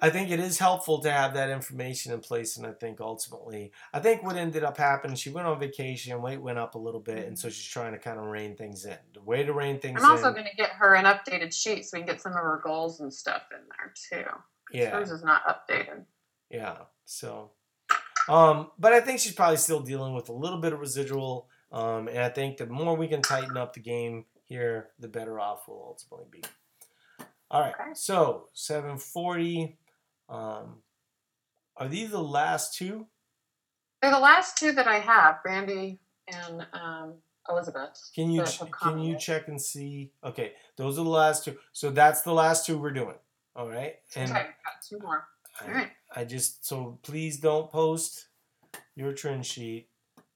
I 0.02 0.10
think 0.10 0.32
it 0.32 0.40
is 0.40 0.60
helpful 0.60 1.00
to 1.02 1.12
have 1.12 1.34
that 1.34 1.50
information 1.50 2.14
in 2.14 2.20
place. 2.20 2.58
And 2.58 2.66
I 2.66 2.72
think 2.72 3.02
ultimately, 3.02 3.72
I 3.94 4.00
think 4.00 4.24
what 4.24 4.36
ended 4.36 4.64
up 4.64 4.78
happening, 4.78 5.16
she 5.16 5.30
went 5.30 5.48
on 5.48 5.60
vacation, 5.60 6.22
weight 6.22 6.42
went 6.42 6.58
up 6.58 6.76
a 6.76 6.78
little 6.78 7.00
bit. 7.00 7.28
And 7.28 7.38
so 7.38 7.50
she's 7.50 7.68
trying 7.68 7.92
to 7.92 8.00
kind 8.00 8.20
of 8.20 8.26
rein 8.26 8.56
things 8.56 8.86
in. 8.86 8.98
The 9.14 9.22
way 9.22 9.44
to 9.44 9.54
rein 9.54 9.80
things 9.80 10.02
I'm 10.04 10.12
also 10.12 10.30
in. 10.30 10.34
going 10.34 10.48
to 10.50 10.56
get 10.56 10.72
her 10.72 10.96
an 10.96 11.06
updated 11.06 11.54
sheet 11.54 11.86
so 11.86 11.98
we 11.98 12.04
can 12.04 12.14
get 12.14 12.22
some 12.22 12.32
of 12.32 12.38
her 12.40 12.62
goals 12.64 13.00
and 13.00 13.14
stuff 13.14 13.44
in 13.52 13.60
there 13.78 14.24
too. 14.24 14.30
yeah. 14.72 14.92
Hers 14.92 15.12
is 15.12 15.24
not 15.24 15.44
updated. 15.46 16.04
Yeah. 16.50 16.78
So, 17.06 17.52
um, 18.28 18.72
but 18.80 18.94
I 18.94 19.02
think 19.02 19.20
she's 19.20 19.34
probably 19.34 19.58
still 19.58 19.82
dealing 19.82 20.14
with 20.14 20.30
a 20.30 20.34
little 20.34 20.60
bit 20.60 20.74
of 20.74 20.80
residual. 20.80 21.48
Um, 21.72 22.08
and 22.08 22.20
I 22.20 22.30
think 22.30 22.58
the 22.58 22.66
more 22.66 22.96
we 22.96 23.08
can 23.08 23.22
tighten 23.22 23.58
up 23.58 23.74
the 23.74 23.80
game 23.80 24.26
here, 24.44 24.90
the 25.00 25.08
better 25.08 25.40
off 25.40 25.68
we'll 25.68 25.84
ultimately 25.86 26.26
be. 26.32 26.44
All 27.52 27.62
right. 27.62 27.74
Okay. 27.80 27.92
So 27.94 28.48
740. 28.54 29.78
Um, 30.30 30.82
are 31.78 31.88
these 31.88 32.12
the 32.12 32.22
last 32.22 32.76
two? 32.76 33.08
They're 34.02 34.12
the 34.12 34.20
last 34.20 34.58
two 34.58 34.72
that 34.74 34.88
I 34.88 35.00
have, 35.00 35.42
Brandy 35.44 36.00
and 36.28 36.66
um, 36.74 37.16
Elizabeth. 37.50 38.12
Can 38.16 38.30
you 38.32 38.44
ch- 38.46 38.62
can 38.82 39.00
you 39.00 39.18
check 39.18 39.48
and 39.48 39.62
see? 39.62 40.12
Okay, 40.24 40.54
those 40.78 40.98
are 41.00 41.04
the 41.04 41.10
last 41.10 41.44
two. 41.46 41.58
So 41.74 41.90
that's 41.90 42.22
the 42.22 42.34
last 42.34 42.66
two 42.66 42.78
we're 42.78 42.92
doing. 42.92 43.16
All 43.56 43.68
right. 43.68 43.96
And 44.16 44.32
okay, 44.32 44.42
got 44.44 44.82
two 44.88 45.00
more. 45.00 45.28
I- 45.60 45.66
All 45.68 45.74
right. 45.74 45.90
I 46.16 46.24
just 46.26 46.66
so 46.66 47.00
please 47.04 47.38
don't 47.40 47.70
post 47.72 48.28
your 48.96 49.14
trend 49.14 49.46
sheet. 49.46 49.90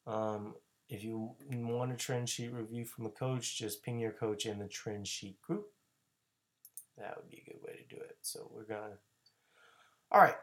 Um, 0.06 0.56
if 0.90 1.04
you 1.04 1.32
want 1.50 1.92
a 1.92 1.96
trend 1.96 2.28
sheet 2.30 2.52
review 2.52 2.86
from 2.86 3.06
a 3.06 3.10
coach, 3.10 3.58
just 3.58 3.82
ping 3.84 4.00
your 4.00 4.12
coach 4.12 4.46
in 4.46 4.60
the 4.60 4.68
trend 4.68 5.08
sheet 5.08 5.42
group. 5.42 5.68
That 6.98 7.16
would 7.18 7.30
be 7.30 7.42
a 7.46 7.50
good 7.50 7.62
way 7.66 7.74
to 7.88 7.96
do 7.96 8.02
it. 8.02 8.18
So 8.22 8.52
we're 8.54 8.66
gonna. 8.66 8.98
All 10.14 10.22
right. 10.22 10.36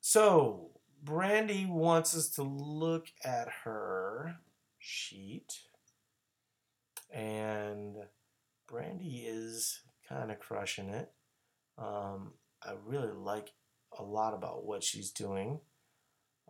So 0.00 0.70
Brandy 1.04 1.64
wants 1.64 2.16
us 2.16 2.28
to 2.30 2.42
look 2.42 3.06
at 3.24 3.48
her 3.64 4.34
sheet, 4.80 5.60
and 7.08 7.94
Brandy 8.68 9.24
is 9.28 9.80
kind 10.08 10.32
of 10.32 10.40
crushing 10.40 10.88
it. 10.88 11.12
Um, 11.78 12.32
I 12.64 12.74
really 12.84 13.12
like 13.12 13.52
a 13.96 14.02
lot 14.02 14.34
about 14.34 14.64
what 14.66 14.82
she's 14.82 15.12
doing. 15.12 15.60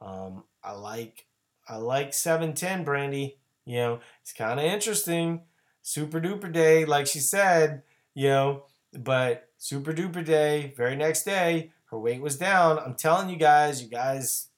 Um, 0.01 0.45
I 0.65 0.73
like 0.73 1.27
I 1.69 1.77
like 1.77 2.15
seven 2.15 2.55
ten 2.55 2.85
Brandy. 2.85 3.37
You 3.67 3.77
know, 3.77 4.01
it's 4.23 4.33
kind 4.33 4.59
of 4.59 4.65
interesting. 4.65 5.43
Super 5.83 6.21
duper 6.21 6.51
day, 6.51 6.87
like 6.87 7.07
she 7.07 7.19
said. 7.21 7.83
You 8.15 8.29
know, 8.29 8.65
but 8.99 9.51
super 9.59 9.93
duper 9.93 10.25
day. 10.25 10.73
Very 10.75 10.97
next 10.97 11.25
day, 11.25 11.73
her 11.93 11.99
weight 11.99 12.21
was 12.21 12.37
down. 12.37 12.81
I'm 12.81 12.95
telling 12.95 13.31
you 13.31 13.37
guys, 13.37 13.81
you 13.81 13.89
guys, 13.89 14.49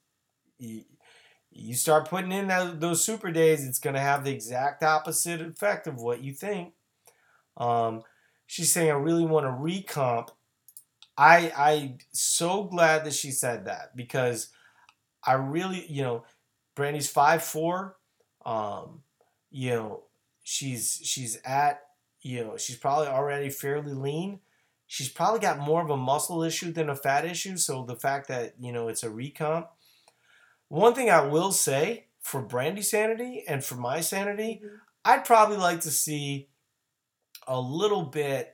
you, 0.59 0.85
you 1.51 1.75
start 1.75 2.09
putting 2.09 2.33
in 2.33 2.47
that, 2.47 2.81
those 2.81 3.05
super 3.05 3.31
days, 3.31 3.67
it's 3.67 3.79
gonna 3.79 4.01
have 4.01 4.25
the 4.25 4.33
exact 4.33 4.83
opposite 4.83 5.43
effect 5.43 5.87
of 5.87 6.01
what 6.01 6.25
you 6.25 6.33
think. 6.33 6.73
Um, 7.59 8.03
she's 8.47 8.73
saying 8.73 8.91
I 8.91 8.95
really 8.95 9.27
want 9.27 9.45
to 9.45 9.51
recomp 9.51 10.31
I 11.17 11.53
I 11.57 11.97
so 12.13 12.65
glad 12.65 13.05
that 13.05 13.15
she 13.15 13.31
said 13.31 13.67
that 13.67 13.97
because 13.97 14.49
I 15.25 15.35
really 15.35 15.87
you 15.87 16.03
know 16.03 16.25
Brandy's 16.75 17.09
five 17.09 17.43
four, 17.43 17.97
um, 18.45 19.03
you 19.51 19.71
know 19.71 20.03
she's 20.43 21.01
she's 21.03 21.39
at 21.45 21.81
you 22.21 22.45
know 22.45 22.57
she's 22.57 22.77
probably 22.77 23.07
already 23.07 23.49
fairly 23.51 23.93
lean. 23.93 24.41
She's 24.95 25.09
probably 25.09 25.41
got 25.41 25.59
more 25.59 25.83
of 25.83 25.91
a 25.91 25.97
muscle 25.97 26.45
issue 26.45 26.71
than 26.71 26.89
a 26.89 26.95
fat 26.95 27.25
issue. 27.25 27.57
So 27.57 27.85
the 27.85 27.97
fact 27.97 28.29
that 28.29 28.55
you 28.61 28.71
know 28.71 28.87
it's 28.87 29.03
a 29.03 29.09
recomp. 29.09 29.67
One 30.69 30.95
thing 30.95 31.11
I 31.11 31.27
will 31.27 31.51
say 31.51 32.07
for 32.21 32.41
Brandy's 32.41 32.93
sanity 32.93 33.43
and 33.49 33.65
for 33.65 33.75
my 33.75 34.01
sanity, 34.01 34.61
mm-hmm. 34.65 34.77
I'd 35.05 35.25
probably 35.25 35.57
like 35.57 35.81
to 35.81 35.91
see 35.91 36.49
a 37.49 37.61
little 37.61 38.05
bit 38.05 38.53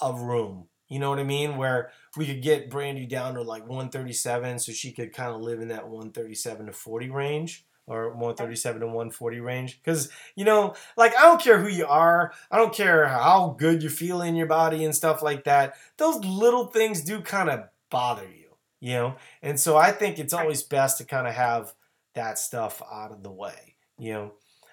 of 0.00 0.22
room. 0.22 0.66
You 0.88 0.98
know 0.98 1.10
what 1.10 1.20
I 1.20 1.24
mean? 1.24 1.56
Where 1.56 1.92
we 2.16 2.26
could 2.26 2.42
get 2.42 2.68
Brandy 2.68 3.06
down 3.06 3.34
to 3.34 3.42
like 3.42 3.68
137 3.68 4.58
so 4.58 4.72
she 4.72 4.90
could 4.90 5.12
kind 5.12 5.32
of 5.32 5.42
live 5.42 5.60
in 5.60 5.68
that 5.68 5.84
137 5.84 6.66
to 6.66 6.72
40 6.72 7.10
range 7.10 7.64
or 7.86 8.10
137 8.10 8.80
to 8.80 8.86
140 8.86 9.40
range. 9.40 9.80
Because, 9.82 10.10
you 10.34 10.44
know, 10.44 10.74
like 10.96 11.16
I 11.16 11.22
don't 11.22 11.40
care 11.40 11.60
who 11.60 11.68
you 11.68 11.86
are, 11.86 12.32
I 12.50 12.58
don't 12.58 12.74
care 12.74 13.06
how 13.06 13.56
good 13.58 13.82
you 13.82 13.88
feel 13.88 14.22
in 14.22 14.36
your 14.36 14.46
body 14.46 14.84
and 14.84 14.94
stuff 14.94 15.22
like 15.22 15.44
that. 15.44 15.74
Those 15.96 16.24
little 16.24 16.66
things 16.66 17.02
do 17.02 17.20
kind 17.20 17.48
of 17.48 17.68
bother 17.90 18.28
you, 18.28 18.50
you 18.80 18.94
know? 18.94 19.16
And 19.42 19.58
so 19.58 19.76
I 19.76 19.92
think 19.92 20.18
it's 20.18 20.34
always 20.34 20.62
best 20.62 20.98
to 20.98 21.04
kind 21.04 21.26
of 21.26 21.34
have 21.34 21.72
that 22.14 22.38
stuff 22.38 22.82
out 22.90 23.12
of 23.12 23.22
the 23.22 23.30
way, 23.30 23.76
you 23.98 24.12
know? 24.12 24.32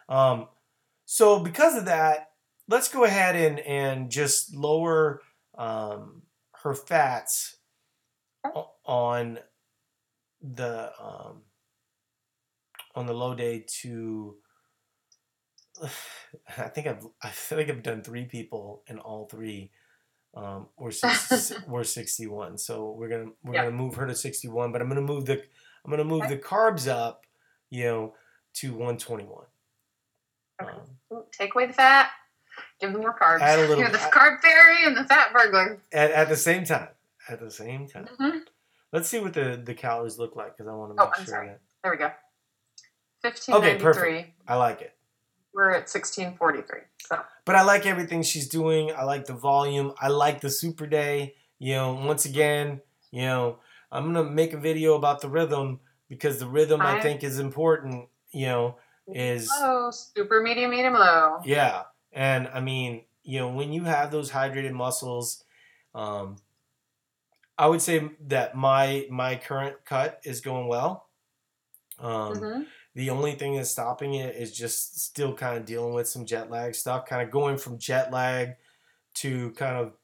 Um, 0.09 0.47
so 1.05 1.39
because 1.39 1.75
of 1.75 1.85
that, 1.85 2.31
let's 2.67 2.87
go 2.87 3.03
ahead 3.03 3.35
and, 3.35 3.59
and 3.59 4.09
just 4.09 4.55
lower 4.55 5.21
um, 5.57 6.23
her 6.63 6.73
fats 6.73 7.57
on 8.85 9.39
the 10.41 10.91
um, 10.99 11.41
on 12.95 13.05
the 13.05 13.13
low 13.13 13.33
day 13.35 13.65
to 13.81 14.35
I 16.57 16.63
think 16.69 16.87
I've 16.87 17.05
I 17.21 17.29
feel 17.29 17.57
like 17.57 17.69
I've 17.69 17.83
done 17.83 18.01
three 18.03 18.25
people 18.25 18.83
and 18.87 18.99
all 18.99 19.27
three 19.29 19.71
um, 20.35 20.67
were 20.77 20.91
were 21.67 21.83
61 21.83 22.57
so 22.57 22.91
we're 22.91 23.09
gonna 23.09 23.31
we're 23.43 23.53
Yeah. 23.55 23.63
gonna 23.65 23.75
move 23.75 23.95
her 23.95 24.07
to 24.07 24.15
61 24.15 24.71
but 24.71 24.81
I'm 24.81 24.87
gonna 24.87 25.01
move 25.01 25.25
the 25.25 25.41
I'm 25.85 25.91
gonna 25.91 26.03
move 26.03 26.23
Okay. 26.23 26.35
the 26.35 26.41
carbs 26.41 26.87
up 26.87 27.25
you 27.69 27.83
know 27.85 28.15
to 28.55 28.71
121 28.71 29.45
Okay. 30.61 30.71
um, 31.11 31.23
Take 31.31 31.55
away 31.55 31.65
the 31.65 31.73
fat. 31.73 32.11
Give 32.79 32.91
them 32.93 33.01
more 33.01 33.17
carbs. 33.17 33.41
Add 33.41 33.57
a 33.59 33.61
little- 33.67 33.79
You're 33.79 33.89
the 33.91 33.97
carb 33.97 34.39
fairy 34.41 34.85
and 34.85 34.95
the 34.95 35.03
fat 35.05 35.33
burglar. 35.33 35.81
at, 35.91 36.11
at 36.11 36.29
the 36.29 36.35
same 36.35 36.63
time 36.63 36.89
at 37.29 37.39
the 37.39 37.49
same 37.49 37.87
time 37.87 38.07
hmm 38.19 38.37
let's 38.91 39.07
see 39.09 39.19
what 39.19 39.33
the 39.33 39.59
the 39.63 39.73
calories 39.73 40.17
look 40.19 40.35
like 40.35 40.55
because 40.57 40.67
I 40.69 40.73
want 40.75 40.91
to 40.91 40.95
make 40.95 41.07
Oh, 41.07 41.11
I'm 41.17 41.25
sure 41.25 41.33
sorry. 41.33 41.47
that 41.47 41.59
There 41.83 41.91
we 41.91 41.97
go. 41.97 42.11
Fifteen 43.23 43.53
ninety 43.59 43.79
three. 43.79 43.83
perfect. 43.83 44.41
I 44.47 44.55
like 44.55 44.81
it 44.81 44.93
We're 45.53 45.71
at 45.71 45.89
sixteen 45.89 46.35
forty 46.35 46.61
three. 46.61 46.81
So 47.07 47.19
but 47.45 47.55
I 47.55 47.63
like 47.63 47.85
everything 47.85 48.21
she's 48.21 48.47
doing. 48.47 48.91
I 48.95 49.03
like 49.03 49.25
the 49.25 49.33
volume. 49.33 49.93
I 49.99 50.09
like 50.09 50.41
the 50.41 50.49
super 50.49 50.85
day. 50.87 51.35
You 51.59 51.75
know, 51.75 51.93
once 51.93 52.25
again, 52.25 52.81
you 53.11 53.21
know, 53.21 53.59
I'm 53.91 54.05
gonna 54.13 54.29
make 54.29 54.53
a 54.53 54.57
video 54.57 54.95
about 54.95 55.21
the 55.21 55.29
rhythm 55.29 55.79
because 56.09 56.39
the 56.39 56.47
rhythm 56.47 56.81
I 56.81 56.97
I- 56.97 57.01
think 57.01 57.23
is 57.23 57.39
important. 57.39 58.09
You 58.31 58.47
know, 58.47 58.77
is 59.07 59.49
low, 59.61 59.91
super 59.91 60.41
medium, 60.41 60.71
medium, 60.71 60.93
low. 60.95 61.39
yeah, 61.45 61.83
and 62.11 62.47
I 62.47 62.59
mean, 62.59 63.03
you 63.23 63.39
know, 63.39 63.49
when 63.49 63.71
you 63.71 63.83
have 63.83 64.11
those 64.11 64.31
hydrated 64.31 64.73
muscles, 64.73 65.43
um, 65.93 66.37
I 67.57 67.67
would 67.67 67.81
say 67.81 68.09
that 68.27 68.55
my 68.55 69.05
my 69.09 69.35
current 69.35 69.77
cut 69.85 70.19
is 70.23 70.41
going 70.41 70.67
well. 70.67 71.07
Um, 71.99 72.35
hmm 72.35 72.61
The 72.95 73.09
only 73.09 73.33
thing 73.35 73.55
that's 73.55 73.71
stopping 73.71 74.15
it 74.15 74.35
is 74.35 74.55
just 74.55 74.99
still 74.99 75.35
kind 75.35 75.57
of 75.57 75.65
dealing 75.65 75.93
with 75.93 76.07
some 76.07 76.25
jet 76.25 76.49
lag 76.51 76.75
stuff, 76.75 77.05
kind 77.07 77.21
of 77.23 77.31
going 77.31 77.57
from 77.57 77.79
jet 77.79 78.11
lag 78.11 78.55
to 79.15 79.51
kind 79.53 79.77
of 79.77 79.97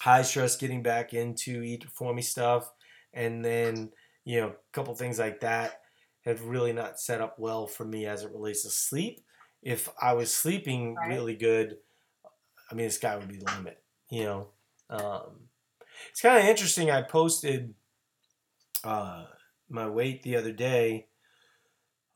high 0.00 0.22
stress, 0.22 0.56
getting 0.56 0.82
back 0.82 1.14
into 1.14 1.62
eat 1.62 1.84
for 1.84 2.14
me 2.14 2.22
stuff, 2.22 2.72
and 3.12 3.44
then 3.44 3.92
you 4.24 4.40
know 4.40 4.48
a 4.50 4.56
couple 4.72 4.94
things 4.94 5.18
like 5.18 5.40
that 5.40 5.82
have 6.22 6.42
really 6.44 6.72
not 6.72 7.00
set 7.00 7.20
up 7.20 7.38
well 7.38 7.66
for 7.66 7.84
me 7.84 8.06
as 8.06 8.22
it 8.24 8.32
relates 8.32 8.62
to 8.62 8.70
sleep. 8.70 9.20
If 9.62 9.88
I 10.00 10.14
was 10.14 10.34
sleeping 10.34 11.02
Right. 11.02 11.06
really 11.06 11.36
good, 11.36 11.78
I 12.70 12.74
mean 12.74 12.86
the 12.86 12.92
sky 12.92 13.16
would 13.16 13.28
be 13.28 13.38
the 13.38 13.46
limit. 13.46 13.84
You 14.10 14.24
know, 14.24 14.50
um, 14.90 15.50
it's 16.10 16.22
kind 16.22 16.38
of 16.38 16.46
interesting. 16.46 16.90
I 16.90 17.02
posted 17.02 17.74
uh, 18.84 19.26
my 19.68 19.88
weight 19.88 20.22
the 20.22 20.36
other 20.36 20.52
day 20.52 21.09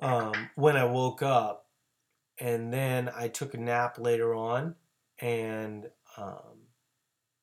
um, 0.05 0.32
when 0.55 0.76
I 0.76 0.84
woke 0.84 1.22
up, 1.22 1.66
and 2.38 2.72
then 2.72 3.11
I 3.14 3.28
took 3.28 3.55
a 3.55 3.59
nap 3.59 3.98
later 3.98 4.34
on, 4.34 4.74
and 5.20 5.88
um, 6.16 6.59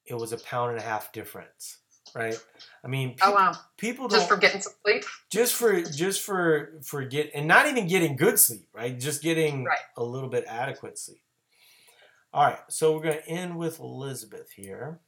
it 0.06 0.16
was 0.16 0.32
a 0.34 0.38
pound 0.38 0.72
and 0.72 0.80
a 0.80 0.84
half 0.84 1.12
difference. 1.12 1.78
right? 2.14 2.38
I 2.84 2.88
mean, 2.88 3.16
Oh 3.22 3.32
wow! 3.32 3.54
people 3.78 4.08
Just 4.08 4.12
don't 4.12 4.20
Just 4.22 4.30
for 4.30 4.38
getting 4.38 4.62
some 4.62 4.74
sleep. 4.84 5.04
just 5.32 5.56
for 5.56 5.82
just 5.82 6.22
for 6.22 6.74
for 6.84 7.04
get 7.06 7.32
and 7.34 7.48
not 7.48 7.68
even 7.68 7.88
getting 7.88 8.16
good 8.16 8.38
sleep, 8.40 8.68
right? 8.74 9.00
Just 9.00 9.22
getting 9.22 9.64
Right. 9.64 9.78
a 9.98 10.04
little 10.04 10.30
bit 10.30 10.44
adequate 10.48 10.98
sleep. 10.98 11.22
All 12.34 12.46
right, 12.46 12.60
so 12.70 12.96
we're 12.96 13.04
gonna 13.04 13.22
end 13.28 13.58
with 13.58 13.80
Elizabeth 13.80 14.52
here. 14.52 15.00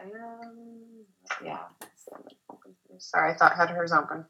Um, 0.00 1.04
yeah. 1.44 1.60
Sorry, 2.98 3.32
I 3.32 3.36
thought 3.36 3.52
I 3.52 3.56
had 3.56 3.70
hers 3.70 3.92
open. 3.92 4.24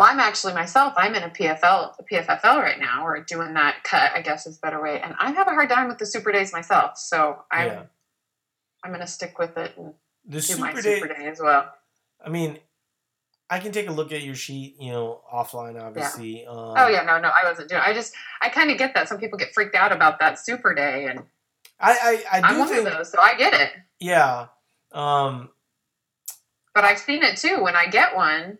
Well, 0.00 0.08
I'm 0.08 0.18
actually 0.18 0.54
myself. 0.54 0.94
I'm 0.96 1.14
in 1.14 1.24
a 1.24 1.28
PFL, 1.28 1.94
a 1.98 2.02
PFFL 2.10 2.56
right 2.62 2.80
now, 2.80 3.04
or 3.06 3.20
doing 3.22 3.52
that 3.52 3.84
cut. 3.84 4.12
I 4.14 4.22
guess 4.22 4.46
is 4.46 4.56
a 4.56 4.60
better 4.60 4.80
way. 4.82 4.98
And 4.98 5.14
I 5.18 5.30
have 5.32 5.46
a 5.46 5.50
hard 5.50 5.68
time 5.68 5.88
with 5.88 5.98
the 5.98 6.06
super 6.06 6.32
days 6.32 6.54
myself, 6.54 6.96
so 6.96 7.44
I'm 7.50 7.66
Yeah. 7.66 7.82
I'm 8.82 8.92
gonna 8.92 9.06
stick 9.06 9.38
with 9.38 9.58
it 9.58 9.76
and 9.76 9.92
The 10.24 10.40
do 10.40 10.56
my 10.56 10.70
super 10.70 10.80
day, 10.80 11.00
super 11.00 11.14
day 11.14 11.26
as 11.26 11.38
well. 11.38 11.70
I 12.24 12.30
mean, 12.30 12.58
I 13.50 13.58
can 13.58 13.72
take 13.72 13.90
a 13.90 13.92
look 13.92 14.10
at 14.10 14.22
your 14.22 14.34
sheet, 14.34 14.76
you 14.80 14.90
know, 14.90 15.20
offline, 15.30 15.78
obviously. 15.78 16.46
Um, 16.46 16.56
oh 16.78 16.88
yeah, 16.88 17.02
no, 17.02 17.20
no, 17.20 17.28
I 17.28 17.46
wasn't 17.46 17.68
doing. 17.68 17.82
I 17.84 17.92
just 17.92 18.14
I 18.40 18.48
kind 18.48 18.70
of 18.70 18.78
get 18.78 18.94
that. 18.94 19.06
Some 19.06 19.18
people 19.18 19.38
get 19.38 19.52
freaked 19.52 19.74
out 19.74 19.92
about 19.92 20.18
that 20.20 20.38
super 20.38 20.72
day, 20.74 21.08
and 21.08 21.24
I, 21.78 22.24
I, 22.32 22.38
I 22.38 22.40
I'm 22.48 22.54
do 22.54 22.60
one 22.60 22.68
think, 22.70 22.88
of 22.88 22.94
those, 22.94 23.12
so 23.12 23.20
I 23.20 23.36
get 23.36 23.52
it. 23.52 23.72
yeah. 23.98 24.46
Um, 24.92 25.50
But 26.74 26.84
I've 26.84 27.00
seen 27.00 27.22
it 27.22 27.36
too. 27.36 27.62
When 27.62 27.76
I 27.76 27.86
get 27.88 28.16
one, 28.16 28.56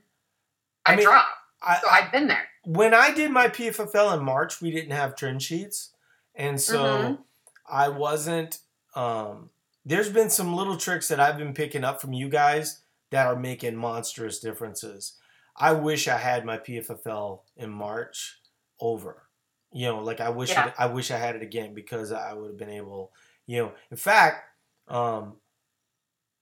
I, 0.86 0.92
I 0.92 0.96
mean, 0.96 1.04
drop. 1.04 1.26
I, 1.62 1.78
So 1.80 1.88
I've 1.90 2.12
been 2.12 2.26
there. 2.28 2.48
when 2.64 2.94
I 2.94 3.12
did 3.12 3.30
my 3.30 3.48
PFFL 3.48 4.16
in 4.18 4.24
March, 4.24 4.60
we 4.60 4.70
didn't 4.70 4.92
have 4.92 5.14
trend 5.16 5.42
sheets, 5.42 5.92
and 6.34 6.60
so 6.60 6.82
Mhm. 6.84 7.18
I 7.66 7.88
wasn't. 7.88 8.58
Um, 8.94 9.50
there's 9.84 10.10
been 10.10 10.30
some 10.30 10.54
little 10.54 10.76
tricks 10.76 11.08
that 11.08 11.20
I've 11.20 11.38
been 11.38 11.54
picking 11.54 11.84
up 11.84 12.00
from 12.00 12.12
you 12.12 12.28
guys 12.28 12.82
that 13.10 13.26
are 13.26 13.36
making 13.36 13.76
monstrous 13.76 14.38
differences. 14.40 15.18
I 15.56 15.72
wish 15.72 16.08
I 16.08 16.16
had 16.18 16.44
my 16.44 16.58
PFFL 16.58 17.42
in 17.56 17.70
March 17.70 18.40
over. 18.80 19.26
You 19.72 19.86
know, 19.86 19.98
like 20.02 20.20
I 20.20 20.30
wish 20.30 20.50
Yeah. 20.50 20.68
it, 20.68 20.74
I 20.78 20.86
wish 20.86 21.10
I 21.10 21.18
had 21.18 21.36
it 21.36 21.42
again 21.42 21.74
because 21.74 22.10
I 22.12 22.32
would 22.32 22.48
have 22.48 22.56
been 22.58 22.70
able. 22.70 23.12
You 23.46 23.62
know, 23.64 23.72
in 23.90 23.96
fact, 23.96 24.44
um, 24.88 25.40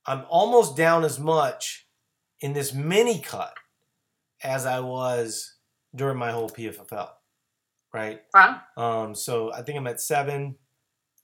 I'm 0.06 0.24
almost 0.28 0.76
down 0.76 1.04
as 1.04 1.18
much 1.18 1.86
in 2.40 2.52
this 2.54 2.72
mini 2.72 3.20
cut 3.20 3.54
as 4.42 4.66
I 4.66 4.80
was 4.80 5.54
during 5.94 6.18
my 6.18 6.30
whole 6.30 6.48
PFFL, 6.50 7.08
right? 7.92 8.20
Wow. 8.34 8.60
Um, 8.76 9.14
so 9.14 9.52
I 9.52 9.62
think 9.62 9.78
I'm 9.78 9.86
at 9.86 10.00
seven. 10.00 10.56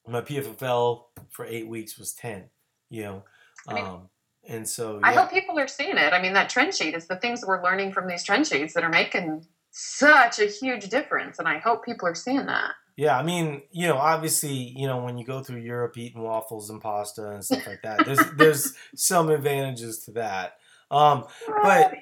My 0.06 0.20
PFFL 0.20 1.02
for 1.30 1.44
eight 1.46 1.66
weeks 1.68 1.98
was 1.98 2.12
ten. 2.12 2.44
You 2.90 3.02
know, 3.02 3.24
I 3.68 3.74
mean, 3.74 3.84
um, 3.84 4.08
and 4.46 4.68
so 4.68 5.00
I 5.02 5.14
hope 5.14 5.30
people 5.30 5.58
are 5.58 5.66
seeing 5.66 5.96
it. 5.96 6.12
I 6.12 6.20
mean, 6.20 6.34
that 6.34 6.48
trend 6.50 6.74
sheet 6.74 6.94
is 6.94 7.06
the 7.06 7.16
things 7.16 7.40
that 7.40 7.46
we're 7.48 7.62
learning 7.64 7.92
from 7.92 8.06
these 8.06 8.22
trend 8.22 8.46
sheets 8.46 8.74
that 8.74 8.84
are 8.84 8.90
making 8.90 9.46
such 9.70 10.38
a 10.38 10.44
huge 10.46 10.88
difference, 10.88 11.38
and 11.38 11.48
I 11.48 11.58
hope 11.58 11.84
people 11.84 12.06
are 12.08 12.14
seeing 12.14 12.46
that. 12.46 12.72
yeah. 12.96 13.18
I 13.18 13.22
mean, 13.22 13.62
you 13.72 13.88
know, 13.88 13.96
obviously, 13.96 14.52
you 14.76 14.86
know, 14.86 15.02
when 15.02 15.16
you 15.18 15.24
go 15.24 15.42
through 15.42 15.60
Europe 15.60 15.96
eating 15.98 16.22
waffles 16.22 16.70
and 16.70 16.80
pasta 16.80 17.30
and 17.30 17.44
stuff 17.44 17.66
like 17.66 17.82
that, 17.82 18.04
there's 18.04 18.20
there's 18.36 18.74
some 18.94 19.30
advantages 19.30 20.00
to 20.04 20.12
that. 20.12 20.58
Um, 20.90 21.24
But- 21.62 21.94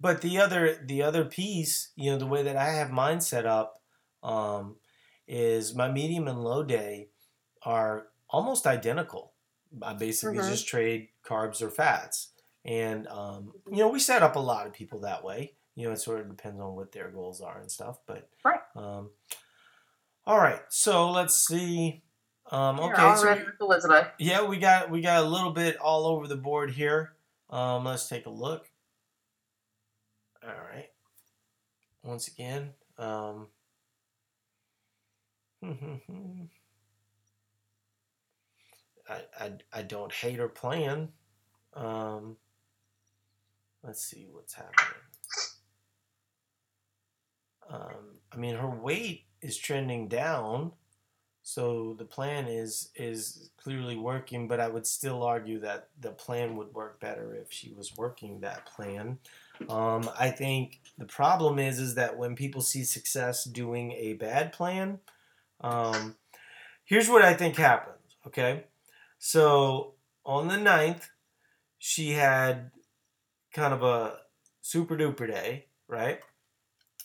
but 0.00 0.20
the 0.20 0.38
other 0.38 0.74
the 0.84 1.02
other 1.02 1.24
piece, 1.24 1.92
you 1.96 2.10
know, 2.10 2.18
the 2.18 2.26
way 2.26 2.42
that 2.42 2.56
I 2.56 2.70
have 2.70 2.90
mine 2.90 3.20
set 3.20 3.46
up, 3.46 3.82
um, 4.22 4.76
is 5.28 5.74
my 5.74 5.90
medium 5.90 6.28
and 6.28 6.42
low 6.44 6.62
day 6.62 7.08
are 7.62 8.08
almost 8.28 8.66
identical. 8.66 9.32
I 9.82 9.94
basically 9.94 10.38
Mhm. 10.38 10.48
just 10.48 10.68
trade 10.68 11.08
carbs 11.24 11.60
or 11.60 11.70
fats, 11.70 12.32
and 12.64 13.06
um, 13.08 13.52
you 13.70 13.78
know, 13.78 13.88
we 13.88 13.98
set 13.98 14.22
up 14.22 14.36
a 14.36 14.40
lot 14.40 14.66
of 14.66 14.72
people 14.72 15.00
that 15.00 15.24
way. 15.24 15.54
You 15.74 15.86
know, 15.86 15.92
it 15.92 15.98
sort 16.00 16.20
of 16.20 16.28
depends 16.28 16.60
on 16.60 16.74
what 16.74 16.92
their 16.92 17.10
goals 17.10 17.40
are 17.40 17.58
and 17.60 17.70
stuff. 17.70 17.98
But 18.06 18.28
Right. 18.44 18.60
Um, 18.74 19.10
all 20.26 20.38
right, 20.38 20.62
so 20.68 21.10
let's 21.10 21.34
see. 21.34 22.02
Um, 22.50 22.78
okay, 22.80 23.02
all 23.02 23.16
so 23.16 23.36
Elizabeth. 23.60 24.08
yeah, 24.18 24.42
we 24.44 24.58
got 24.58 24.90
we 24.90 25.00
got 25.00 25.24
a 25.24 25.28
little 25.28 25.50
bit 25.52 25.76
all 25.78 26.06
over 26.06 26.28
the 26.28 26.36
board 26.36 26.70
here. 26.70 27.16
Um, 27.50 27.84
let's 27.84 28.08
take 28.08 28.26
a 28.26 28.30
look. 28.30 28.70
All 30.46 30.52
right. 30.72 30.90
Once 32.02 32.28
again, 32.28 32.72
um, 32.98 33.48
I, 35.62 36.48
I 39.38 39.52
I 39.72 39.82
don't 39.82 40.12
hate 40.12 40.38
her 40.38 40.48
plan. 40.48 41.12
Um, 41.74 42.36
let's 43.82 44.04
see 44.04 44.28
what's 44.30 44.54
happening. 44.54 45.00
Um, 47.68 48.20
I 48.32 48.36
mean, 48.36 48.56
her 48.56 48.70
weight 48.70 49.24
is 49.42 49.56
trending 49.56 50.08
down, 50.08 50.72
so 51.42 51.94
the 51.98 52.04
plan 52.04 52.46
is 52.48 52.90
is 52.96 53.50
clearly 53.58 53.96
working. 53.96 54.48
But 54.48 54.60
I 54.60 54.68
would 54.68 54.86
still 54.86 55.22
argue 55.22 55.60
that 55.60 55.88
the 56.00 56.10
plan 56.12 56.56
would 56.56 56.74
work 56.74 57.00
better 57.00 57.34
if 57.34 57.52
she 57.52 57.72
was 57.72 57.96
working 57.96 58.40
that 58.40 58.66
plan. 58.66 59.18
Um, 59.68 60.10
I 60.18 60.30
think 60.30 60.80
the 60.98 61.06
problem 61.06 61.58
is 61.58 61.78
is 61.78 61.94
that 61.96 62.16
when 62.16 62.36
people 62.36 62.60
see 62.62 62.84
success 62.84 63.44
doing 63.44 63.92
a 63.92 64.14
bad 64.14 64.52
plan, 64.52 65.00
um, 65.60 66.16
here's 66.84 67.08
what 67.08 67.22
I 67.22 67.34
think 67.34 67.56
happens. 67.56 68.16
Okay, 68.26 68.64
so 69.18 69.94
on 70.24 70.48
the 70.48 70.56
9th, 70.58 71.10
she 71.78 72.12
had 72.12 72.70
kind 73.52 73.74
of 73.74 73.82
a 73.82 74.18
super 74.62 74.96
duper 74.96 75.26
day, 75.26 75.66
right? 75.88 76.20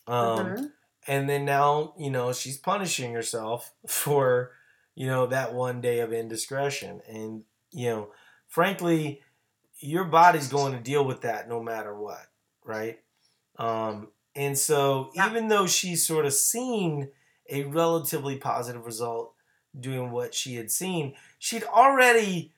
Um, 0.07 0.47
Mhm. 0.47 0.71
and 1.07 1.29
then 1.29 1.45
now 1.45 1.93
you 1.97 2.09
know 2.09 2.33
she's 2.33 2.57
punishing 2.57 3.13
herself 3.13 3.73
for 3.87 4.51
you 4.95 5.07
know 5.07 5.27
that 5.27 5.53
one 5.53 5.81
day 5.81 5.99
of 5.99 6.11
indiscretion 6.13 7.01
and 7.07 7.43
you 7.71 7.89
know 7.89 8.11
frankly 8.47 9.21
your 9.79 10.05
body's 10.05 10.47
going 10.49 10.73
to 10.73 10.79
deal 10.79 11.05
with 11.05 11.21
that 11.21 11.47
no 11.49 11.61
matter 11.61 11.95
what 11.97 12.27
right? 12.65 12.99
Um 13.57 14.09
and 14.35 14.57
so 14.57 15.11
Yeah. 15.15 15.29
even 15.29 15.49
though 15.49 15.67
she's 15.67 16.05
sort 16.05 16.25
of 16.25 16.33
seen 16.33 17.11
a 17.49 17.63
relatively 17.65 18.37
positive 18.37 18.85
result 18.85 19.33
doing 19.79 20.11
what 20.11 20.33
she 20.33 20.55
had 20.55 20.71
seen 20.71 21.15
she'd 21.39 21.63
already 21.65 22.53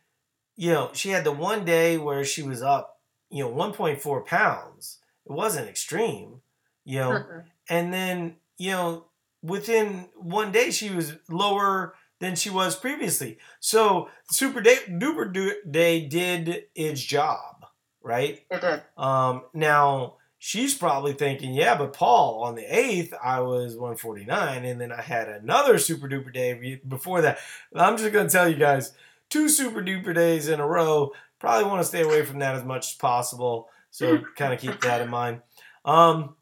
you 0.56 0.72
know 0.72 0.92
she 0.94 1.10
had 1.10 1.24
the 1.24 1.32
one 1.32 1.66
day 1.66 1.98
where 1.98 2.24
she 2.26 2.44
was 2.44 2.62
up 2.62 3.02
you 3.30 3.44
know 3.44 3.50
1.4 3.52 4.26
pounds. 4.26 5.00
It 5.26 5.32
wasn't 5.32 5.70
extreme 5.70 6.42
you 6.86 7.00
know? 7.00 7.28
And 7.70 7.94
then 7.94 8.38
you 8.58 8.72
know 8.72 9.06
within 9.42 10.10
one 10.16 10.52
day 10.52 10.72
she 10.72 10.90
was 10.90 11.14
lower 11.30 11.96
than 12.20 12.36
she 12.36 12.50
was 12.50 12.76
previously. 12.76 13.38
So 13.60 14.10
super 14.32 14.62
day 14.62 14.78
duper 14.88 15.32
Du- 15.34 15.62
day 15.70 16.06
did 16.08 16.66
its 16.76 17.02
job 17.02 17.63
right 18.04 18.46
did. 18.52 18.84
um 18.98 19.44
now 19.54 20.16
she's 20.38 20.76
probably 20.76 21.14
thinking 21.14 21.54
yeah 21.54 21.78
but 21.78 21.94
paul 21.94 22.44
on 22.44 22.56
the 22.56 22.64
8th 22.64 23.14
i 23.24 23.40
was 23.40 23.76
149 23.76 24.66
and 24.66 24.80
then 24.80 24.92
i 24.92 25.02
had 25.02 25.30
another 25.30 25.78
super 25.78 26.08
duper 26.08 26.34
day 26.34 26.82
before 26.88 27.22
that 27.22 27.40
i'm 27.76 27.98
just 27.98 28.12
going 28.12 28.28
to 28.28 28.32
tell 28.32 28.48
you 28.48 28.58
guys 28.58 28.94
two 29.30 29.48
super 29.50 29.82
duper 29.82 30.14
days 30.14 30.48
in 30.48 30.60
a 30.60 30.68
row 30.68 31.12
probably 31.40 31.70
want 31.70 31.82
to 31.82 31.88
stay 31.88 32.02
away 32.02 32.24
from 32.24 32.40
that 32.40 32.56
as 32.56 32.64
much 32.64 32.92
as 32.92 32.96
possible 32.96 33.70
so 33.90 34.20
kind 34.36 34.54
of 34.54 34.60
keep 34.60 34.80
that 34.82 35.02
in 35.02 35.10
mind 35.10 35.42
um 35.86 36.36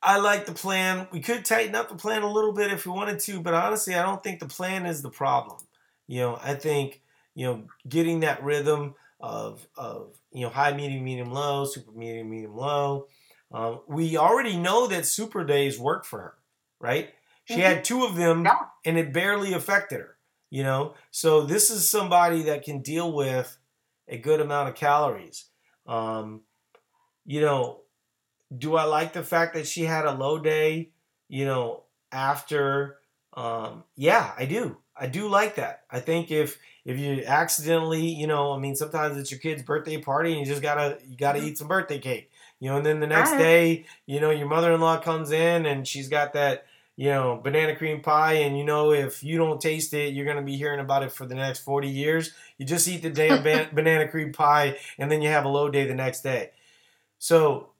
I 0.00 0.18
like 0.18 0.46
the 0.46 0.52
plan. 0.52 1.08
We 1.10 1.20
could 1.20 1.44
tighten 1.44 1.74
up 1.74 1.88
the 1.88 1.96
plan 1.96 2.22
a 2.22 2.30
little 2.30 2.52
bit 2.52 2.72
if 2.72 2.86
we 2.86 2.92
wanted 2.92 3.18
to, 3.20 3.40
but 3.40 3.54
honestly, 3.54 3.94
I 3.94 4.02
don't 4.02 4.22
think 4.22 4.38
the 4.38 4.46
plan 4.46 4.86
is 4.86 5.02
the 5.02 5.10
problem. 5.10 5.58
You 6.06 6.20
know, 6.20 6.40
I 6.42 6.54
think 6.54 7.02
you 7.34 7.46
know 7.46 7.64
getting 7.88 8.20
that 8.20 8.42
rhythm 8.42 8.94
of 9.20 9.66
of 9.76 10.20
you 10.32 10.42
know 10.42 10.50
high, 10.50 10.72
medium, 10.72 11.04
medium, 11.04 11.30
low, 11.32 11.64
super 11.64 11.92
medium, 11.92 12.30
medium, 12.30 12.54
low. 12.54 13.08
Um, 13.52 13.80
we 13.88 14.16
already 14.16 14.56
know 14.56 14.86
that 14.88 15.06
super 15.06 15.44
days 15.44 15.78
work 15.78 16.04
for 16.04 16.20
her, 16.20 16.34
right? 16.80 17.14
She 17.44 17.60
Mhm. 17.60 17.62
had 17.62 17.84
two 17.84 18.04
of 18.04 18.16
them, 18.16 18.44
Yeah. 18.44 18.70
and 18.84 18.98
it 18.98 19.12
barely 19.12 19.52
affected 19.54 20.00
her. 20.00 20.18
You 20.50 20.62
know, 20.62 20.94
so 21.10 21.42
this 21.42 21.70
is 21.70 21.88
somebody 21.90 22.42
that 22.44 22.62
can 22.64 22.80
deal 22.82 23.12
with 23.12 23.58
a 24.08 24.16
good 24.18 24.40
amount 24.40 24.70
of 24.70 24.74
calories. 24.76 25.50
Um, 25.86 26.44
you 27.24 27.40
know, 27.40 27.82
do 28.56 28.76
I 28.76 28.84
like 28.84 29.12
the 29.12 29.22
fact 29.24 29.54
that 29.54 29.66
she 29.66 29.82
had 29.84 30.06
a 30.06 30.12
low 30.12 30.38
day, 30.38 30.92
you 31.28 31.44
know, 31.44 31.84
after 32.12 32.98
um 33.34 33.84
yeah, 33.96 34.34
I 34.38 34.46
do. 34.46 34.78
I 35.00 35.06
do 35.06 35.28
like 35.28 35.56
that. 35.56 35.84
I 35.90 36.00
think 36.00 36.30
if 36.30 36.58
if 36.84 36.98
you 36.98 37.22
accidentally, 37.26 38.06
you 38.06 38.26
know, 38.26 38.52
I 38.52 38.58
mean 38.58 38.74
sometimes 38.74 39.16
it's 39.16 39.30
your 39.30 39.40
kid's 39.40 39.62
birthday 39.62 39.98
party 39.98 40.30
and 40.32 40.40
you 40.40 40.46
just 40.46 40.62
got 40.62 40.74
to 40.74 40.98
you 41.08 41.16
got 41.16 41.32
to 41.32 41.38
mm-hmm. 41.38 41.48
eat 41.48 41.58
some 41.58 41.68
birthday 41.68 41.98
cake. 41.98 42.30
You 42.60 42.70
know, 42.70 42.78
and 42.78 42.86
then 42.86 43.00
the 43.00 43.06
next 43.06 43.30
Right. 43.32 43.38
day, 43.38 43.86
you 44.06 44.20
know, 44.20 44.30
your 44.30 44.48
mother-in-law 44.48 45.00
comes 45.00 45.30
in 45.30 45.64
and 45.64 45.86
she's 45.86 46.08
got 46.08 46.32
that, 46.32 46.66
you 46.96 47.08
know, 47.10 47.40
banana 47.42 47.76
cream 47.76 48.00
pie, 48.00 48.32
and 48.32 48.58
you 48.58 48.64
know 48.64 48.92
if 48.92 49.22
you 49.22 49.38
don't 49.38 49.60
taste 49.60 49.94
it, 49.94 50.12
you're 50.12 50.26
gonna 50.26 50.42
be 50.42 50.56
hearing 50.56 50.80
about 50.80 51.04
it 51.04 51.12
for 51.12 51.24
the 51.24 51.36
next 51.36 51.60
40 51.60 51.88
years. 51.88 52.32
You 52.56 52.66
just 52.66 52.88
eat 52.88 53.02
the 53.02 53.10
damn 53.10 53.44
ban- 53.44 53.68
banana 53.74 54.08
cream 54.08 54.32
pie, 54.32 54.76
and 54.98 55.10
then 55.10 55.22
you 55.22 55.28
have 55.28 55.44
a 55.44 55.48
low 55.48 55.70
day 55.70 55.86
the 55.86 55.94
next 55.94 56.22
day. 56.22 56.50
So 57.18 57.70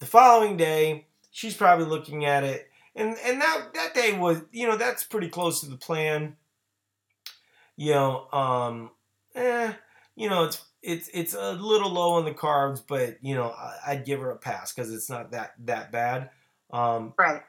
the 0.00 0.06
following 0.06 0.56
day, 0.56 1.06
she's 1.30 1.54
probably 1.54 1.86
looking 1.86 2.24
at 2.24 2.42
it, 2.42 2.68
and 2.96 3.16
and 3.24 3.40
that 3.40 3.74
that 3.74 3.94
day 3.94 4.18
was, 4.18 4.42
you 4.50 4.66
know, 4.66 4.76
that's 4.76 5.04
pretty 5.04 5.28
close 5.28 5.60
to 5.60 5.66
the 5.66 5.76
plan. 5.76 6.36
You 7.76 7.92
know, 7.92 8.26
um, 8.32 8.90
eh, 9.34 9.72
you 10.14 10.30
know, 10.30 10.44
it's 10.44 10.64
it's 10.82 11.10
it's 11.12 11.34
a 11.34 11.52
little 11.52 11.90
low 11.90 12.12
on 12.12 12.24
the 12.24 12.32
carbs, 12.32 12.82
but 12.86 13.18
you 13.20 13.34
know, 13.34 13.50
I, 13.86 13.94
would 13.94 14.04
give 14.04 14.20
her 14.20 14.30
a 14.30 14.36
pass 14.36 14.72
because 14.72 14.92
it's 14.92 15.10
not 15.10 15.32
that 15.32 15.54
that 15.64 15.92
bad. 15.92 16.30
Um, 16.72 17.12
right. 17.18 17.42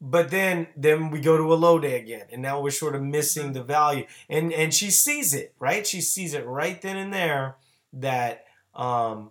But 0.00 0.30
then 0.30 0.68
then 0.76 1.10
we 1.10 1.20
go 1.20 1.36
to 1.36 1.52
a 1.52 1.54
low 1.54 1.78
day 1.78 2.00
again, 2.00 2.26
and 2.32 2.40
now 2.40 2.60
we're 2.60 2.70
sort 2.70 2.94
of 2.94 3.02
missing 3.02 3.52
the 3.52 3.62
value, 3.62 4.06
and 4.28 4.52
and 4.52 4.72
she 4.72 4.90
sees 4.90 5.34
it 5.34 5.54
right. 5.58 5.86
She 5.86 6.00
sees 6.00 6.34
it 6.34 6.46
right 6.46 6.80
then 6.80 6.96
and 6.96 7.12
there 7.12 7.56
that 7.94 8.44
um, 8.74 9.30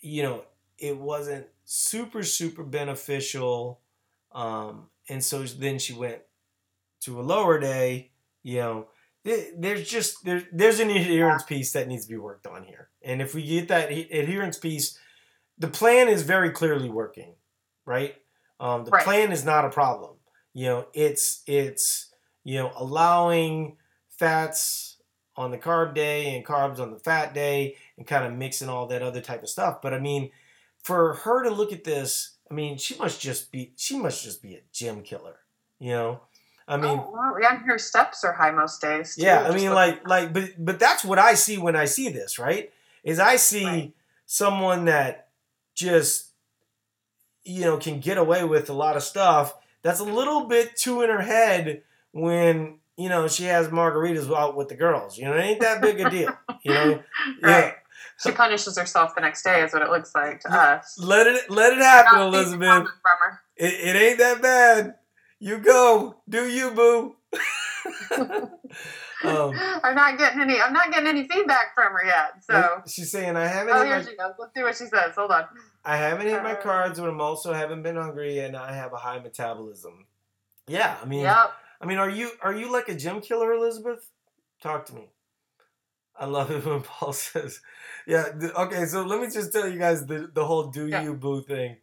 you 0.00 0.22
know 0.22 0.44
it 0.78 0.98
wasn't 0.98 1.46
super 1.64 2.22
super 2.22 2.62
beneficial, 2.62 3.80
um, 4.32 4.88
and 5.08 5.24
so 5.24 5.42
then 5.42 5.78
she 5.78 5.92
went 5.92 6.20
to 7.00 7.20
a 7.20 7.22
lower 7.22 7.58
day, 7.58 8.10
you 8.42 8.58
know 8.58 8.86
there's 9.24 9.88
just 9.88 10.24
there's 10.24 10.44
there's 10.52 10.80
an 10.80 10.90
adherence 10.90 11.42
piece 11.42 11.72
that 11.72 11.88
needs 11.88 12.04
to 12.06 12.10
be 12.12 12.18
worked 12.18 12.46
on 12.46 12.64
here. 12.64 12.90
And 13.02 13.22
if 13.22 13.34
we 13.34 13.42
get 13.42 13.68
that 13.68 13.90
adherence 13.90 14.58
piece, 14.58 14.98
the 15.58 15.68
plan 15.68 16.08
is 16.08 16.22
very 16.22 16.50
clearly 16.50 16.90
working, 16.90 17.34
right? 17.86 18.16
Um, 18.60 18.84
the 18.84 18.90
right. 18.90 19.04
plan 19.04 19.32
is 19.32 19.44
not 19.44 19.64
a 19.64 19.70
problem. 19.70 20.16
You 20.52 20.66
know, 20.66 20.86
it's 20.92 21.42
it's 21.46 22.12
you 22.44 22.58
know 22.58 22.72
allowing 22.76 23.78
fats 24.10 24.98
on 25.36 25.50
the 25.50 25.58
carb 25.58 25.94
day 25.94 26.36
and 26.36 26.44
carbs 26.44 26.78
on 26.78 26.92
the 26.92 26.98
fat 26.98 27.34
day 27.34 27.76
and 27.96 28.06
kind 28.06 28.24
of 28.24 28.38
mixing 28.38 28.68
all 28.68 28.86
that 28.86 29.02
other 29.02 29.20
type 29.20 29.42
of 29.42 29.48
stuff. 29.48 29.82
But 29.82 29.94
I 29.94 29.98
mean, 29.98 30.30
for 30.82 31.14
her 31.14 31.42
to 31.42 31.50
look 31.50 31.72
at 31.72 31.82
this, 31.82 32.36
I 32.50 32.54
mean, 32.54 32.76
she 32.76 32.96
must 32.96 33.20
just 33.20 33.50
be 33.50 33.72
she 33.76 33.98
must 33.98 34.22
just 34.22 34.42
be 34.42 34.54
a 34.54 34.62
gym 34.72 35.02
killer, 35.02 35.38
you 35.78 35.90
know. 35.92 36.20
I 36.66 36.76
mean, 36.76 36.98
oh, 36.98 37.10
wow. 37.10 37.36
yeah, 37.40 37.56
her 37.58 37.78
steps 37.78 38.24
are 38.24 38.32
high 38.32 38.50
most 38.50 38.80
days. 38.80 39.16
Too, 39.16 39.22
yeah, 39.22 39.46
I 39.46 39.54
mean, 39.54 39.72
like, 39.72 40.06
like, 40.08 40.32
but, 40.32 40.52
but 40.58 40.78
that's 40.78 41.04
what 41.04 41.18
I 41.18 41.34
see 41.34 41.58
when 41.58 41.76
I 41.76 41.84
see 41.84 42.08
this, 42.08 42.38
right? 42.38 42.72
Is 43.02 43.18
I 43.18 43.36
see 43.36 43.66
right. 43.66 43.92
someone 44.24 44.86
that 44.86 45.28
just, 45.74 46.30
you 47.44 47.62
know, 47.62 47.76
can 47.76 48.00
get 48.00 48.16
away 48.16 48.44
with 48.44 48.70
a 48.70 48.72
lot 48.72 48.96
of 48.96 49.02
stuff. 49.02 49.54
That's 49.82 50.00
a 50.00 50.04
little 50.04 50.46
bit 50.46 50.76
too 50.76 51.02
in 51.02 51.10
her 51.10 51.20
head 51.20 51.82
when 52.12 52.78
you 52.96 53.10
know 53.10 53.28
she 53.28 53.44
has 53.44 53.68
margaritas 53.68 54.34
out 54.34 54.56
with 54.56 54.68
the 54.68 54.76
girls. 54.76 55.18
You 55.18 55.26
know, 55.26 55.34
it 55.34 55.42
ain't 55.42 55.60
that 55.60 55.82
big 55.82 56.00
a 56.00 56.08
deal. 56.08 56.34
You 56.62 56.72
know, 56.72 56.86
right. 57.42 57.64
Yeah. 57.64 57.72
She 58.22 58.30
punishes 58.30 58.78
herself 58.78 59.14
the 59.14 59.20
next 59.20 59.42
day, 59.42 59.62
is 59.62 59.72
what 59.72 59.82
it 59.82 59.90
looks 59.90 60.14
like 60.14 60.40
to 60.40 60.52
us. 60.52 60.96
Let 60.98 61.26
it 61.26 61.50
let 61.50 61.74
it 61.74 61.80
happen, 61.80 62.20
Elizabeth. 62.20 62.88
It, 63.56 63.74
it 63.74 63.96
ain't 63.96 64.18
that 64.18 64.40
bad. 64.40 64.94
You 65.44 65.58
go. 65.58 66.22
Do 66.26 66.48
you, 66.48 66.70
boo? 66.70 67.16
um, 68.16 68.50
I'm 69.84 69.94
not 69.94 70.16
getting 70.16 70.40
any. 70.40 70.58
I'm 70.58 70.72
not 70.72 70.90
getting 70.90 71.06
any 71.06 71.28
feedback 71.28 71.74
from 71.74 71.92
her 71.92 72.02
yet. 72.02 72.42
So 72.42 72.80
she's 72.88 73.12
saying 73.12 73.36
I 73.36 73.46
haven't. 73.46 73.74
Oh, 73.74 73.84
here 73.84 73.98
my, 73.98 74.02
she 74.02 74.16
goes. 74.16 74.32
Let's 74.38 74.54
see 74.56 74.62
what 74.62 74.74
she 74.74 74.86
says. 74.86 75.14
Hold 75.14 75.32
on. 75.32 75.44
I 75.84 75.98
haven't 75.98 76.28
hit 76.28 76.42
my 76.42 76.54
uh, 76.54 76.62
cards, 76.62 76.98
but 76.98 77.10
I'm 77.10 77.20
also 77.20 77.52
haven't 77.52 77.82
been 77.82 77.96
hungry, 77.96 78.38
and 78.38 78.56
I 78.56 78.72
have 78.72 78.94
a 78.94 78.96
high 78.96 79.18
metabolism. 79.18 80.06
Yeah, 80.66 80.96
I 81.02 81.04
mean, 81.04 81.20
yep. 81.20 81.52
I 81.78 81.84
mean, 81.84 81.98
are 81.98 82.08
you 82.08 82.30
are 82.40 82.54
you 82.54 82.72
like 82.72 82.88
a 82.88 82.94
gym 82.94 83.20
killer, 83.20 83.52
Elizabeth? 83.52 84.08
Talk 84.62 84.86
to 84.86 84.94
me. 84.94 85.10
I 86.16 86.24
love 86.24 86.50
it 86.50 86.64
when 86.64 86.80
Paul 86.84 87.12
says, 87.12 87.60
"Yeah." 88.06 88.28
okay, 88.56 88.86
so 88.86 89.02
let 89.02 89.20
me 89.20 89.26
just 89.26 89.52
tell 89.52 89.68
you 89.68 89.78
guys 89.78 90.06
the 90.06 90.30
the 90.32 90.46
whole 90.46 90.68
"do 90.68 90.86
yeah. 90.86 91.02
you 91.02 91.12
boo" 91.12 91.42
thing. 91.42 91.76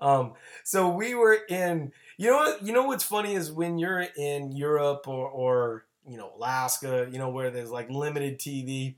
Um, 0.00 0.34
so 0.64 0.88
we 0.88 1.14
were 1.14 1.38
in 1.48 1.92
you 2.20 2.26
know 2.26 2.36
what? 2.36 2.62
You 2.62 2.74
know 2.74 2.84
what's 2.84 3.02
funny 3.02 3.32
is 3.32 3.50
when 3.50 3.78
you're 3.78 4.04
in 4.14 4.52
Europe 4.52 5.08
or, 5.08 5.26
or 5.26 5.86
you 6.06 6.18
know 6.18 6.32
Alaska, 6.36 7.08
you 7.10 7.18
know 7.18 7.30
where 7.30 7.50
there's 7.50 7.70
like 7.70 7.88
limited 7.88 8.38
TV, 8.38 8.96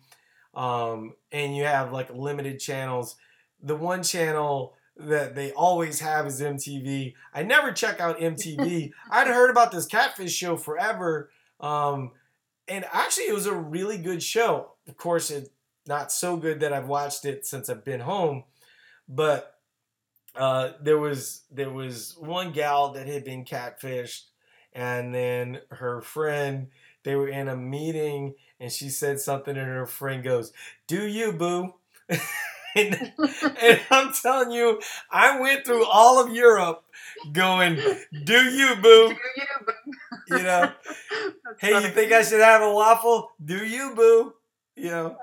um, 0.55 1.15
and 1.31 1.57
you 1.57 1.63
have 1.63 1.93
like 1.93 2.11
limited 2.13 2.59
channels. 2.59 3.15
The 3.63 3.77
one 3.77 4.03
channel 4.03 4.75
that 4.97 5.37
they 5.37 5.53
always 5.53 6.01
have 6.01 6.27
is 6.27 6.41
MTV. 6.41 7.15
I 7.33 7.45
never 7.45 7.71
check 7.71 8.01
out 8.01 8.19
MTV. 8.19 8.91
I'd 9.11 9.29
heard 9.29 9.51
about 9.51 9.71
this 9.71 9.87
catfish 9.87 10.35
show 10.35 10.57
forever, 10.57 11.31
um, 11.61 12.11
and 12.67 12.85
actually 12.93 13.29
it 13.29 13.35
was 13.35 13.47
a 13.47 13.55
really 13.55 13.99
good 13.99 14.25
show. 14.25 14.73
Of 14.89 14.97
course, 14.97 15.31
it's 15.31 15.49
not 15.87 16.11
so 16.11 16.37
good 16.37 16.59
that 16.59 16.73
I've 16.73 16.89
watched 16.89 17.25
it 17.25 17.47
since 17.47 17.71
I've 17.71 17.85
been 17.85 18.01
home, 18.01 18.43
but 19.09 19.52
uh, 20.35 20.71
there 20.81 20.99
was 20.99 21.43
there 21.51 21.71
was 21.71 22.17
one 22.19 22.53
gal 22.53 22.93
that 22.93 23.07
had 23.07 23.25
been 23.25 23.45
catfished, 23.45 24.23
and 24.73 25.15
then 25.15 25.61
her 25.71 26.01
friend. 26.01 26.69
They 27.05 27.17
were 27.17 27.29
in 27.29 27.49
a 27.49 27.57
meeting, 27.57 28.35
and 28.61 28.71
she 28.71 28.89
said 28.89 29.19
something, 29.19 29.57
and 29.57 29.67
her 29.67 29.87
friend 29.87 30.23
goes, 30.23 30.53
"Do 30.87 31.05
you, 31.07 31.33
boo?" 31.33 31.75
and, 32.09 33.13
and, 33.61 33.81
I'm 33.91 34.13
telling 34.13 34.53
you, 34.53 34.81
I 35.11 35.41
went 35.41 35.65
through 35.65 35.85
all 35.85 36.25
of 36.25 36.33
Europe 36.33 36.85
going, 37.33 37.77
"Do 38.25 38.41
you, 38.45 38.77
boo?" 38.77 39.09
Do 39.09 39.15
you, 39.15 39.47
boo? 39.67 40.37
You 40.37 40.43
know, 40.45 40.73
hey, 41.59 41.73
funny. 41.73 41.87
you 41.87 41.93
think 41.93 42.13
I 42.13 42.23
should 42.23 42.41
have 42.41 42.63
a 42.63 42.73
waffle? 42.73 43.33
Do 43.45 43.65
you, 43.65 43.95
boo? 43.97 44.35
You 44.77 44.91
know. 44.91 45.17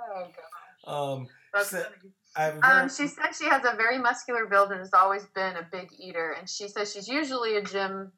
Oh. 0.86 1.14
Um, 1.14 1.28
That's 1.54 1.70
so. 1.70 1.86
Um, 2.36 2.90
she 2.90 3.08
said 3.08 3.32
she 3.38 3.46
has 3.46 3.64
a 3.66 3.76
very 3.76 3.98
muscular 3.98 4.46
build 4.46 4.72
and 4.72 4.80
has 4.80 4.94
always 4.94 5.26
been 5.36 5.56
a 5.56 5.68
big 5.72 5.90
eater. 6.00 6.36
And 6.38 6.48
she 6.48 6.68
says 6.68 6.94
she's 6.94 7.08
usually 7.08 7.58
a 7.58 7.64
gym, 7.64 8.12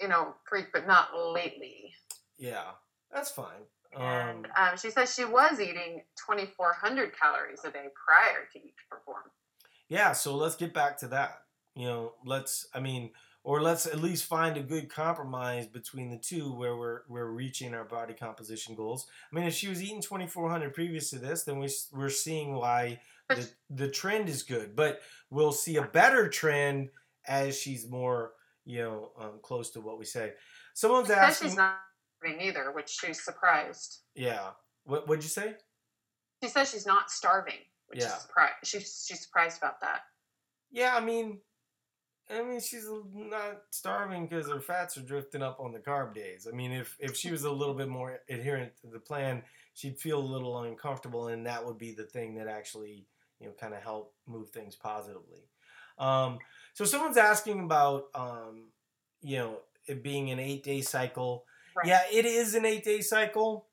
you 0.00 0.08
know, 0.08 0.34
freak, 0.48 0.66
but 0.72 0.86
not 0.86 1.08
lately. 1.14 1.92
Yeah, 2.36 2.70
that's 3.12 3.30
fine. 3.30 3.62
And 3.96 4.46
um, 4.46 4.70
um, 4.70 4.76
she 4.76 4.90
says 4.90 5.14
she 5.14 5.24
was 5.24 5.60
eating 5.60 6.02
2,400 6.26 7.12
calories 7.16 7.60
a 7.64 7.70
day 7.70 7.86
prior 7.94 8.48
to 8.52 8.58
each 8.58 8.74
perform. 8.90 9.22
Yeah, 9.88 10.12
so 10.12 10.34
let's 10.34 10.56
get 10.56 10.74
back 10.74 10.98
to 10.98 11.08
that. 11.08 11.42
You 11.76 11.86
know, 11.86 12.12
let's, 12.24 12.66
I 12.74 12.80
mean, 12.80 13.10
or 13.44 13.60
let's 13.60 13.86
at 13.86 14.00
least 14.00 14.24
find 14.24 14.56
a 14.56 14.62
good 14.62 14.88
compromise 14.88 15.66
between 15.66 16.10
the 16.10 16.16
two 16.16 16.52
where 16.54 16.76
we're 16.76 17.02
we're 17.08 17.30
reaching 17.30 17.74
our 17.74 17.84
body 17.84 18.14
composition 18.14 18.74
goals. 18.74 19.06
I 19.30 19.36
mean, 19.36 19.44
if 19.44 19.54
she 19.54 19.68
was 19.68 19.82
eating 19.82 20.00
2400 20.00 20.72
previous 20.72 21.10
to 21.10 21.18
this, 21.18 21.44
then 21.44 21.58
we 21.58 21.68
we're 21.92 22.08
seeing 22.08 22.54
why 22.54 23.00
the 23.28 23.48
the 23.70 23.88
trend 23.88 24.28
is 24.28 24.42
good, 24.42 24.76
but 24.76 25.00
we'll 25.30 25.52
see 25.52 25.76
a 25.76 25.82
better 25.82 26.28
trend 26.28 26.90
as 27.26 27.58
she's 27.58 27.88
more, 27.88 28.32
you 28.64 28.82
know, 28.82 29.10
um, 29.18 29.38
close 29.42 29.70
to 29.72 29.80
what 29.80 29.98
we 29.98 30.04
say. 30.04 30.32
Someone's 30.74 31.08
she 31.08 31.14
asking. 31.14 31.48
She's 31.48 31.56
not 31.56 31.76
starving 32.18 32.40
either, 32.40 32.72
which 32.72 32.90
she's 32.90 33.24
surprised. 33.24 34.00
Yeah. 34.14 34.50
What 34.84 35.08
What'd 35.08 35.24
you 35.24 35.30
say? 35.30 35.54
She 36.42 36.48
says 36.50 36.70
she's 36.70 36.86
not 36.86 37.10
starving, 37.10 37.60
which 37.86 38.00
yeah. 38.00 38.08
is 38.08 38.22
surprised. 38.22 38.54
She's 38.64 39.04
she's 39.06 39.22
surprised 39.22 39.58
about 39.58 39.80
that. 39.80 40.00
Yeah, 40.70 40.94
I 40.96 41.00
mean, 41.00 41.38
I 42.30 42.42
mean, 42.42 42.60
she's 42.60 42.86
not 43.14 43.62
starving 43.70 44.26
because 44.26 44.48
her 44.48 44.60
fats 44.60 44.96
are 44.96 45.02
drifting 45.02 45.42
up 45.42 45.60
on 45.60 45.72
the 45.72 45.78
carb 45.78 46.14
days. 46.14 46.46
I 46.50 46.54
mean, 46.54 46.72
if 46.72 46.96
if 46.98 47.16
she 47.16 47.30
was 47.30 47.44
a 47.44 47.50
little 47.50 47.74
bit 47.74 47.88
more 47.88 48.20
adherent 48.28 48.72
to 48.80 48.88
the 48.88 48.98
plan, 48.98 49.42
she'd 49.74 49.98
feel 49.98 50.18
a 50.18 50.32
little 50.32 50.62
uncomfortable, 50.62 51.28
and 51.28 51.46
that 51.46 51.64
would 51.64 51.78
be 51.78 51.92
the 51.92 52.04
thing 52.04 52.34
that 52.36 52.48
actually 52.48 53.06
you 53.44 53.50
know 53.50 53.54
kind 53.60 53.74
of 53.74 53.82
help 53.82 54.14
move 54.26 54.50
things 54.50 54.74
positively. 54.74 55.42
Um, 55.98 56.38
so 56.72 56.84
someone's 56.84 57.18
asking 57.18 57.60
about 57.60 58.04
um, 58.14 58.70
you 59.20 59.38
know 59.38 59.58
it 59.86 60.02
being 60.02 60.30
an 60.30 60.38
eight 60.38 60.64
day 60.64 60.80
cycle. 60.80 61.44
Right. 61.76 61.86
Yeah, 61.86 62.00
it 62.12 62.24
is 62.24 62.54
an 62.54 62.64
eight 62.64 62.84
day 62.84 63.00
cycle. 63.00 63.66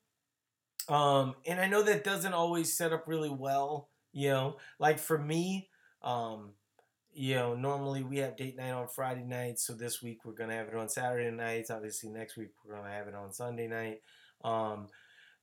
Um, 0.90 1.36
and 1.46 1.60
I 1.60 1.68
know 1.68 1.84
that 1.84 2.04
doesn't 2.04 2.34
always 2.34 2.76
set 2.76 2.92
up 2.92 3.08
really 3.08 3.30
well. 3.30 3.90
You 4.12 4.30
know, 4.30 4.58
like 4.78 5.00
for 5.00 5.18
me, 5.18 5.70
um, 6.02 6.52
you 7.14 7.36
know, 7.36 7.56
normally 7.56 8.04
we 8.04 8.18
have 8.18 8.36
date 8.36 8.58
night 8.58 8.72
on 8.72 8.88
Friday 8.90 9.24
nights. 9.24 9.66
So 9.66 9.74
this 9.74 10.02
week 10.02 10.26
we're 10.26 10.34
gonna 10.34 10.56
have 10.56 10.68
it 10.68 10.76
on 10.76 10.90
Saturday 10.90 11.32
nights. 11.32 11.70
Obviously 11.70 12.10
next 12.10 12.36
week 12.36 12.50
we're 12.66 12.76
gonna 12.76 12.92
have 12.92 13.08
it 13.08 13.16
on 13.16 13.32
Sunday 13.32 13.68
night. 13.68 14.02
Um, 14.44 14.88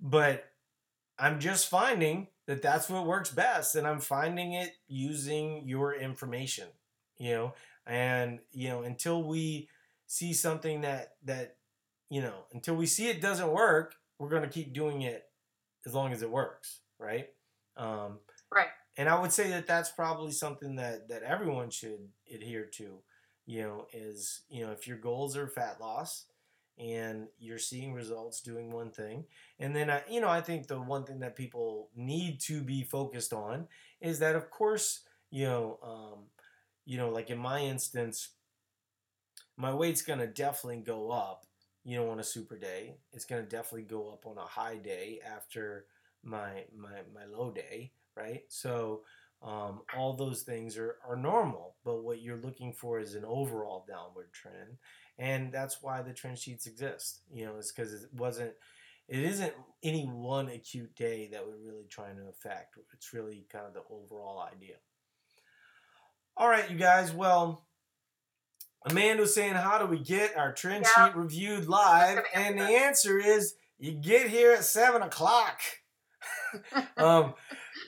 but 0.00 0.44
I'm 1.18 1.40
just 1.40 1.68
finding 1.68 2.28
that 2.48 2.62
that's 2.62 2.90
what 2.90 3.06
works 3.06 3.30
best, 3.32 3.76
and 3.76 3.86
I'm 3.86 4.00
finding 4.00 4.54
it 4.54 4.72
using 4.88 5.68
your 5.68 5.94
information. 5.94 6.68
You 7.18 7.34
know, 7.34 7.54
and 7.86 8.40
you 8.52 8.70
know 8.70 8.82
until 8.84 9.24
we 9.24 9.70
see 10.08 10.34
something 10.34 10.82
that 10.82 11.14
that 11.24 11.56
you 12.10 12.22
know 12.22 12.46
until 12.52 12.76
we 12.76 12.86
see 12.86 13.08
it 13.08 13.22
doesn't 13.22 13.52
work, 13.52 13.96
we're 14.18 14.30
gonna 14.30 14.48
keep 14.48 14.74
doing 14.74 15.02
it 15.02 15.24
as 15.86 15.94
long 15.94 16.12
as 16.12 16.22
it 16.22 16.30
works, 16.30 16.80
right? 16.98 17.28
Um, 17.76 18.20
right 18.54 18.68
and 18.96 19.08
I 19.08 19.20
would 19.20 19.32
say 19.32 19.50
that 19.50 19.66
that's 19.66 19.90
probably 19.90 20.32
something 20.32 20.76
that 20.76 21.08
that 21.08 21.22
everyone 21.24 21.70
should 21.70 22.08
adhere 22.32 22.66
to. 22.76 23.02
you 23.46 23.62
know, 23.62 23.86
is, 23.94 24.42
you 24.50 24.64
know, 24.66 24.72
if 24.72 24.86
your 24.86 24.98
goals 24.98 25.36
are 25.36 25.48
fat 25.48 25.80
loss 25.80 26.26
and 26.78 27.28
you're 27.38 27.58
seeing 27.58 27.92
results 27.92 28.40
doing 28.40 28.70
one 28.70 28.90
thing, 28.90 29.24
and 29.58 29.74
then, 29.74 29.90
I, 29.90 30.02
you 30.08 30.20
know, 30.20 30.28
I 30.28 30.40
think 30.40 30.66
the 30.66 30.80
one 30.80 31.04
thing 31.04 31.20
that 31.20 31.36
people 31.36 31.90
need 31.96 32.40
to 32.42 32.62
be 32.62 32.82
focused 32.82 33.32
on 33.32 33.66
is 34.00 34.18
that, 34.20 34.36
of 34.36 34.50
course, 34.50 35.02
you 35.30 35.44
know, 35.44 35.78
um, 35.82 36.24
you 36.84 36.96
know, 36.96 37.10
like 37.10 37.30
in 37.30 37.38
my 37.38 37.60
instance, 37.60 38.30
my 39.56 39.74
weight's 39.74 40.02
to 40.20 40.26
definitely 40.26 40.80
go 40.80 41.10
up, 41.10 41.44
you 41.84 41.96
know, 41.96 42.08
on 42.10 42.20
a 42.20 42.24
super 42.24 42.56
day. 42.56 42.96
It's 43.12 43.24
to 43.44 43.48
definitely 43.48 43.82
go 43.82 44.10
up 44.10 44.24
on 44.26 44.38
a 44.38 44.46
high 44.46 44.76
day 44.76 45.20
after 45.26 45.86
my 46.22 46.64
my 46.76 47.00
my 47.14 47.26
low 47.26 47.50
day, 47.50 47.92
right? 48.16 48.42
So 48.48 49.02
um, 49.42 49.82
all 49.96 50.14
those 50.14 50.42
things 50.42 50.76
are, 50.76 50.96
are 51.06 51.16
normal, 51.16 51.76
but 51.84 52.02
what 52.02 52.22
you're 52.22 52.40
looking 52.40 52.72
for 52.72 52.98
is 52.98 53.14
an 53.14 53.24
overall 53.24 53.84
downward 53.88 54.32
trend, 54.32 54.78
and 55.18 55.52
that's 55.52 55.82
why 55.82 56.02
the 56.02 56.12
trend 56.12 56.38
sheets 56.38 56.66
exist. 56.66 57.22
You 57.32 57.46
know, 57.46 57.56
it's 57.58 57.72
because 57.72 57.92
it 57.92 58.08
wasn't, 58.12 58.52
it 59.08 59.20
isn't 59.20 59.52
any 59.82 60.04
one 60.04 60.48
acute 60.48 60.94
day 60.94 61.28
that 61.32 61.46
we're 61.46 61.56
really 61.56 61.86
trying 61.88 62.16
to 62.16 62.28
affect. 62.28 62.76
It's 62.92 63.12
really 63.12 63.46
kind 63.50 63.66
of 63.66 63.74
the 63.74 63.82
overall 63.90 64.40
idea. 64.40 64.76
All 66.36 66.48
right, 66.48 66.70
you 66.70 66.76
guys. 66.76 67.12
Well, 67.12 67.66
Amanda 68.86 69.22
was 69.22 69.34
saying, 69.34 69.54
how 69.54 69.78
do 69.78 69.86
we 69.86 69.98
get 69.98 70.36
our 70.36 70.52
trend 70.52 70.86
yeah. 70.86 71.08
sheet 71.08 71.16
reviewed 71.16 71.66
live? 71.66 72.22
And 72.34 72.58
the 72.58 72.62
answer 72.62 73.18
is 73.18 73.54
you 73.78 73.92
get 73.92 74.28
here 74.28 74.52
at 74.52 74.64
seven 74.64 75.02
o'clock. 75.02 75.60
um, 76.96 77.34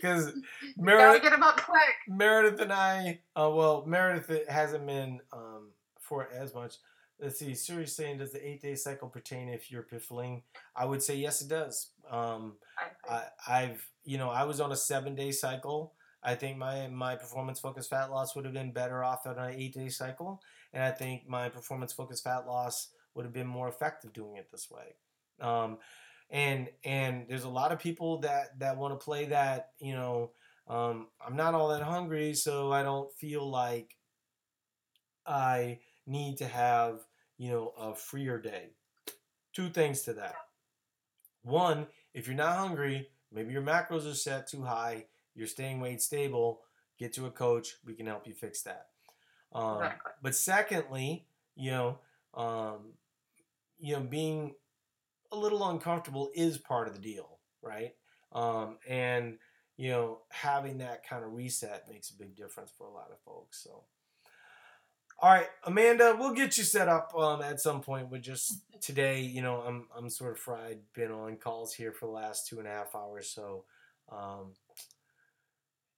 because 0.01 0.33
Meredith, 0.77 1.23
get 1.23 1.33
him 1.33 1.43
up 1.43 1.61
quick. 1.61 1.95
Meredith 2.09 2.61
and 2.61 2.73
I, 2.73 3.21
uh, 3.37 3.51
well, 3.53 3.85
Meredith 3.87 4.49
hasn't 4.49 4.87
been 4.87 5.21
um, 5.33 5.71
for 6.01 6.29
as 6.33 6.55
much. 6.55 6.77
Let's 7.21 7.39
see. 7.39 7.53
Suri's 7.53 7.95
saying, 7.95 8.19
does 8.19 8.33
the 8.33 8.47
eight 8.47 8.63
day 8.63 8.75
cycle 8.75 9.09
pertain 9.09 9.49
if 9.49 9.71
you're 9.71 9.83
piffling? 9.83 10.43
I 10.75 10.85
would 10.87 11.03
say 11.03 11.17
yes, 11.17 11.43
it 11.43 11.49
does. 11.49 11.91
Um, 12.11 12.55
I, 13.09 13.25
I've, 13.47 13.87
you 14.05 14.19
know, 14.19 14.31
I 14.31 14.45
was 14.45 14.61
on 14.61 14.73
a 14.73 14.77
seven 14.77 15.15
day 15.15 15.33
cycle. 15.33 15.95
I 16.23 16.35
think 16.35 16.59
my 16.59 16.89
my 16.89 17.17
performance 17.17 17.61
focused 17.61 17.91
fat 17.91 18.11
loss 18.11 18.35
would 18.35 18.45
have 18.45 18.55
been 18.55 18.73
better 18.73 19.03
off 19.03 19.27
on 19.27 19.39
an 19.39 19.55
eight 19.55 19.75
day 19.75 19.89
cycle, 19.89 20.43
and 20.73 20.83
I 20.83 20.91
think 20.91 21.29
my 21.29 21.49
performance 21.49 21.93
focused 21.93 22.25
fat 22.25 22.47
loss 22.47 22.89
would 23.15 23.25
have 23.25 23.35
been 23.35 23.47
more 23.47 23.69
effective 23.69 24.13
doing 24.13 24.37
it 24.37 24.51
this 24.51 24.71
way. 24.71 24.95
Um, 25.41 25.79
and 26.31 26.69
and 26.85 27.27
there's 27.29 27.45
a 27.45 27.49
lot 27.49 27.73
of 27.73 27.79
people 27.79 28.19
that 28.19 28.59
that 28.59 28.77
want 28.77 28.99
to 28.99 29.05
play 29.05 29.27
that 29.27 29.71
you 29.81 29.93
know 29.93 30.31
um, 30.69 31.09
i'm 31.27 31.37
not 31.37 31.55
all 31.55 31.69
that 31.69 31.83
hungry 31.83 32.35
so 32.35 32.73
i 32.73 32.83
don't 32.83 33.13
feel 33.19 33.49
like 33.51 33.97
i 35.27 35.79
need 36.07 36.37
to 36.37 36.47
have 36.47 37.01
you 37.41 37.51
know 37.51 37.73
a 37.79 37.95
freer 37.95 38.39
day 38.39 38.71
two 39.53 39.69
things 39.69 40.03
to 40.03 40.13
that 40.13 40.35
one 41.43 41.87
if 42.15 42.27
you're 42.27 42.37
not 42.37 42.57
hungry 42.57 43.09
maybe 43.33 43.53
your 43.53 43.63
macros 43.63 44.11
are 44.11 44.15
set 44.15 44.47
too 44.47 44.63
high 44.63 45.05
you're 45.35 45.47
staying 45.47 45.81
weight 45.81 46.01
stable 46.01 46.61
get 46.99 47.13
to 47.13 47.27
a 47.27 47.31
coach 47.31 47.77
we 47.85 47.95
can 47.95 48.07
help 48.07 48.27
you 48.27 48.35
fix 48.35 48.63
that 48.63 48.89
um, 49.53 49.79
exactly. 49.79 50.13
but 50.23 50.35
secondly 50.35 51.27
you 51.57 51.71
know 51.71 51.99
um, 52.35 52.93
you 53.79 53.95
know 53.95 54.01
being 54.01 54.55
a 55.33 55.37
little 55.37 55.69
uncomfortable 55.69 56.31
is 56.35 56.59
part 56.59 56.89
of 56.89 56.95
the 56.95 57.01
deal, 57.01 57.39
right? 57.63 57.95
Um, 58.33 58.79
and 58.89 59.39
you 59.77 59.91
know, 59.91 60.19
having 60.29 60.79
that 60.79 61.09
kind 61.09 61.25
of 61.25 61.33
reset 61.33 61.87
makes 61.91 62.11
a 62.11 62.19
big 62.19 62.37
difference 62.37 62.71
for 62.71 62.87
a 62.87 62.93
lot 62.93 63.09
of 63.11 63.19
folks. 63.21 63.63
So, 63.63 63.85
all 65.21 65.31
right, 65.31 65.49
Amanda, 65.65 66.17
we'll 66.19 66.35
get 66.35 66.57
you 66.57 66.65
set 66.65 66.89
up 66.89 67.13
um, 67.17 67.43
at 67.43 67.61
some 67.61 67.81
point. 67.81 68.11
With 68.11 68.23
just 68.23 68.63
today, 68.81 69.21
you 69.21 69.43
know, 69.43 69.61
I'm 69.61 69.87
I'm 69.97 70.11
sort 70.11 70.33
of 70.33 70.39
fried. 70.39 70.79
Been 70.95 71.11
on 71.11 71.37
calls 71.37 71.75
here 71.75 71.93
for 71.93 72.07
the 72.07 72.13
last 72.13 72.47
two 72.49 72.59
and 72.59 72.67
a 72.67 72.71
half 72.71 72.95
hours, 72.95 73.29
so 73.29 73.65
um, 74.11 74.53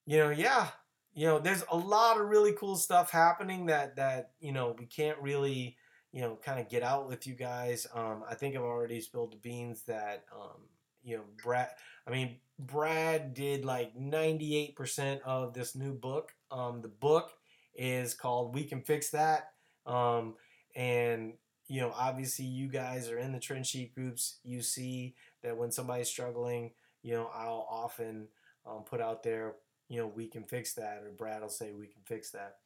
you 0.06 0.18
know, 0.18 0.30
yeah, 0.30 0.68
you 1.14 1.26
know, 1.26 1.38
there's 1.38 1.64
a 1.70 1.76
lot 1.76 2.20
of 2.20 2.28
really 2.28 2.52
cool 2.52 2.76
stuff 2.76 3.10
happening 3.10 3.66
that 3.66 3.96
that 3.96 4.32
you 4.40 4.52
know 4.52 4.74
we 4.78 4.86
can't 4.86 5.18
really 5.20 5.76
you 6.12 6.20
know, 6.20 6.38
kind 6.44 6.60
of 6.60 6.68
get 6.68 6.82
out 6.82 7.08
with 7.08 7.26
you 7.26 7.34
guys. 7.34 7.86
Um, 7.94 8.22
I 8.28 8.34
think 8.34 8.54
I've 8.54 8.62
already 8.62 9.00
spilled 9.00 9.32
the 9.32 9.38
beans 9.38 9.82
that, 9.84 10.24
um, 10.32 10.60
you 11.02 11.16
know, 11.16 11.24
Brad, 11.42 11.70
I 12.06 12.10
mean, 12.10 12.36
Brad 12.58 13.34
did 13.34 13.64
like 13.64 13.96
98% 13.98 15.22
of 15.22 15.54
this 15.54 15.74
new 15.74 15.94
book. 15.94 16.32
Um, 16.50 16.82
the 16.82 16.88
book 16.88 17.32
is 17.74 18.14
called 18.14 18.54
We 18.54 18.64
Can 18.64 18.82
Fix 18.82 19.10
That. 19.10 19.52
Um, 19.86 20.34
and, 20.74 21.34
you 21.68 21.80
know, 21.80 21.92
obviously 21.96 22.44
you 22.44 22.68
guys 22.68 23.08
are 23.08 23.18
in 23.18 23.32
the 23.32 23.40
trend 23.40 23.66
sheet 23.66 23.94
groups. 23.94 24.38
You 24.44 24.62
see 24.62 25.14
that 25.42 25.56
when 25.56 25.70
somebody's 25.70 26.08
struggling, 26.08 26.72
you 27.02 27.14
know, 27.14 27.30
I'll 27.34 27.66
often 27.70 28.28
um, 28.66 28.84
put 28.84 29.00
out 29.00 29.22
there, 29.22 29.54
you 29.88 29.98
know, 29.98 30.06
we 30.06 30.28
can 30.28 30.44
fix 30.44 30.74
that, 30.74 31.02
or 31.04 31.10
Brad 31.10 31.42
will 31.42 31.48
say 31.48 31.72
we 31.72 31.86
can 31.86 32.02
fix 32.04 32.30
that. 32.30 32.56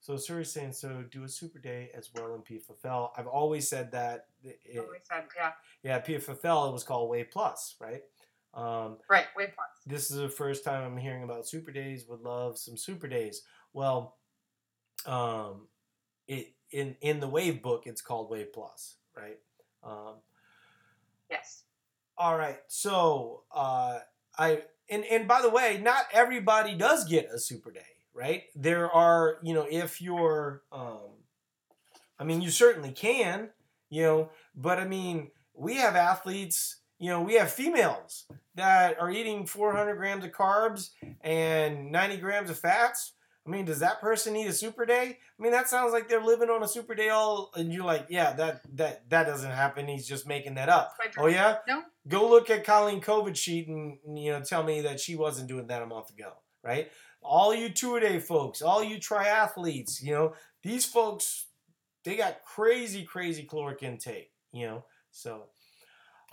So 0.00 0.14
Suri's 0.14 0.52
saying, 0.52 0.72
so 0.72 1.04
do 1.10 1.24
a 1.24 1.28
super 1.28 1.58
day 1.58 1.90
as 1.94 2.10
well 2.14 2.34
in 2.34 2.42
PFFL. 2.42 3.10
I've 3.16 3.26
always 3.26 3.68
said 3.68 3.90
that. 3.92 4.26
It, 4.44 4.78
always 4.78 5.00
said, 5.10 5.24
yeah. 5.36 5.50
Yeah, 5.82 6.00
PFFL, 6.00 6.68
it 6.68 6.72
was 6.72 6.84
called 6.84 7.10
Wave 7.10 7.30
Plus, 7.32 7.74
right? 7.80 8.02
Um, 8.54 8.98
right, 9.10 9.26
Wave 9.36 9.50
Plus. 9.54 9.68
This 9.86 10.10
is 10.10 10.18
the 10.18 10.28
first 10.28 10.64
time 10.64 10.84
I'm 10.84 10.96
hearing 10.96 11.24
about 11.24 11.48
super 11.48 11.72
days. 11.72 12.06
Would 12.08 12.20
love 12.20 12.58
some 12.58 12.76
super 12.76 13.08
days. 13.08 13.42
Well, 13.72 14.16
um, 15.08 15.68
it 16.26 16.54
in 16.70 16.96
in 17.00 17.20
the 17.20 17.28
Wave 17.28 17.62
book, 17.62 17.84
it's 17.86 18.02
called 18.02 18.30
Wave 18.30 18.52
Plus, 18.52 18.96
right? 19.16 19.38
Um, 19.82 20.16
yes. 21.30 21.64
All 22.16 22.36
right. 22.36 22.58
So 22.68 23.44
uh, 23.54 23.98
I 24.38 24.62
and 24.90 25.04
and 25.04 25.26
by 25.26 25.42
the 25.42 25.50
way, 25.50 25.80
not 25.82 26.04
everybody 26.12 26.74
does 26.74 27.08
get 27.08 27.28
a 27.32 27.38
super 27.38 27.70
day 27.70 27.80
right? 28.18 28.44
There 28.56 28.90
are, 28.90 29.38
you 29.44 29.54
know, 29.54 29.66
if 29.70 30.02
you're, 30.02 30.62
um, 30.72 31.22
I 32.18 32.24
mean, 32.24 32.40
you 32.40 32.50
certainly 32.50 32.90
can, 32.90 33.50
you 33.90 34.02
know, 34.02 34.30
but 34.56 34.78
I 34.78 34.86
mean, 34.86 35.30
we 35.54 35.74
have 35.76 35.94
athletes, 35.94 36.80
you 36.98 37.10
know, 37.10 37.22
we 37.22 37.34
have 37.34 37.52
females 37.52 38.26
that 38.56 39.00
are 39.00 39.08
eating 39.08 39.46
400 39.46 39.94
grams 39.94 40.24
of 40.24 40.32
carbs 40.32 40.90
and 41.20 41.92
90 41.92 42.16
grams 42.16 42.50
of 42.50 42.58
fats. 42.58 43.12
I 43.48 43.50
mean, 43.50 43.64
does 43.64 43.78
that 43.78 44.00
person 44.00 44.34
need 44.34 44.46
a 44.46 44.52
super 44.52 44.84
day? 44.84 45.18
I 45.38 45.42
mean, 45.42 45.52
that 45.52 45.68
sounds 45.68 45.92
like 45.92 46.08
they're 46.08 46.22
living 46.22 46.50
on 46.50 46.62
a 46.62 46.68
super 46.68 46.94
day 46.94 47.08
all, 47.08 47.50
and 47.56 47.72
you're 47.72 47.84
like, 47.84 48.06
yeah, 48.10 48.34
that 48.34 48.60
that 48.76 49.08
that 49.08 49.24
doesn't 49.24 49.50
happen. 49.50 49.88
He's 49.88 50.06
just 50.06 50.28
making 50.28 50.56
that 50.56 50.68
up. 50.68 50.92
Oh 51.16 51.26
yeah, 51.26 51.56
no. 51.66 51.82
Go 52.06 52.28
look 52.28 52.50
at 52.50 52.64
Colleen 52.64 53.00
COVID 53.00 53.36
sheet 53.36 53.68
and 53.68 53.98
you 54.18 54.32
know 54.32 54.42
tell 54.42 54.62
me 54.62 54.82
that 54.82 55.00
she 55.00 55.16
wasn't 55.16 55.48
doing 55.48 55.66
that 55.68 55.82
a 55.82 55.86
month 55.86 56.10
ago, 56.10 56.32
right? 56.62 56.88
all 57.22 57.54
you 57.54 57.68
two 57.68 57.96
a 57.96 58.00
day 58.00 58.18
folks, 58.18 58.62
all 58.62 58.82
you 58.82 58.96
triathletes, 58.96 60.02
you 60.02 60.12
know, 60.12 60.34
these 60.62 60.84
folks, 60.84 61.46
they 62.04 62.16
got 62.16 62.42
crazy, 62.44 63.04
crazy 63.04 63.44
caloric 63.44 63.82
intake, 63.82 64.30
you 64.52 64.66
know. 64.66 64.84
So, 65.10 65.44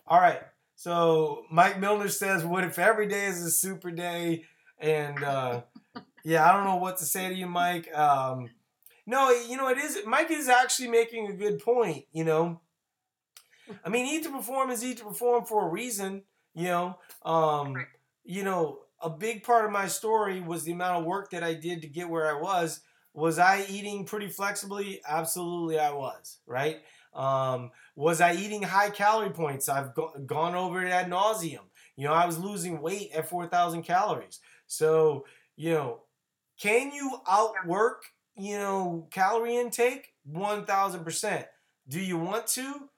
all 0.07 0.19
right. 0.19 0.41
So 0.75 1.45
Mike 1.49 1.79
Milner 1.79 2.09
says, 2.09 2.45
"What 2.45 2.63
if 2.63 2.77
every 2.77 3.07
day 3.07 3.25
is 3.27 3.41
a 3.43 3.51
super 3.51 3.91
day?" 3.91 4.45
And 4.79 5.23
uh, 5.23 5.61
yeah, 6.25 6.49
I 6.49 6.53
don't 6.53 6.65
know 6.65 6.77
what 6.77 6.97
to 6.97 7.05
say 7.05 7.29
to 7.29 7.35
you, 7.35 7.45
Mike. 7.45 7.87
Um, 7.95 8.49
no, 9.05 9.29
you 9.29 9.57
know 9.57 9.69
it 9.69 9.77
is. 9.77 9.99
Mike 10.07 10.31
is 10.31 10.49
actually 10.49 10.87
making 10.89 11.27
a 11.27 11.33
good 11.33 11.59
point. 11.59 12.05
You 12.11 12.23
know, 12.23 12.61
I 13.83 13.89
mean, 13.89 14.07
eat 14.07 14.23
to 14.23 14.31
perform 14.31 14.71
is 14.71 14.83
eat 14.83 14.97
to 14.97 15.05
perform 15.05 15.45
for 15.45 15.67
a 15.67 15.69
reason. 15.69 16.23
You 16.55 16.65
know, 16.65 16.97
um, 17.23 17.75
you 18.23 18.43
know, 18.43 18.79
a 18.99 19.09
big 19.09 19.43
part 19.43 19.65
of 19.65 19.71
my 19.71 19.87
story 19.87 20.41
was 20.41 20.63
the 20.63 20.71
amount 20.71 20.99
of 20.99 21.05
work 21.05 21.29
that 21.29 21.43
I 21.43 21.53
did 21.53 21.83
to 21.83 21.87
get 21.87 22.09
where 22.09 22.27
I 22.27 22.41
was. 22.41 22.81
Was 23.13 23.37
I 23.37 23.63
eating 23.69 24.05
pretty 24.05 24.27
flexibly? 24.27 25.01
Absolutely, 25.07 25.77
I 25.77 25.93
was. 25.93 26.39
Right? 26.47 26.77
Um, 27.13 27.69
was 27.95 28.19
I 28.19 28.33
eating 28.33 28.63
high 28.63 28.89
calorie 28.89 29.29
points? 29.29 29.69
I've 29.69 29.93
go- 29.93 30.13
gone 30.25 30.55
over 30.55 30.83
it 30.83 30.89
ad 30.89 31.07
nauseum. 31.07 31.59
You 31.95 32.07
know, 32.07 32.13
I 32.13 32.25
was 32.25 32.39
losing 32.39 32.81
weight 32.81 33.11
at 33.13 33.29
4,000 33.29 33.83
calories. 33.83 34.39
So, 34.67 35.25
you 35.55 35.71
know, 35.71 35.99
can 36.59 36.91
you 36.91 37.19
outwork, 37.27 38.03
you 38.35 38.57
know, 38.57 39.07
calorie 39.11 39.57
intake? 39.57 40.13
1,000%. 40.31 41.45
Do 41.87 41.99
you 41.99 42.17
want 42.17 42.47
to? 42.47 42.89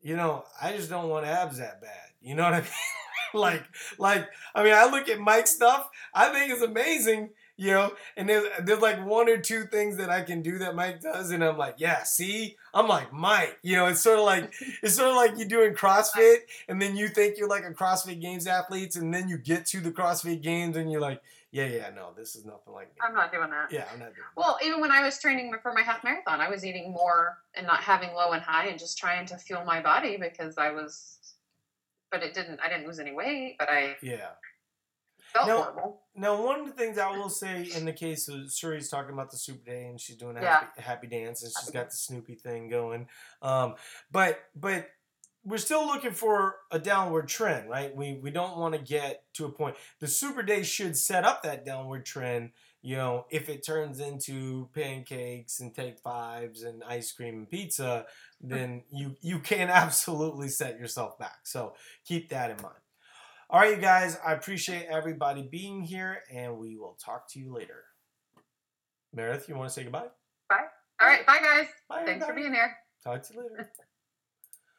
You 0.00 0.16
know, 0.16 0.44
I 0.60 0.72
just 0.76 0.90
don't 0.90 1.08
want 1.08 1.26
abs 1.26 1.58
that 1.58 1.80
bad. 1.80 1.90
You 2.20 2.34
know 2.34 2.44
what 2.44 2.54
I 2.54 2.60
mean? 2.60 2.68
like, 3.34 3.64
like, 3.98 4.28
I 4.54 4.62
mean, 4.62 4.74
I 4.74 4.86
look 4.86 5.08
at 5.08 5.18
Mike's 5.18 5.50
stuff. 5.50 5.88
I 6.14 6.28
think 6.28 6.52
it's 6.52 6.62
amazing, 6.62 7.30
you 7.56 7.70
know. 7.72 7.92
And 8.16 8.28
there's 8.28 8.44
there's 8.62 8.80
like 8.80 9.04
one 9.04 9.28
or 9.28 9.38
two 9.38 9.64
things 9.64 9.96
that 9.96 10.10
I 10.10 10.22
can 10.22 10.40
do 10.42 10.58
that 10.58 10.74
Mike 10.74 11.00
does, 11.00 11.30
and 11.30 11.42
I'm 11.42 11.58
like, 11.58 11.76
yeah, 11.78 12.02
see, 12.04 12.56
I'm 12.72 12.88
like 12.88 13.12
Mike. 13.12 13.58
You 13.62 13.76
know, 13.76 13.86
it's 13.86 14.02
sort 14.02 14.18
of 14.18 14.24
like 14.24 14.52
it's 14.82 14.94
sort 14.94 15.10
of 15.10 15.16
like 15.16 15.38
you 15.38 15.46
doing 15.46 15.74
CrossFit, 15.74 16.38
and 16.68 16.80
then 16.80 16.96
you 16.96 17.08
think 17.08 17.36
you're 17.36 17.48
like 17.48 17.64
a 17.64 17.72
CrossFit 17.72 18.20
Games 18.20 18.46
athlete, 18.46 18.96
and 18.96 19.12
then 19.12 19.28
you 19.28 19.36
get 19.36 19.66
to 19.66 19.80
the 19.80 19.90
CrossFit 19.90 20.42
Games, 20.42 20.76
and 20.76 20.90
you're 20.90 21.00
like, 21.00 21.20
Yeah, 21.54 21.66
yeah, 21.66 21.90
no, 21.94 22.08
this 22.16 22.34
is 22.34 22.44
nothing 22.44 22.72
like 22.74 22.88
me. 22.88 22.96
I'm 23.00 23.14
not 23.14 23.30
doing 23.30 23.48
that. 23.50 23.70
Yeah, 23.70 23.84
I'm 23.92 24.00
not 24.00 24.12
doing. 24.12 24.26
Well, 24.36 24.58
even 24.60 24.80
when 24.80 24.90
I 24.90 25.02
was 25.04 25.20
training 25.20 25.54
for 25.62 25.72
my 25.72 25.82
half 25.82 26.02
marathon, 26.02 26.40
I 26.40 26.50
was 26.50 26.64
eating 26.64 26.90
more 26.90 27.38
and 27.54 27.64
not 27.64 27.78
having 27.80 28.12
low 28.12 28.32
and 28.32 28.42
high 28.42 28.66
and 28.66 28.76
just 28.76 28.98
trying 28.98 29.24
to 29.26 29.36
fuel 29.38 29.64
my 29.64 29.80
body 29.80 30.16
because 30.16 30.58
I 30.58 30.72
was. 30.72 31.16
But 32.10 32.24
it 32.24 32.34
didn't. 32.34 32.58
I 32.58 32.68
didn't 32.68 32.86
lose 32.88 32.98
any 32.98 33.12
weight, 33.12 33.54
but 33.56 33.68
I. 33.70 33.94
Yeah. 34.02 34.30
felt 35.32 35.46
No. 35.46 35.62
horrible. 35.62 36.02
Now, 36.16 36.44
one 36.44 36.58
of 36.58 36.66
the 36.66 36.72
things 36.72 36.98
I 36.98 37.16
will 37.16 37.28
say 37.30 37.62
in 37.76 37.84
the 37.84 37.92
case 37.92 38.26
of 38.28 38.50
Suri's 38.50 38.88
talking 38.88 39.12
about 39.12 39.30
the 39.30 39.36
Super 39.36 39.64
Day 39.64 39.86
and 39.86 40.00
she's 40.00 40.16
doing 40.16 40.36
a 40.36 40.42
Yeah. 40.42 40.60
happy, 40.60 40.82
happy 40.82 41.06
dance 41.06 41.44
and 41.44 41.52
she's 41.56 41.70
got 41.70 41.90
the 41.90 41.96
Snoopy 41.96 42.34
thing 42.34 42.68
going, 42.68 43.08
um, 43.42 43.76
but 44.10 44.40
but 44.56 44.88
we're 45.44 45.58
still 45.58 45.86
looking 45.86 46.12
for 46.12 46.56
a 46.70 46.78
downward 46.78 47.28
trend, 47.28 47.68
right? 47.68 47.94
We 47.94 48.18
we 48.22 48.30
don't 48.30 48.56
want 48.56 48.74
to 48.74 48.80
get 48.80 49.24
to 49.34 49.44
a 49.44 49.50
point. 49.50 49.76
The 50.00 50.08
Super 50.08 50.42
Day 50.42 50.62
should 50.62 50.96
set 50.96 51.24
up 51.24 51.42
that 51.42 51.64
downward 51.64 52.04
trend. 52.06 52.50
You 52.82 52.96
know, 52.96 53.26
if 53.30 53.48
it 53.48 53.64
turns 53.64 54.00
into 54.00 54.68
pancakes 54.74 55.60
and 55.60 55.74
take 55.74 55.98
fives 55.98 56.62
and 56.62 56.82
ice 56.84 57.12
cream 57.12 57.34
and 57.36 57.50
pizza, 57.50 58.06
then 58.40 58.82
you 58.90 59.16
you 59.20 59.38
can 59.38 59.68
absolutely 59.70 60.48
set 60.48 60.78
yourself 60.78 61.18
back. 61.18 61.40
So 61.44 61.74
keep 62.04 62.30
that 62.30 62.50
in 62.50 62.56
mind. 62.62 62.76
All 63.50 63.60
right, 63.60 63.74
you 63.74 63.80
guys, 63.80 64.18
I 64.26 64.32
appreciate 64.32 64.86
everybody 64.88 65.42
being 65.42 65.82
here, 65.82 66.22
and 66.32 66.56
we 66.56 66.76
will 66.76 66.96
talk 67.04 67.28
to 67.32 67.38
you 67.38 67.52
later. 67.52 67.84
Meredith, 69.12 69.48
you 69.48 69.54
want 69.54 69.68
to 69.68 69.74
say 69.74 69.84
goodbye? 69.84 70.08
Bye. 70.48 70.64
All 71.00 71.08
right, 71.08 71.24
bye 71.26 71.38
guys. 71.40 71.66
Bye. 71.88 72.02
Thanks 72.04 72.26
for 72.26 72.34
being 72.34 72.52
here. 72.52 72.76
Talk 73.04 73.22
to 73.24 73.34
you 73.34 73.42
later. 73.42 73.70